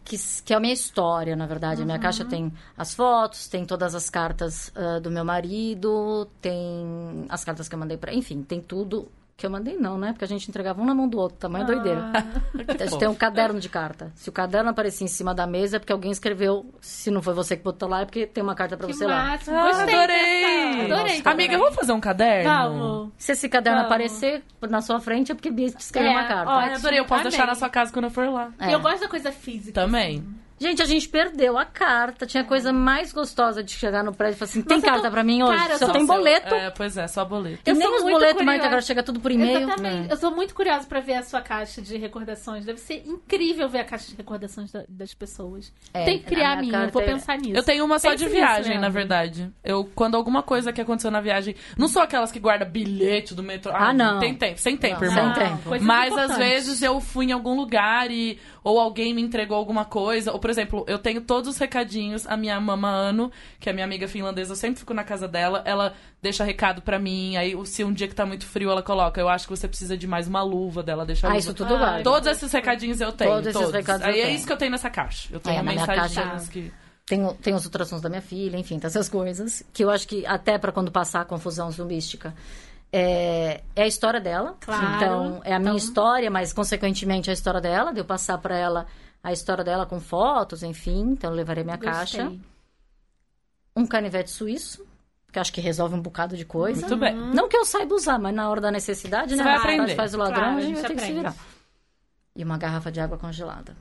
[0.04, 1.82] que, que é a minha história, na verdade.
[1.82, 2.02] A minha Uhum.
[2.02, 7.68] caixa tem as fotos, tem todas as cartas ah, do meu marido, tem as cartas
[7.68, 8.12] que eu mandei pra.
[8.14, 9.08] Enfim, tem tudo
[9.40, 10.12] que eu mandei, não, né?
[10.12, 12.12] Porque a gente entregava um na mão do outro, tamanho doideira.
[12.78, 14.12] A gente tem um caderno de carta.
[14.14, 16.66] Se o caderno aparecer em cima da mesa, é porque alguém escreveu.
[16.80, 19.06] Se não foi você que botou lá, é porque tem uma carta pra Que você
[19.06, 19.32] lá.
[19.32, 20.84] Ah, Gostei adorei!
[20.92, 21.16] Adorei.
[21.18, 22.50] Nossa, Amiga, vamos fazer um caderno?
[22.50, 23.12] Vamos.
[23.16, 23.92] Se esse caderno Vamos.
[23.92, 26.50] aparecer na sua frente, é porque Bia te escreveu É, uma carta.
[26.50, 26.98] ó, Ai, adorei.
[27.00, 27.30] Eu posso Amei.
[27.30, 28.50] deixar na sua casa quando eu for lá.
[28.58, 28.68] É.
[28.70, 29.72] E eu gosto da coisa física.
[29.80, 30.24] Também.
[30.60, 32.26] Gente, a gente perdeu a carta.
[32.26, 35.10] Tinha coisa mais gostosa de chegar no prédio e falar assim: tem Nossa, carta tô-
[35.10, 35.56] pra mim hoje?
[35.56, 36.54] Cara, Só tô- tem boleto.
[36.54, 37.62] É, pois é, só boleto.
[37.66, 38.66] E Eu nem sou os boletos mais curiosa.
[38.66, 39.60] agora chega tudo por e-mail.
[39.62, 40.00] Exatamente.
[40.00, 40.06] né?
[40.10, 42.66] Eu sou muito curiosa pra ver a sua caixa de recordações.
[42.66, 45.72] Deve ser incrível ver a caixa de recordações da- das pessoas.
[45.94, 46.88] É, Tem que criar a minha minha.
[46.90, 47.56] Vou é- pensar nisso.
[47.56, 48.80] Eu tenho uma só Pense de nisso, viagem, Leandro.
[48.82, 49.50] na verdade.
[49.64, 51.56] Eu, quando alguma coisa que aconteceu na viagem.
[51.78, 53.72] Não sou aquelas que guarda bilhete do metrô.
[53.74, 54.20] Ah, não.
[54.20, 55.34] Tem tempo, sem tempo, Não, irmão.
[55.34, 55.82] sem Ah, tempo.
[55.82, 60.32] Mas às vezes eu fui em algum lugar e ou alguém me entregou alguma coisa,
[60.32, 63.84] ou por exemplo, eu tenho todos os recadinhos, a minha mama Ano, que é minha
[63.84, 67.82] amiga finlandesa, eu sempre fico na casa dela, ela deixa recado pra mim, aí se
[67.84, 70.28] um dia que tá muito frio ela coloca, eu acho que você precisa de mais
[70.28, 71.38] uma luva dela, deixa Ah, luva.
[71.40, 72.02] isso tudo Ah, vale.
[72.04, 73.62] Todos esses recadinhos eu tenho, Todos todos.
[73.68, 74.36] esses recados aí eu é tenho.
[74.36, 75.28] isso que eu tenho nessa caixa.
[75.32, 76.72] Eu tenho É, mensagens caixa- que
[77.06, 79.64] Tem, tem os ultrassons da minha filha, enfim, tem essas coisas.
[79.72, 82.32] Que eu acho que até pra quando passar a confusão zumbística.
[82.92, 84.56] É, é a história dela.
[84.60, 84.96] Claro.
[84.96, 88.56] Então, é a minha Então- história, mas consequentemente a história dela, de eu passar pra
[88.56, 88.86] ela
[89.22, 91.10] a história dela com fotos, enfim.
[91.12, 91.92] Então, eu levarei minha Gostei.
[91.92, 92.32] caixa.
[93.76, 94.84] Um canivete suíço,
[95.32, 96.80] que eu acho que resolve um bocado de coisa.
[96.80, 97.14] Muito bem.
[97.14, 99.44] Não que eu saiba usar, mas na hora da necessidade, Você né?
[99.44, 99.94] vai aprender.
[99.94, 101.18] faz o ladrão, Claro, a gente vai ter que se aprende.
[101.20, 101.34] virar.
[102.34, 103.76] E uma garrafa de água congelada.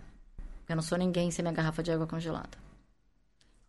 [0.67, 2.57] Eu não sou ninguém sem minha garrafa de água congelada.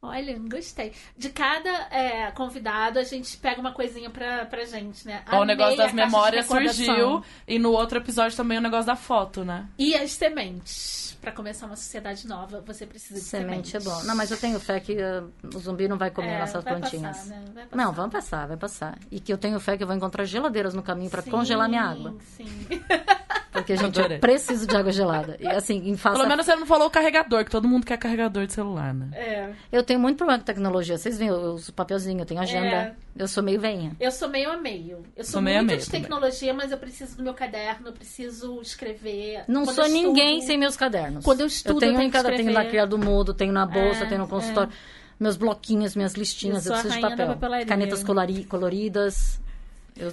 [0.02, 0.92] Olha, gostei.
[1.16, 5.22] De cada é, convidado, a gente pega uma coisinha pra, pra gente, né?
[5.30, 7.22] O negócio das memórias surgiu.
[7.46, 9.68] E no outro episódio também o negócio da foto, né?
[9.78, 11.18] E as sementes.
[11.20, 13.86] Pra começar uma sociedade nova, você precisa de Semente sementes.
[13.86, 14.02] é bom.
[14.04, 16.78] Não, mas eu tenho fé que uh, o zumbi não vai comer É, nossas vai
[16.78, 17.18] plantinhas.
[17.18, 17.44] passar, né?
[17.52, 17.76] Vai passar.
[17.76, 18.98] Não, vamos passar, vai passar.
[19.10, 21.68] E que eu tenho fé que eu vou encontrar geladeiras no caminho pra Sim, congelar
[21.68, 22.16] minha água.
[22.38, 22.46] Sim.
[23.52, 24.16] Porque, gente, Adorei.
[24.18, 25.36] eu preciso de água gelada.
[25.40, 27.96] E assim, em face Pelo menos você não falou o carregador, que todo mundo quer
[27.98, 29.08] carregador de celular, né?
[29.12, 29.50] É.
[29.72, 30.96] Eu tenho muito problema com tecnologia.
[30.96, 32.66] Vocês veem, eu uso papelzinho, eu tenho agenda.
[32.66, 32.94] É.
[33.16, 33.96] Eu sou meio venha.
[33.98, 35.02] Eu sou meio a meio.
[35.16, 36.00] Eu sou, Sou meio a muito meio de também.
[36.02, 39.42] tecnologia, mas eu preciso do meu caderno, eu preciso escrever.
[39.48, 41.24] Não Quando sou ninguém estudo- sem meus cadernos.
[41.24, 43.66] Quando eu estudo, eu tenho eu tenho em cada, tenho na criado mudo, tenho na
[43.66, 44.72] bolsa, É, tenho no consultório.
[45.18, 47.66] Meus bloquinhos, minhas listinhas, Eu eu, preciso de papel.
[47.66, 49.40] Canetas colori- coloridas.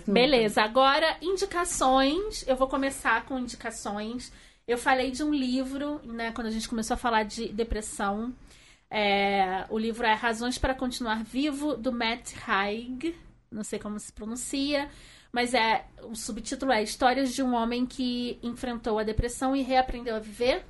[0.07, 2.45] Beleza, agora indicações.
[2.47, 4.31] Eu vou começar com indicações.
[4.67, 8.33] Eu falei de um livro, né, quando a gente começou a falar de depressão.
[8.89, 13.15] É, o livro é Razões para Continuar Vivo, do Matt Haig.
[13.51, 14.89] Não sei como se pronuncia.
[15.31, 20.15] Mas é o subtítulo é Histórias de um Homem que Enfrentou a Depressão e Reaprendeu
[20.15, 20.65] a Viver.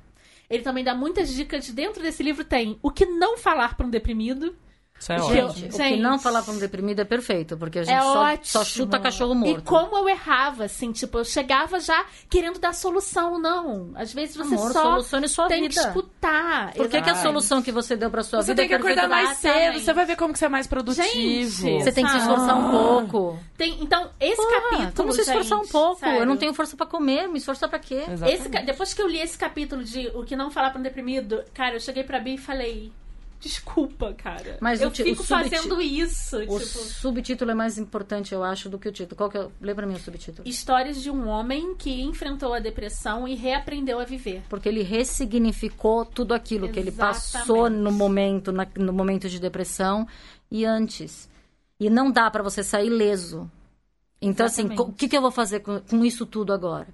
[0.50, 1.68] Ele também dá muitas dicas.
[1.70, 4.56] Dentro desse livro tem o que não falar para um deprimido.
[4.98, 5.52] Isso é Gente, ótimo.
[5.54, 6.00] Gente, o que Gente.
[6.00, 9.32] não falar pra um deprimido é perfeito, porque a gente É só, só chuta cachorro
[9.34, 9.60] morto.
[9.60, 13.92] E como eu errava, assim, tipo, eu chegava já querendo dar solução, não.
[13.94, 15.80] Às vezes você Amor, só solucione sua tem que vida.
[15.88, 16.72] escutar.
[16.74, 18.78] Por que, que a solução que você deu pra sua Você vida tem que é
[18.78, 19.02] perfeita?
[19.02, 21.08] acordar mais cedo, você vai ver como que você é mais produtivo.
[21.08, 23.38] Gente, Você tem que se esforçar um pouco.
[23.56, 24.92] Tem, então, esse Porra, capítulo.
[24.96, 26.00] Vamos se esforçar gente, um pouco.
[26.00, 26.18] sério.
[26.20, 28.02] Eu não tenho força pra comer, me esforçar pra quê?
[28.26, 31.42] Esse, depois que eu li esse capítulo de O que não falar para um deprimido,
[31.54, 32.92] cara, eu cheguei pra Bia e falei.
[33.40, 34.58] Desculpa, cara.
[34.60, 36.36] Mas eu fico fazendo isso.
[36.38, 39.16] O tipo, subtítulo é mais importante, eu acho, do que o título.
[39.16, 39.48] Qual que é?
[39.60, 40.46] Lê pra mim o subtítulo.
[40.48, 44.42] histórias de um homem que enfrentou a depressão e reaprendeu a viver.
[44.48, 47.82] Porque ele ressignificou tudo aquilo que ele passou Exatamente.
[47.82, 50.06] no momento, na- no momento de depressão
[50.50, 51.28] e antes.
[51.78, 53.48] E não dá pra você sair leso.
[54.20, 54.76] Então, assim, Exatamente.
[54.84, 56.88] co- o que, que eu vou fazer com, com isso tudo agora?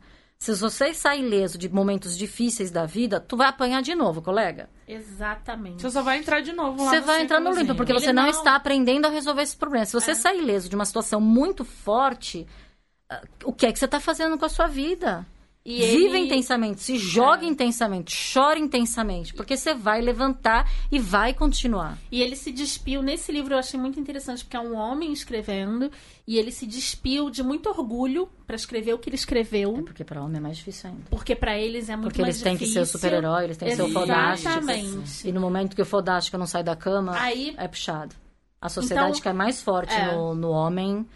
[0.52, 4.68] Se você sair leso de momentos difíceis da vida, tu vai apanhar de novo, colega.
[4.86, 5.80] Exatamente.
[5.80, 8.00] Você só vai entrar de novo lá Você no vai entrar no limpo, porque Ele
[8.00, 9.86] você não, não- está aprendendo a resolver esse problema.
[9.86, 10.14] Se você É.
[10.14, 12.46] sair leso de uma situação muito forte,
[13.08, 15.24] ah, o que é que você está fazendo com a sua vida?
[15.66, 17.48] E Viva ele- intensamente, se joga É.
[17.48, 21.96] intensamente, chora intensamente, porque você vai levantar e vai continuar.
[22.12, 25.90] E ele se despiu, nesse livro eu achei muito interessante, porque é um homem escrevendo,
[26.26, 30.22] e ele se despiu de muito orgulho pra escrever o que ele escreveu, Porque para
[30.22, 31.02] homem é mais difícil ainda.
[31.08, 32.84] porque pra eles é muito Porque mais eles têm que difícil.
[32.84, 34.48] ser o super-herói, eles têm que ser o fodástico.
[34.50, 35.26] Exatamente.
[35.28, 38.14] E no momento que o fodástico não sai da cama, Aí- é puxado.
[38.60, 40.14] A sociedade Então, cai mais forte é.
[40.14, 41.06] no, no homem,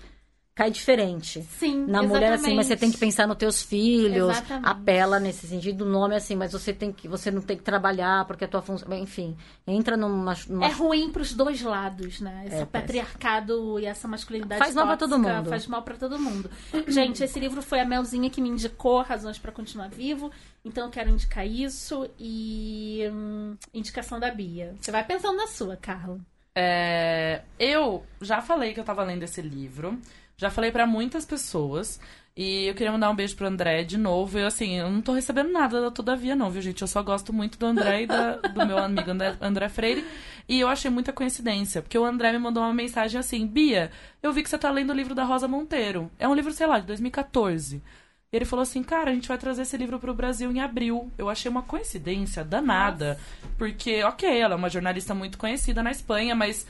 [0.58, 1.40] cai diferente.
[1.56, 2.98] Sim, Na mulher, assim, mas você tem que exatamente.
[2.98, 4.30] pensar nos teus filhos.
[4.30, 4.68] Exatamente.
[4.68, 5.84] Apela nesse sentido.
[5.84, 7.06] No homem, assim, mas você tem que.
[7.06, 8.92] Você não tem que trabalhar porque a tua função.
[8.94, 10.34] Enfim, entra numa.
[10.48, 12.42] numa- É ruim pros dois lados, né?
[12.46, 15.48] Esse É, patriarcado e essa masculinidade Faz mal pra todo tóxica mundo.
[15.48, 16.50] Faz mal pra todo mundo.
[16.88, 20.30] Gente, esse livro foi a Melzinha que me indicou Razões pra Continuar Vivo.
[20.64, 24.74] Então eu quero indicar isso e hum, indicação da Bia.
[24.80, 26.18] Você vai pensando na sua, Carla.
[26.52, 29.96] É, eu já falei que eu tava lendo esse livro.
[30.38, 32.00] Já falei pra muitas pessoas.
[32.36, 34.38] E eu queria mandar um beijo pro André de novo.
[34.38, 36.80] Eu, assim, eu não tô recebendo nada da Todavia, não, viu, gente?
[36.80, 40.04] Eu só gosto muito do André e da- do meu amigo André, André Freire.
[40.48, 43.90] E eu achei muita coincidência, porque o André me mandou uma mensagem assim: Bia,
[44.22, 46.08] eu vi que você tá lendo o livro da Rosa Monteiro.
[46.16, 47.82] É um livro, sei lá, de 2014.
[48.30, 51.10] E ele falou assim, cara, a gente vai trazer esse livro pro Brasil em abril.
[51.16, 53.18] Eu achei uma coincidência danada.
[53.56, 56.66] Porque, ok, ela é uma jornalista muito conhecida na Espanha, mas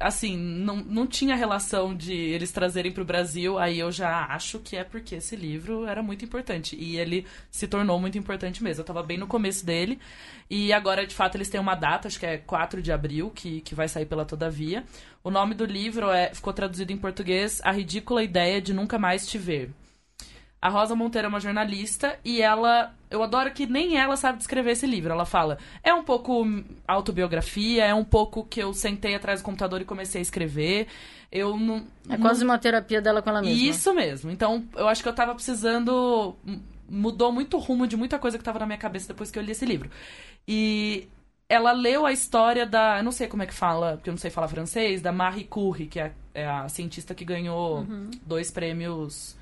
[0.00, 4.76] assim, não, não tinha relação de eles trazerem pro Brasil, aí eu já acho que
[4.76, 6.74] é porque esse livro era muito importante.
[6.74, 8.80] E ele se tornou muito importante mesmo.
[8.80, 9.98] Eu tava bem no começo dele.
[10.48, 13.60] E agora, de fato, eles têm uma data, acho que é 4 de abril, que,
[13.60, 14.84] que vai sair pela Todavia.
[15.22, 19.26] O nome do livro é, ficou traduzido em português A Ridícula Ideia de Nunca Mais
[19.28, 19.70] Te Ver.
[20.62, 22.92] A Rosa Monteiro é uma jornalista e ela.
[23.10, 25.10] Eu adoro que nem ela sabe descrever esse livro.
[25.12, 26.44] Ela fala: é um pouco
[26.86, 30.86] autobiografia, é um pouco que eu sentei atrás do computador e comecei a escrever.
[31.32, 31.86] Eu não.
[32.08, 33.58] É quase uma terapia dela com ela mesma.
[33.58, 34.30] Isso mesmo.
[34.30, 36.36] Então, eu acho que eu tava precisando.
[36.88, 39.42] Mudou muito o rumo de muita coisa que tava na minha cabeça depois que eu
[39.42, 39.88] li esse livro.
[40.46, 41.08] E
[41.48, 42.98] ela leu a história da.
[42.98, 45.44] Eu não sei como é que fala, porque eu não sei falar francês, da Marie
[45.44, 48.10] Curie, que é, é a cientista que ganhou Uhum.
[48.26, 49.36] dois prêmios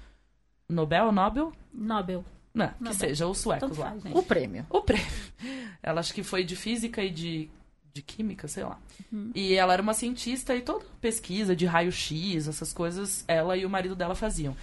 [0.68, 1.52] Nobel, Nobel?
[1.72, 2.24] Nobel.
[2.52, 2.98] Não, que Nobel.
[2.98, 3.90] seja, os suecos Tanto lá.
[3.90, 4.14] faz.
[4.14, 4.66] O prêmio.
[4.68, 5.06] O prêmio.
[5.82, 7.48] Ela acho que foi de física e de,
[7.92, 8.78] de química, sei lá.
[9.10, 9.30] Uhum.
[9.34, 13.70] E ela era uma cientista e toda pesquisa de raio-x, essas coisas, ela e o
[13.70, 14.54] marido dela faziam.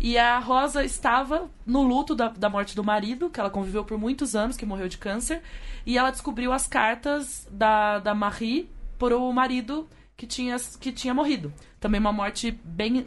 [0.00, 3.96] E a Rosa estava no luto da, da morte do marido, que ela conviveu por
[3.96, 5.40] muitos anos, que morreu de câncer,
[5.86, 8.68] e ela descobriu as cartas da, da Marie
[8.98, 11.52] para o marido que tinha, que tinha morrido.
[11.80, 13.06] Também uma morte bem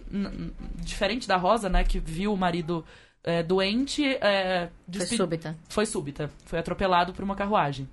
[0.76, 1.84] diferente da Rosa, né?
[1.84, 2.86] Que viu o marido
[3.24, 4.06] é, doente.
[4.06, 5.58] É, Foi súbita.
[5.70, 6.32] foi súbita.
[6.46, 7.88] Foi atropelado por uma carruagem.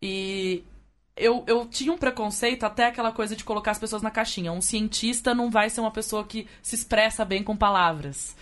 [0.00, 0.62] E
[1.16, 4.52] eu, eu tinha um preconceito até aquela coisa de colocar as pessoas na caixinha.
[4.52, 8.36] Um cientista não vai ser uma pessoa que se expressa bem com palavras.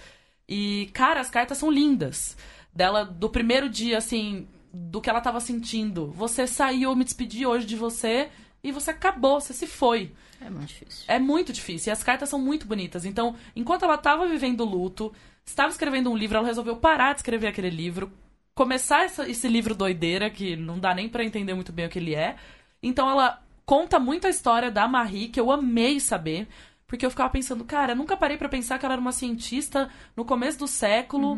[0.49, 2.37] E, cara, as cartas são lindas.
[2.73, 6.13] Dela, do primeiro dia, assim, do que ela tava sentindo.
[6.13, 8.29] Você saiu, eu me despedi hoje de você
[8.63, 10.13] e você acabou, você se foi.
[10.41, 11.05] É muito difícil.
[11.09, 11.91] É muito difícil.
[11.91, 13.05] E as cartas são muito bonitas.
[13.05, 15.13] Então, enquanto ela estava vivendo o luto,
[15.45, 18.13] estava escrevendo um livro, ela resolveu parar de escrever aquele livro,
[18.55, 21.99] começar essa- esse livro doideira, que não dá nem pra entender muito bem o que
[21.99, 22.37] ele é.
[22.83, 26.47] Então, ela conta muito a história da Marie, que eu amei saber.
[26.87, 29.91] Porque eu ficava pensando, cara, eu nunca parei pra pensar que ela era uma cientista
[30.15, 31.37] no começo do século.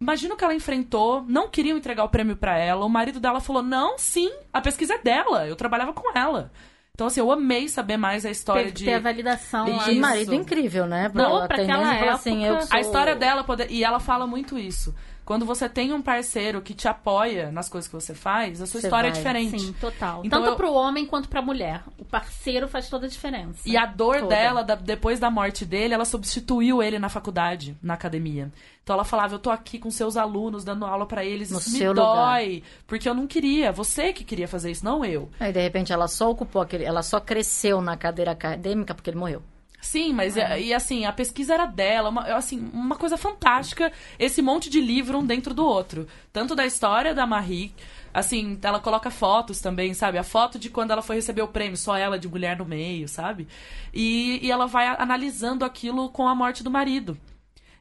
[0.00, 2.84] Imagina o que ela enfrentou, não queriam entregar o prêmio pra ela.
[2.84, 6.50] O marido dela falou: "Não, sim, a pesquisa é dela, eu trabalhava com ela".
[6.94, 9.90] Então assim, eu amei saber mais a história Teve de ter a validação E lá.
[9.90, 10.00] Isso.
[10.00, 11.10] marido incrível, né?
[11.12, 12.76] Não, ela pra aquela mesmo fala assim, época- eu sou...
[12.76, 13.70] A história dela, poder...
[13.70, 14.94] e ela fala muito isso.
[15.26, 18.80] Quando você tem um parceiro que te apoia nas coisas que você faz, a sua
[18.80, 19.18] Você história é vai.
[19.20, 19.58] diferente.
[19.60, 20.22] Sim, total.
[20.24, 21.82] Então Tanto eu- pro homem quanto pra mulher.
[21.98, 23.60] O parceiro faz toda a diferença.
[23.68, 24.28] E a dor Toda.
[24.28, 28.52] dela, da- depois da morte dele, ela substituiu ele na faculdade, na academia.
[28.84, 31.72] Então ela falava: Eu tô aqui com seus alunos, dando aula pra eles, No isso
[31.76, 32.62] me dói.
[32.86, 33.72] Porque eu não queria.
[33.72, 35.28] Você que queria fazer isso, não eu.
[35.40, 36.84] Aí, de repente, ela só ocupou aquele...
[36.84, 39.42] Ela só cresceu na cadeira acadêmica porque ele morreu.
[39.80, 44.42] Sim, mas é- e assim, a pesquisa era dela, uma, assim, uma coisa fantástica, esse
[44.42, 46.06] monte de livro um dentro do outro.
[46.32, 47.72] Tanto da história da Marie,
[48.12, 50.18] assim, ela coloca fotos também, sabe?
[50.18, 53.06] A foto de quando ela foi receber o prêmio, só ela de mulher no meio,
[53.08, 53.46] sabe?
[53.94, 57.16] E, e ela vai analisando aquilo com a morte do marido.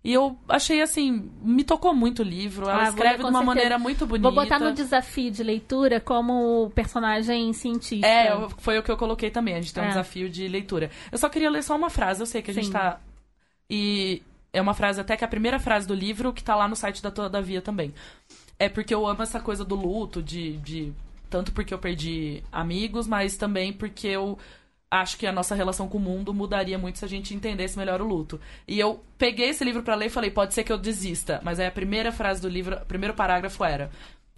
[0.06, 2.70] E eu achei assim, me tocou muito o livro.
[2.70, 3.44] Ela Ah, escreve de uma certeza.
[3.46, 4.30] maneira muito bonita.
[4.30, 8.06] Vou botar no desafio de leitura como personagem cientista.
[8.06, 8.30] É,
[8.60, 9.56] foi o que eu coloquei também.
[9.56, 9.90] A gente tem um É.
[9.90, 10.92] desafio de leitura.
[11.12, 12.22] Eu só queria ler só uma frase.
[12.22, 12.72] Eu sei que a gente Sim.
[12.74, 13.00] tá.
[13.68, 14.22] E
[14.54, 16.76] é uma frase, até que é a primeira frase do livro, que tá lá no
[16.76, 17.92] site da Todavia também.
[18.60, 20.58] É porque eu amo essa coisa do luto, de.
[20.58, 20.94] de
[21.32, 24.38] tanto porque eu perdi amigos, mas também porque eu
[25.02, 28.02] acho que a nossa relação com o mundo mudaria muito se a gente entendesse melhor
[28.02, 28.40] o luto.
[28.68, 31.40] E eu peguei esse livro pra ler e falei, pode ser que eu desista.
[31.44, 33.90] Mas aí a primeira frase do livro, o primeiro parágrafo era: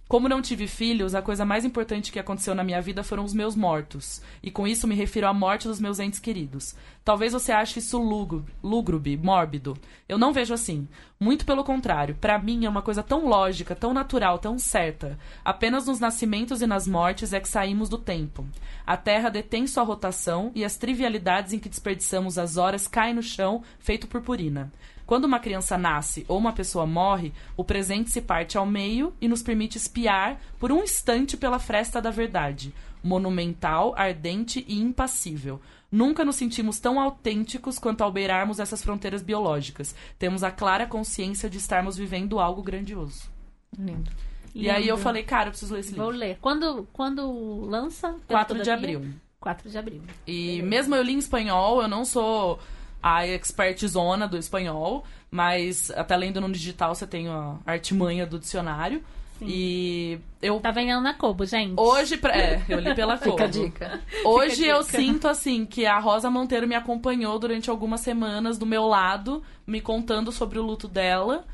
[0.08, 3.34] como não tive filhos, a coisa mais importante que aconteceu na minha vida foram os
[3.34, 4.22] meus mortos.
[4.42, 6.74] E com isso me refiro à morte dos meus entes queridos.
[7.04, 9.76] Talvez você ache isso lúgubre, mórbido.
[10.08, 10.88] Eu não vejo assim.
[11.20, 12.14] Muito pelo contrário.
[12.14, 15.18] Pra mim é uma coisa tão lógica, tão natural, tão certa.
[15.44, 18.46] Apenas nos nascimentos e nas mortes é que saímos do tempo.
[18.86, 23.22] A Terra detém sua rotação e as trivialidades em que desperdiçamos as horas caem no
[23.22, 24.72] chão, feito purpurina.
[25.08, 29.26] Quando uma criança nasce ou uma pessoa morre, o presente se parte ao meio e
[29.26, 35.62] nos permite espiar por um instante pela fresta da verdade, monumental, ardente e impassível.
[35.90, 39.94] Nunca nos sentimos tão autênticos quanto ao beirarmos essas fronteiras biológicas.
[40.18, 43.30] Temos a clara consciência de estarmos vivendo algo grandioso.
[43.78, 44.10] Lindo.
[44.54, 45.04] E aí eu Lindo.
[45.04, 46.18] falei, cara, eu preciso ler esse Vou livro.
[46.26, 46.38] ler.
[46.38, 48.14] Quando, quando lança?
[48.26, 49.06] 4 de abril.
[49.40, 50.02] 4 de abril.
[50.26, 52.58] E mesmo eu li em espanhol, eu não sou
[53.02, 59.02] a expertzona do espanhol, mas até lendo no digital você tem a artimanha do dicionário.
[59.40, 61.74] E eu Tá vendendo na Kobo, gente.
[61.76, 62.36] hoje pra...
[62.36, 64.00] é, eu li pela Fica a dica.
[64.24, 64.98] Hoje Fica a eu dica.
[64.98, 69.80] sinto assim que a Rosa Monteiro me acompanhou durante algumas semanas do meu lado, me
[69.80, 71.44] contando sobre o luto dela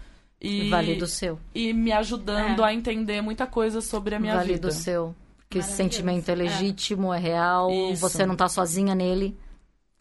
[0.40, 1.38] e Vale do seu.
[1.54, 2.68] e me ajudando É.
[2.68, 4.68] a entender muita coisa sobre a minha vale vida.
[4.68, 5.14] do seu.
[5.50, 8.00] Que esse sentimento é legítimo, é, real, Isso.
[8.00, 9.36] você não tá sozinha nele.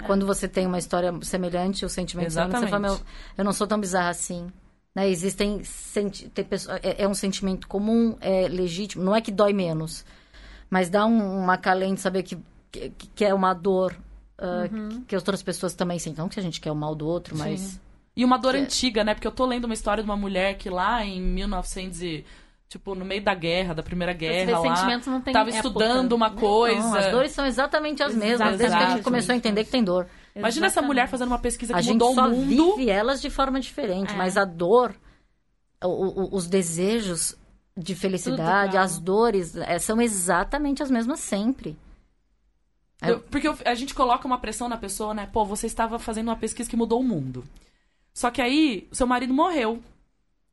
[0.02, 0.06] É.
[0.06, 3.04] Quando você tem uma história semelhante, o sentimento semelhante, você fala, Exatamente.
[3.04, 4.48] meu, eu não sou tão bizarra assim.
[4.96, 5.10] Né?
[5.10, 10.06] Existem senti pessoa- é, é um sentimento comum, é legítimo, não é que dói menos,
[10.70, 12.38] mas dá um, uma calente saber que,
[12.72, 13.96] que, que é uma dor
[14.38, 14.90] ah, Uhum.
[14.90, 16.22] que, que outras pessoas também sentem.
[16.22, 17.80] Não que a gente quer o mal do outro, mas Sim.
[18.16, 19.16] E uma dor é- antiga, né?
[19.16, 22.24] Porque eu tô lendo uma história de uma mulher que lá em 1900 e,
[22.74, 25.68] tipo, no meio da guerra, da Primeira Guerra lá, sentimentos não tem tava época.
[25.68, 26.80] estudando uma coisa.
[26.82, 28.58] Não, as dores são exatamente as mesmas.
[28.58, 30.08] Desde que a gente começou a entender que tem dor.
[30.36, 32.76] Imagina essa mulher fazendo uma pesquisa que A gente mudou só o mundo.
[32.76, 34.16] vive elas de forma diferente, É.
[34.18, 34.96] mas a dor,
[35.84, 37.38] o- o- os desejos
[37.78, 41.78] de felicidade, as dores, é, são exatamente as mesmas sempre.
[43.02, 45.28] Eu- porque eu- a gente coloca uma pressão na pessoa, né?
[45.32, 47.44] Pô, você estava fazendo uma pesquisa que mudou o mundo.
[48.14, 49.82] Só que aí, seu marido morreu.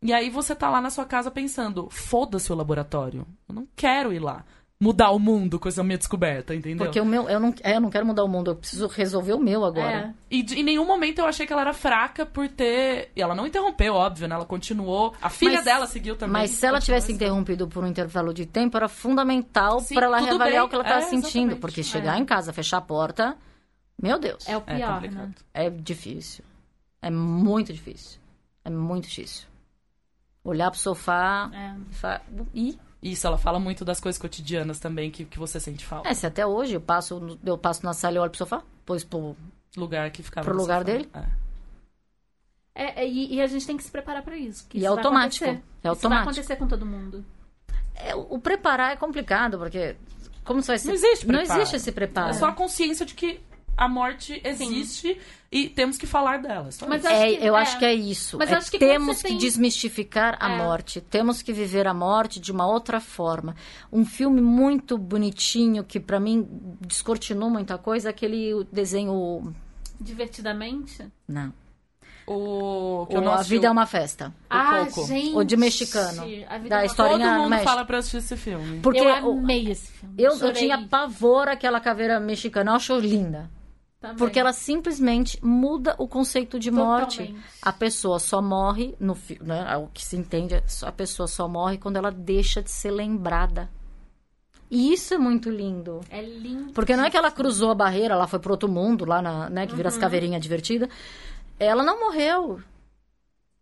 [0.02, 3.26] E aí você tá lá na sua casa pensando, foda-se o laboratório.
[3.48, 4.44] Eu não quero ir lá.
[4.82, 6.86] Mudar o mundo com essa minha descoberta, entendeu?
[6.86, 9.34] Porque o meu, eu não, é, eu não quero mudar o mundo, eu preciso resolver
[9.34, 9.90] o meu agora.
[9.90, 10.14] É.
[10.30, 13.10] E de- em nenhum momento eu achei que ela era fraca por ter.
[13.14, 14.34] E ela não interrompeu, óbvio, né?
[14.36, 15.12] Ela continuou.
[15.20, 16.32] A filha Mas- dela seguiu também.
[16.32, 20.60] Mas se ela tivesse interrompido por um intervalo de tempo, era fundamental para ela reavaliar
[20.62, 20.66] bem.
[20.66, 21.26] o que ela estava É, sentindo.
[21.26, 21.60] exatamente.
[21.60, 22.18] Porque chegar É.
[22.18, 23.36] em casa, fechar a porta,
[24.02, 25.26] meu Deus, É o É pior, complicado.
[25.28, 25.34] né?
[25.52, 26.42] é difícil.
[27.02, 28.18] É muito difícil.
[28.64, 29.46] É muito difícil.
[30.44, 32.20] Olhar pro sofá É.
[32.54, 36.08] e Isso, ela fala muito das coisas cotidianas também que, que você sente falta.
[36.08, 39.04] É, se até hoje eu passo, eu passo na sala e olho pro sofá, pois
[39.04, 39.36] pro...
[39.76, 40.44] Lugar que ficava.
[40.44, 40.84] Pro no lugar sofá.
[40.92, 41.08] dele?
[41.14, 41.24] É.
[42.74, 44.66] É, é, e, e a gente tem que se preparar pra isso.
[44.68, 45.44] que E isso é automático.
[45.44, 45.50] acontecer.
[45.50, 46.30] É Isso vai automático.
[46.30, 47.24] acontecer com todo mundo.
[47.94, 49.96] É, o preparar é complicado, porque
[50.44, 50.86] como você vai se...
[50.86, 51.60] Não existe Não preparo.
[51.60, 52.30] existe esse preparo.
[52.30, 53.40] É só a consciência de que
[53.76, 55.20] a morte existe
[55.52, 56.70] e temos que falar dela.
[56.70, 57.60] Só Mas acho É, que- eu é.
[57.60, 58.38] acho que é isso.
[58.38, 60.56] Mas É acho que temos que tem- desmistificar a É.
[60.58, 61.00] morte.
[61.00, 63.56] Temos que viver a morte de uma outra forma.
[63.92, 66.46] Um filme muito bonitinho que pra mim
[66.80, 69.52] descortinou muita coisa, é aquele desenho
[70.00, 71.06] Divertidamente.
[71.28, 71.52] não.
[72.32, 74.32] O que eu O não a vida é uma festa.
[74.48, 75.04] ah, Coco.
[75.08, 75.34] gente.
[75.34, 76.22] O de mexicano.
[76.48, 77.64] A vida Da é uma- história- Todo historinha mundo mexe.
[77.64, 78.78] fala pra eu assistir esse filme.
[78.80, 80.14] Porque eu o- amei esse filme.
[80.16, 82.70] eu, eu tinha pavor aquela caveira mexicana.
[82.70, 83.50] Eu acho linda.
[84.00, 84.16] Também.
[84.16, 87.18] Porque ela simplesmente muda o conceito de morte.
[87.18, 87.46] Totalmente.
[87.60, 91.76] A pessoa só morre no né, o que se entende, é a pessoa só morre
[91.78, 93.68] quando ela deixa de ser lembrada.
[94.70, 96.00] E isso é muito lindo.
[96.08, 96.72] É lindo.
[96.72, 99.50] Porque não é que ela cruzou a barreira, ela foi pro outro mundo, lá na,
[99.50, 100.00] né, que vira as Uhum.
[100.00, 100.88] caveirinhas divertidas.
[101.58, 102.60] Ela não morreu.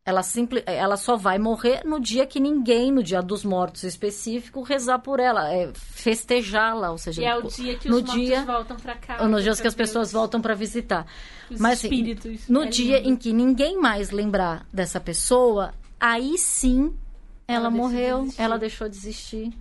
[0.08, 4.62] Ela, simple, ela só vai morrer no dia que ninguém, no dia dos mortos específico,
[4.62, 8.02] rezar por ela, é, festejá-la, ou seja, E é o no dia que no os
[8.02, 9.28] mortos dia- voltam pra cá.
[9.28, 11.06] nos dias que as pessoas voltam para visitar.
[11.50, 12.48] os Mas assim, espíritos.
[12.48, 13.10] no É dia lindo.
[13.10, 16.94] em que ninguém mais lembrar dessa pessoa, aí sim
[17.46, 18.42] ela, Ela de morreu, existir.
[18.42, 19.52] ela deixou de existir.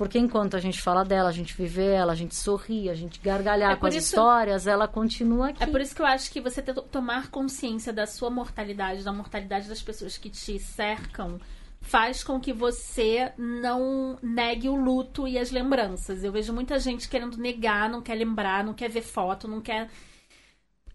[0.00, 3.20] Porque enquanto a gente fala dela, a gente vive ela, a gente sorri, a gente
[3.20, 5.62] gargalhar É com as isso- histórias, ela continua aqui.
[5.62, 9.12] É por isso que eu acho que você ter- tomar consciência da sua mortalidade, da
[9.12, 11.38] mortalidade das pessoas que te cercam,
[11.82, 16.24] faz com que você não negue o luto e as lembranças.
[16.24, 19.90] Eu vejo muita gente querendo negar, não quer lembrar, não quer ver foto, não quer.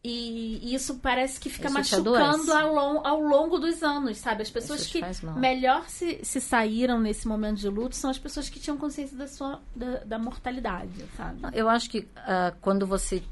[0.07, 4.43] E isso parece que fica Isso machucando ao, lon- ao longo dos anos, sabe?
[4.43, 4.99] As pessoas que
[5.39, 9.27] melhor se, se saíram nesse momento de luto são as pessoas que tinham consciência da
[9.27, 11.39] sua da, da mortalidade, sabe?
[11.53, 13.23] Eu acho que ah, quando você.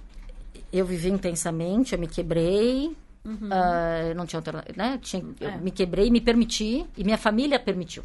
[0.71, 2.95] Eu vivi intensamente, eu me quebrei.
[3.51, 4.65] ah, eu não tinha outra.
[4.75, 4.97] Né?
[5.01, 5.35] Tinha, Uhum.
[5.41, 5.57] É.
[5.57, 6.85] me quebrei, me permiti.
[6.97, 8.03] E minha família permitiu.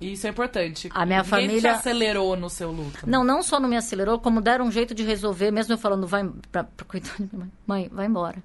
[0.00, 0.90] Isso é importante.
[0.92, 3.08] A minha Ninguém te família- acelerou no seu luto.
[3.08, 6.06] Não, não só não me acelerou, como deram um jeito de resolver, mesmo eu falando,
[6.06, 6.28] vai.
[6.52, 7.50] Pra, pra cuidar minha mãe.
[7.66, 8.42] Mãe, vai embora.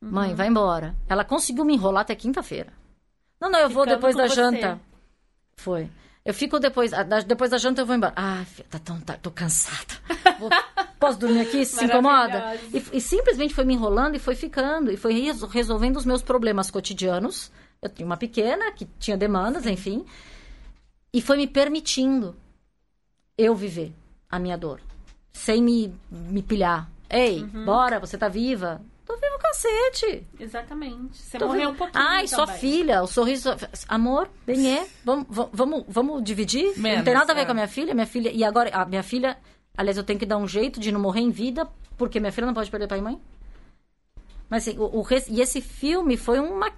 [0.00, 0.10] Uhum.
[0.10, 0.94] Mãe, vai embora.
[1.08, 2.72] Ela conseguiu me enrolar até quinta-feira.
[3.40, 4.34] Não, não, eu vou Ficando depois com da você.
[4.34, 4.80] janta.
[5.56, 5.90] Foi.
[6.24, 8.12] Eu fico depois, da- depois da janta eu vou embora.
[8.16, 9.94] Ah, filha, tá tão, tá, tô cansada.
[10.38, 10.50] Vou-
[11.00, 11.64] posso dormir aqui?
[11.64, 12.54] Se incomoda?
[12.72, 14.90] E, e simplesmente foi me enrolando e foi ficando.
[14.90, 17.50] E foi res- resolvendo os meus problemas cotidianos.
[17.80, 20.04] Eu tinha uma pequena que tinha demandas, enfim.
[21.12, 22.36] E foi me permitindo
[23.36, 23.92] eu viver
[24.28, 24.80] a minha dor.
[25.32, 26.90] Sem me, me pilhar.
[27.08, 27.64] Ei, Uhum.
[27.64, 28.82] bora, você tá viva?
[29.06, 30.26] Tô vivo, cacete.
[30.38, 31.16] Exatamente.
[31.16, 32.04] Você Tô morreu um pouquinho.
[32.04, 32.60] Ai, sua também.
[32.60, 33.48] filha, o sorriso.
[33.88, 34.86] Amor, bem é.
[35.02, 36.74] Vamos, vamos- vamos, dividir?
[36.76, 37.44] não Menos, tem nada a ver é.
[37.46, 37.94] com a minha filha.
[37.94, 38.30] Minha filha.
[38.30, 39.38] E agora, a minha filha.
[39.74, 41.66] Aliás, eu tenho que dar um jeito de não morrer em vida,
[41.96, 43.18] porque minha filha não pode perder pai e mãe.
[44.50, 46.70] Mas assim, o, o e esse filme foi uma.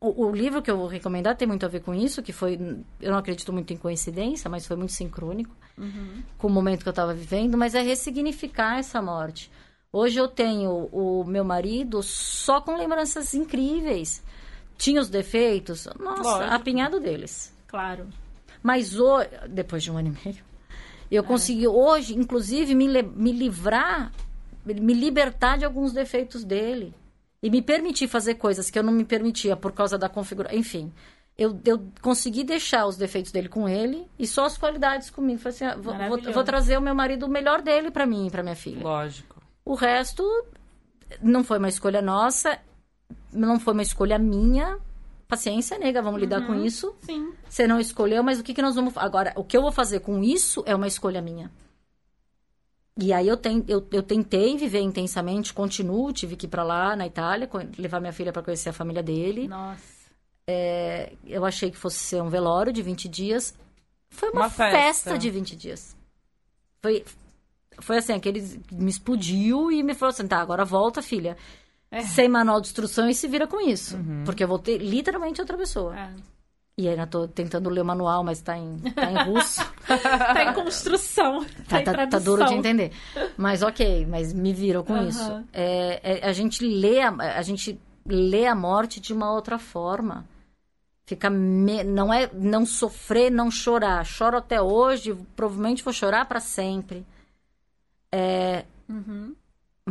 [0.00, 2.58] O, o livro que eu vou recomendar tem muito a ver com isso, que foi.
[3.00, 5.54] Eu não acredito muito em coincidência, mas foi muito sincrônico
[6.38, 9.50] com o momento que eu estava vivendo, mas é ressignificar essa morte.
[9.92, 14.22] Hoje eu tenho o meu marido só com lembranças incríveis.
[14.78, 16.54] Tinha os defeitos, nossa, Lógico.
[16.54, 17.54] apinhado deles.
[17.66, 18.06] Claro.
[18.62, 20.42] Mas hoje, depois de um ano e meio,
[21.10, 24.12] eu consegui hoje, inclusive, me, me livrar,
[24.64, 26.94] me libertar de alguns defeitos dele.
[27.42, 30.58] E me permitir fazer coisas que eu não me permitia por causa da configuração.
[30.58, 30.92] Enfim,
[31.38, 35.38] eu, eu consegui deixar os defeitos dele com ele e só as qualidades comigo.
[35.38, 38.26] Falei assim, ah, vou, vou, vou trazer o meu marido o melhor dele pra mim
[38.26, 38.82] e pra minha filha.
[38.82, 39.40] Lógico.
[39.64, 40.22] O resto
[41.22, 42.58] não foi uma escolha nossa,
[43.32, 44.78] não foi uma escolha minha.
[45.26, 46.92] Paciência, nega, vamos lidar com isso.
[47.02, 47.32] Sim.
[47.48, 48.96] Você não escolheu, mas o que, que nós vamos.
[48.96, 51.50] Agora, o que eu vou fazer com isso é uma escolha minha.
[53.00, 56.94] E aí eu, ten, eu, eu tentei viver intensamente, continuo, tive que ir pra lá,
[56.94, 57.48] na Itália,
[57.78, 59.48] levar minha filha pra conhecer a família dele.
[59.48, 59.82] Nossa.
[60.46, 63.54] É, eu achei que fosse ser um velório de 20 dias.
[64.10, 64.78] Foi uma, Uma festa.
[64.78, 65.18] festa.
[65.18, 65.96] de 20 dias.
[66.82, 67.04] Foi,
[67.78, 71.36] foi assim, aquele me explodiu e me falou assim, tá, agora volta, filha.
[71.90, 72.02] É.
[72.02, 73.96] Sem manual de instrução e se vira com isso.
[74.24, 75.98] Porque eu vou ter literalmente outra pessoa.
[75.98, 76.10] É.
[76.80, 79.60] E ainda tô tentando ler o manual, mas tá em, tá em russo.
[79.90, 81.44] Tá em construção.
[81.68, 82.92] tá, em tá, tá duro de entender.
[83.36, 85.08] Mas ok, mas me viram com Aham.
[85.08, 85.44] isso.
[85.52, 90.24] É, é, a gente lê a, a gente lê a morte de uma outra forma.
[91.04, 94.04] Fica me- não é não sofrer, não chorar.
[94.06, 97.04] Choro até hoje, provavelmente vou chorar para sempre.
[98.12, 99.34] É, Uhum.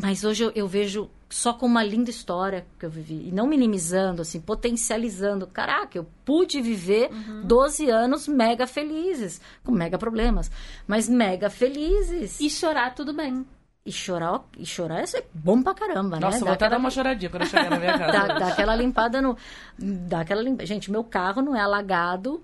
[0.01, 3.27] mas hoje eu, eu vejo só com uma linda história que eu vivi.
[3.27, 5.45] E não minimizando, assim, potencializando.
[5.45, 7.09] Caraca, eu pude viver
[7.43, 9.39] 12 anos mega felizes.
[9.63, 10.49] Com mega problemas.
[10.87, 12.39] Mas mega felizes.
[12.39, 13.45] E chorar, tudo bem.
[13.89, 16.41] E chorar, e chorar é bom pra caramba, Nossa, né?
[16.41, 18.11] eu vou até aquela- dar uma choradinha quando eu chegar na minha casa.
[18.27, 19.35] Dá, dá aquela limpada no.
[19.79, 20.63] Dá aquela limpa...
[20.63, 22.43] Gente, meu carro não é alagado,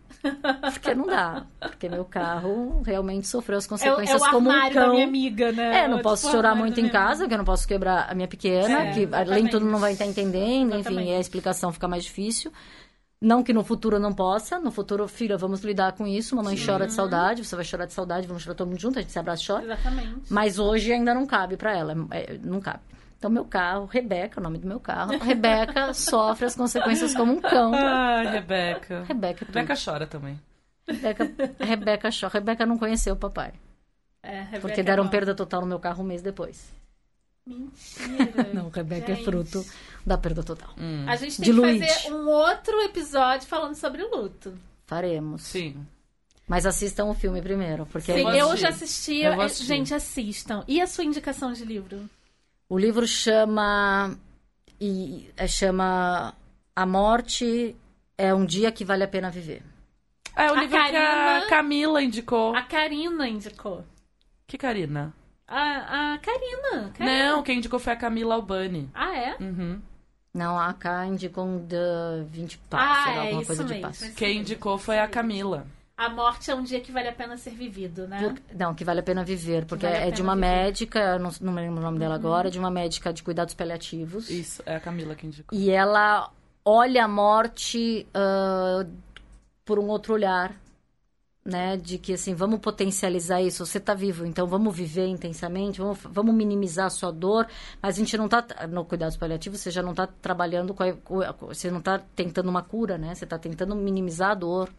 [0.73, 1.45] porque não dá.
[1.59, 4.73] Porque meu carro realmente sofreu as É, consequências é o como um cão.
[4.73, 5.81] da minha amiga, né?
[5.81, 8.27] É, não Tipo, posso chorar muito em casa, porque eu não posso quebrar a minha
[8.27, 11.09] pequena, É, que além de tudo não vai estar entendendo, enfim, Exatamente.
[11.11, 12.51] e a explicação fica mais difícil.
[13.22, 16.36] Não que no futuro não possa, no futuro, filha, vamos lidar com isso.
[16.36, 19.02] Mamãe chora de saudade, você vai chorar de saudade, vamos chorar todo mundo junto, a
[19.02, 19.64] gente se abraça e chora.
[19.64, 20.22] Exatamente.
[20.30, 22.82] Mas hoje ainda não cabe pra ela, é, não cabe.
[23.18, 27.42] Então, meu carro, Rebeca, o nome do meu carro, Rebeca sofre as consequências como um
[27.42, 27.74] cão.
[27.74, 29.04] Ai, Rebeca.
[29.04, 29.56] Rebeca, é tudo.
[29.56, 30.40] Rebeca chora também.
[30.88, 32.34] Rebeca, Rebeca chora.
[32.34, 33.54] Rebeca não conheceu o papai.
[34.22, 35.10] É, Rebeca Porque deram não.
[35.10, 36.72] perda total no meu carro um mês depois.
[37.48, 38.50] Mentira.
[38.54, 39.24] Não, Rebeca é Gente.
[39.26, 39.64] fruto
[40.06, 40.69] da perda total.
[40.77, 44.53] Hum, A gente tem que fazer um outro episódio falando sobre luto.
[44.86, 45.41] Faremos.
[45.44, 45.86] Sim.
[46.48, 48.57] Mas assistam o filme primeiro, porque Sim, eu assistir.
[48.61, 49.15] já assisti.
[49.18, 49.49] Eu é.
[49.49, 50.64] Gente, assistam.
[50.68, 52.07] E a sua indicação de livro?
[52.69, 54.15] o livro chama
[54.82, 56.34] e é, chama
[56.76, 57.76] A Morte
[58.18, 59.64] é um dia que vale a pena viver.
[60.36, 62.56] É o A livro que Karina- a Camila indicou.
[62.56, 63.84] A Karina indicou.
[64.48, 65.14] Que Karina?
[65.48, 66.91] A, a Karina.
[66.98, 67.30] Karina.
[67.32, 68.90] Não, quem indicou foi a Camila Albani.
[68.94, 69.36] Ah, é?
[69.40, 69.82] Uhum.
[70.36, 71.76] Não, a K indicou um de
[72.30, 73.88] 20 passos, Ah, sei lá, é alguma isso coisa de mesmo.
[73.88, 74.06] passo.
[74.06, 75.07] Isso Quem mesmo, indicou foi a.
[75.07, 75.66] Camila.
[75.98, 78.20] A morte é um dia que vale a pena ser vivido, né?
[78.22, 80.45] Por- Não, que vale a pena viver, porque vale é de uma viver.
[80.48, 80.53] Uhum.
[80.66, 83.53] médica, eu não, não me lembro o nome dela agora, de uma médica de cuidados
[83.53, 84.30] paliativos.
[84.30, 85.57] Isso, é a Camila que indicou.
[85.57, 86.30] E ela
[86.66, 88.86] olha a morte ah,
[89.64, 90.53] por um outro olhar,
[91.45, 91.77] né?
[91.77, 93.65] De que, assim, vamos potencializar isso.
[93.65, 97.47] Você tá vivo, então vamos viver intensamente, vamos, vamos minimizar a sua dor.
[97.81, 100.84] Mas a gente não tá, no cuidados paliativos, você já não tá trabalhando com,
[101.22, 103.13] a, você não tá tentando uma cura, né?
[103.13, 104.73] Você tá tentando minimizar a dor,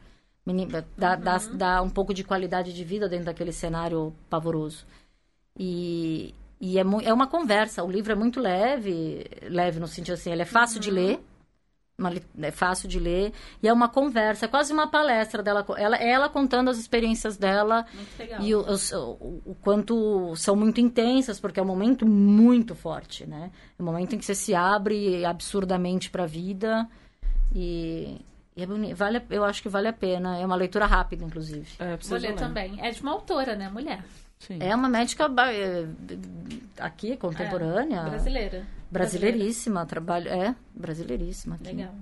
[0.44, 4.84] minim, dar, dar, dar um pouco de qualidade de vida dentro daquele cenário pavoroso.
[5.56, 7.84] E, e é, é uma conversa.
[7.84, 11.20] O livro é muito leve, leve no sentido assim, ele é fácil de ler.
[11.98, 12.12] Uma
[12.42, 13.32] é fácil de ler.
[13.62, 15.64] E é uma conversa, é quase uma palestra dela.
[15.78, 18.40] Ela, ela contando as experiências dela Muito legal.
[18.42, 23.24] e o, os- o, o quanto são muito intensas, porque é um momento muito forte,
[23.26, 23.50] né?
[23.78, 26.86] É um momento em que você se abre absurdamente para a vida.
[27.54, 28.20] E,
[28.54, 30.38] e é boni- vale, a- eu acho que vale a pena.
[30.38, 31.66] É uma leitura rápida, inclusive.
[31.78, 32.36] É, Vou precisa ler ler.
[32.36, 32.78] também.
[32.80, 33.70] É de uma autora, né?
[33.70, 34.04] Mulher.
[34.38, 34.58] Sim.
[34.60, 35.86] É uma médica é,
[36.78, 38.00] aqui, contemporânea.
[38.00, 38.66] É, brasileira.
[38.90, 40.28] Brasileiríssima, trabalho.
[40.28, 41.56] É, brasileiríssima.
[41.56, 41.64] Aqui.
[41.66, 41.94] Legal.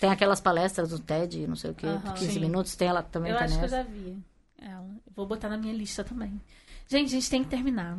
[0.00, 2.14] Tem aquelas palestras do TED, não sei o quê, Aham.
[2.14, 2.40] 15 Sim.
[2.40, 3.76] minutos, tem ela também Eu tá acho que eu nessa.
[3.76, 4.18] já vi
[4.58, 4.88] ela.
[5.14, 6.40] Vou botar na minha lista também.
[6.88, 7.98] Gente, a gente tem que terminar.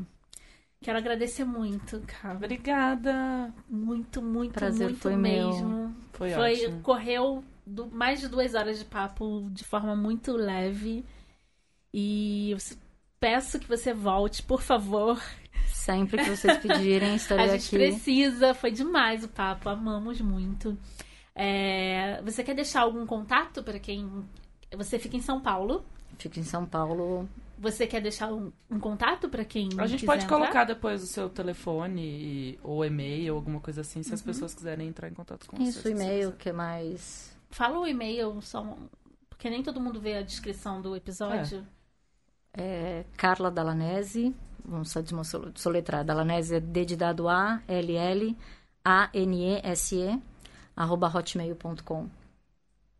[0.81, 2.35] Quero agradecer muito, cara.
[2.35, 3.53] Obrigada.
[3.69, 5.49] Muito, muito, Prazer muito foi meu.
[5.49, 5.95] mesmo.
[6.11, 6.81] Foi, ótimo.
[6.81, 11.05] correu do- mais de duas horas de papo de forma muito leve.
[11.93, 12.53] E
[13.19, 15.21] peço que você volte, por favor.
[15.67, 17.75] Sempre que vocês pedirem, A estarei gente aqui.
[17.77, 18.53] precisa.
[18.53, 19.69] Foi demais o papo.
[19.69, 20.77] Amamos muito.
[21.35, 24.23] É, você quer deixar algum contato para quem.
[24.75, 25.83] Você fica em São Paulo.
[26.17, 27.27] Fico em São Paulo.
[27.57, 29.69] Você quer deixar um, um contato para quem.
[29.77, 30.37] A gente pode entrar?
[30.37, 34.87] colocar depois o seu telefone e- ou e-mail, alguma coisa assim, se as pessoas quiserem
[34.87, 35.63] entrar em contato com você.
[35.69, 37.35] Isso, e-mail, que é mais.
[37.49, 38.61] Fala o e-mail, só.
[38.63, 38.87] um-
[39.29, 41.65] Porque nem todo mundo vê a descrição do episódio.
[42.55, 44.35] É Carla Dalanese.
[44.65, 45.01] Vamos só
[45.55, 46.03] soletrar.
[46.03, 48.37] Dalanese é D de dado A, L, L,
[48.83, 50.19] A, N, E, S, E,
[50.75, 52.07] arroba hotmail.com.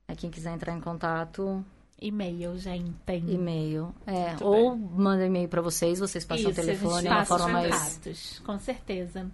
[0.07, 1.65] É quem quiser entrar em contato,
[2.03, 2.93] E-mail, gente.
[3.09, 3.95] e-mail.
[4.05, 7.11] É, Muito ou manda e-mail pra vocês, vocês passam o Isso, a telefone, gente é
[7.15, 8.41] uma forma mais.
[8.45, 9.31] com certeza.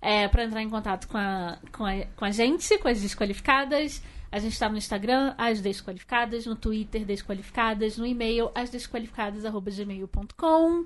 [0.00, 4.00] É, para entrar em contato com a, com, a, com a gente, com as desqualificadas,
[4.30, 10.84] a gente está no Instagram, as desqualificadas, no Twitter, desqualificadas, no e-mail, asdesqualificadas.gmail.com.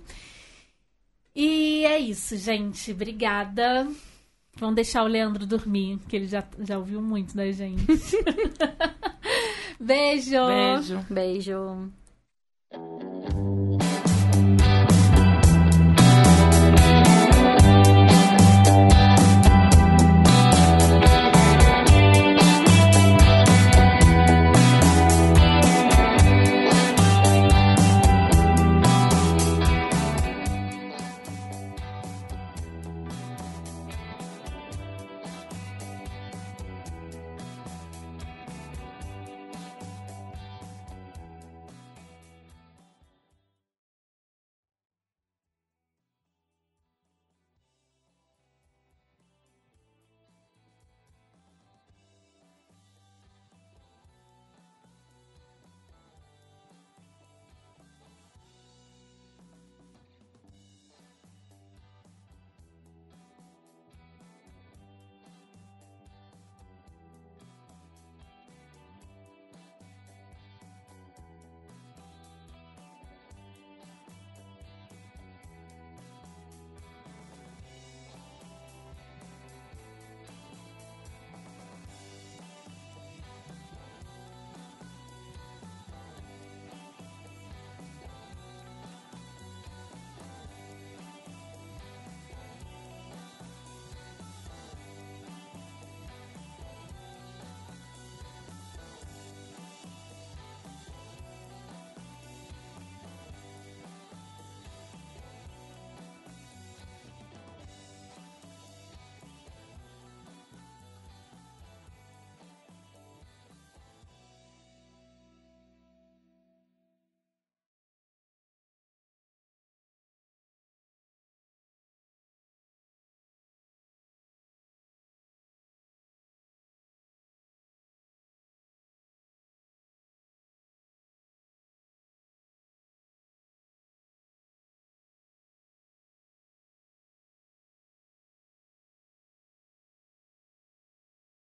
[1.38, 2.92] E é isso, gente.
[2.92, 3.86] Obrigada.
[4.56, 7.84] Vamos deixar o Leandro dormir, que ele já, já ouviu muito da gente.
[9.78, 10.46] Beijo.
[10.46, 11.06] Beijo.
[11.10, 11.92] Beijo.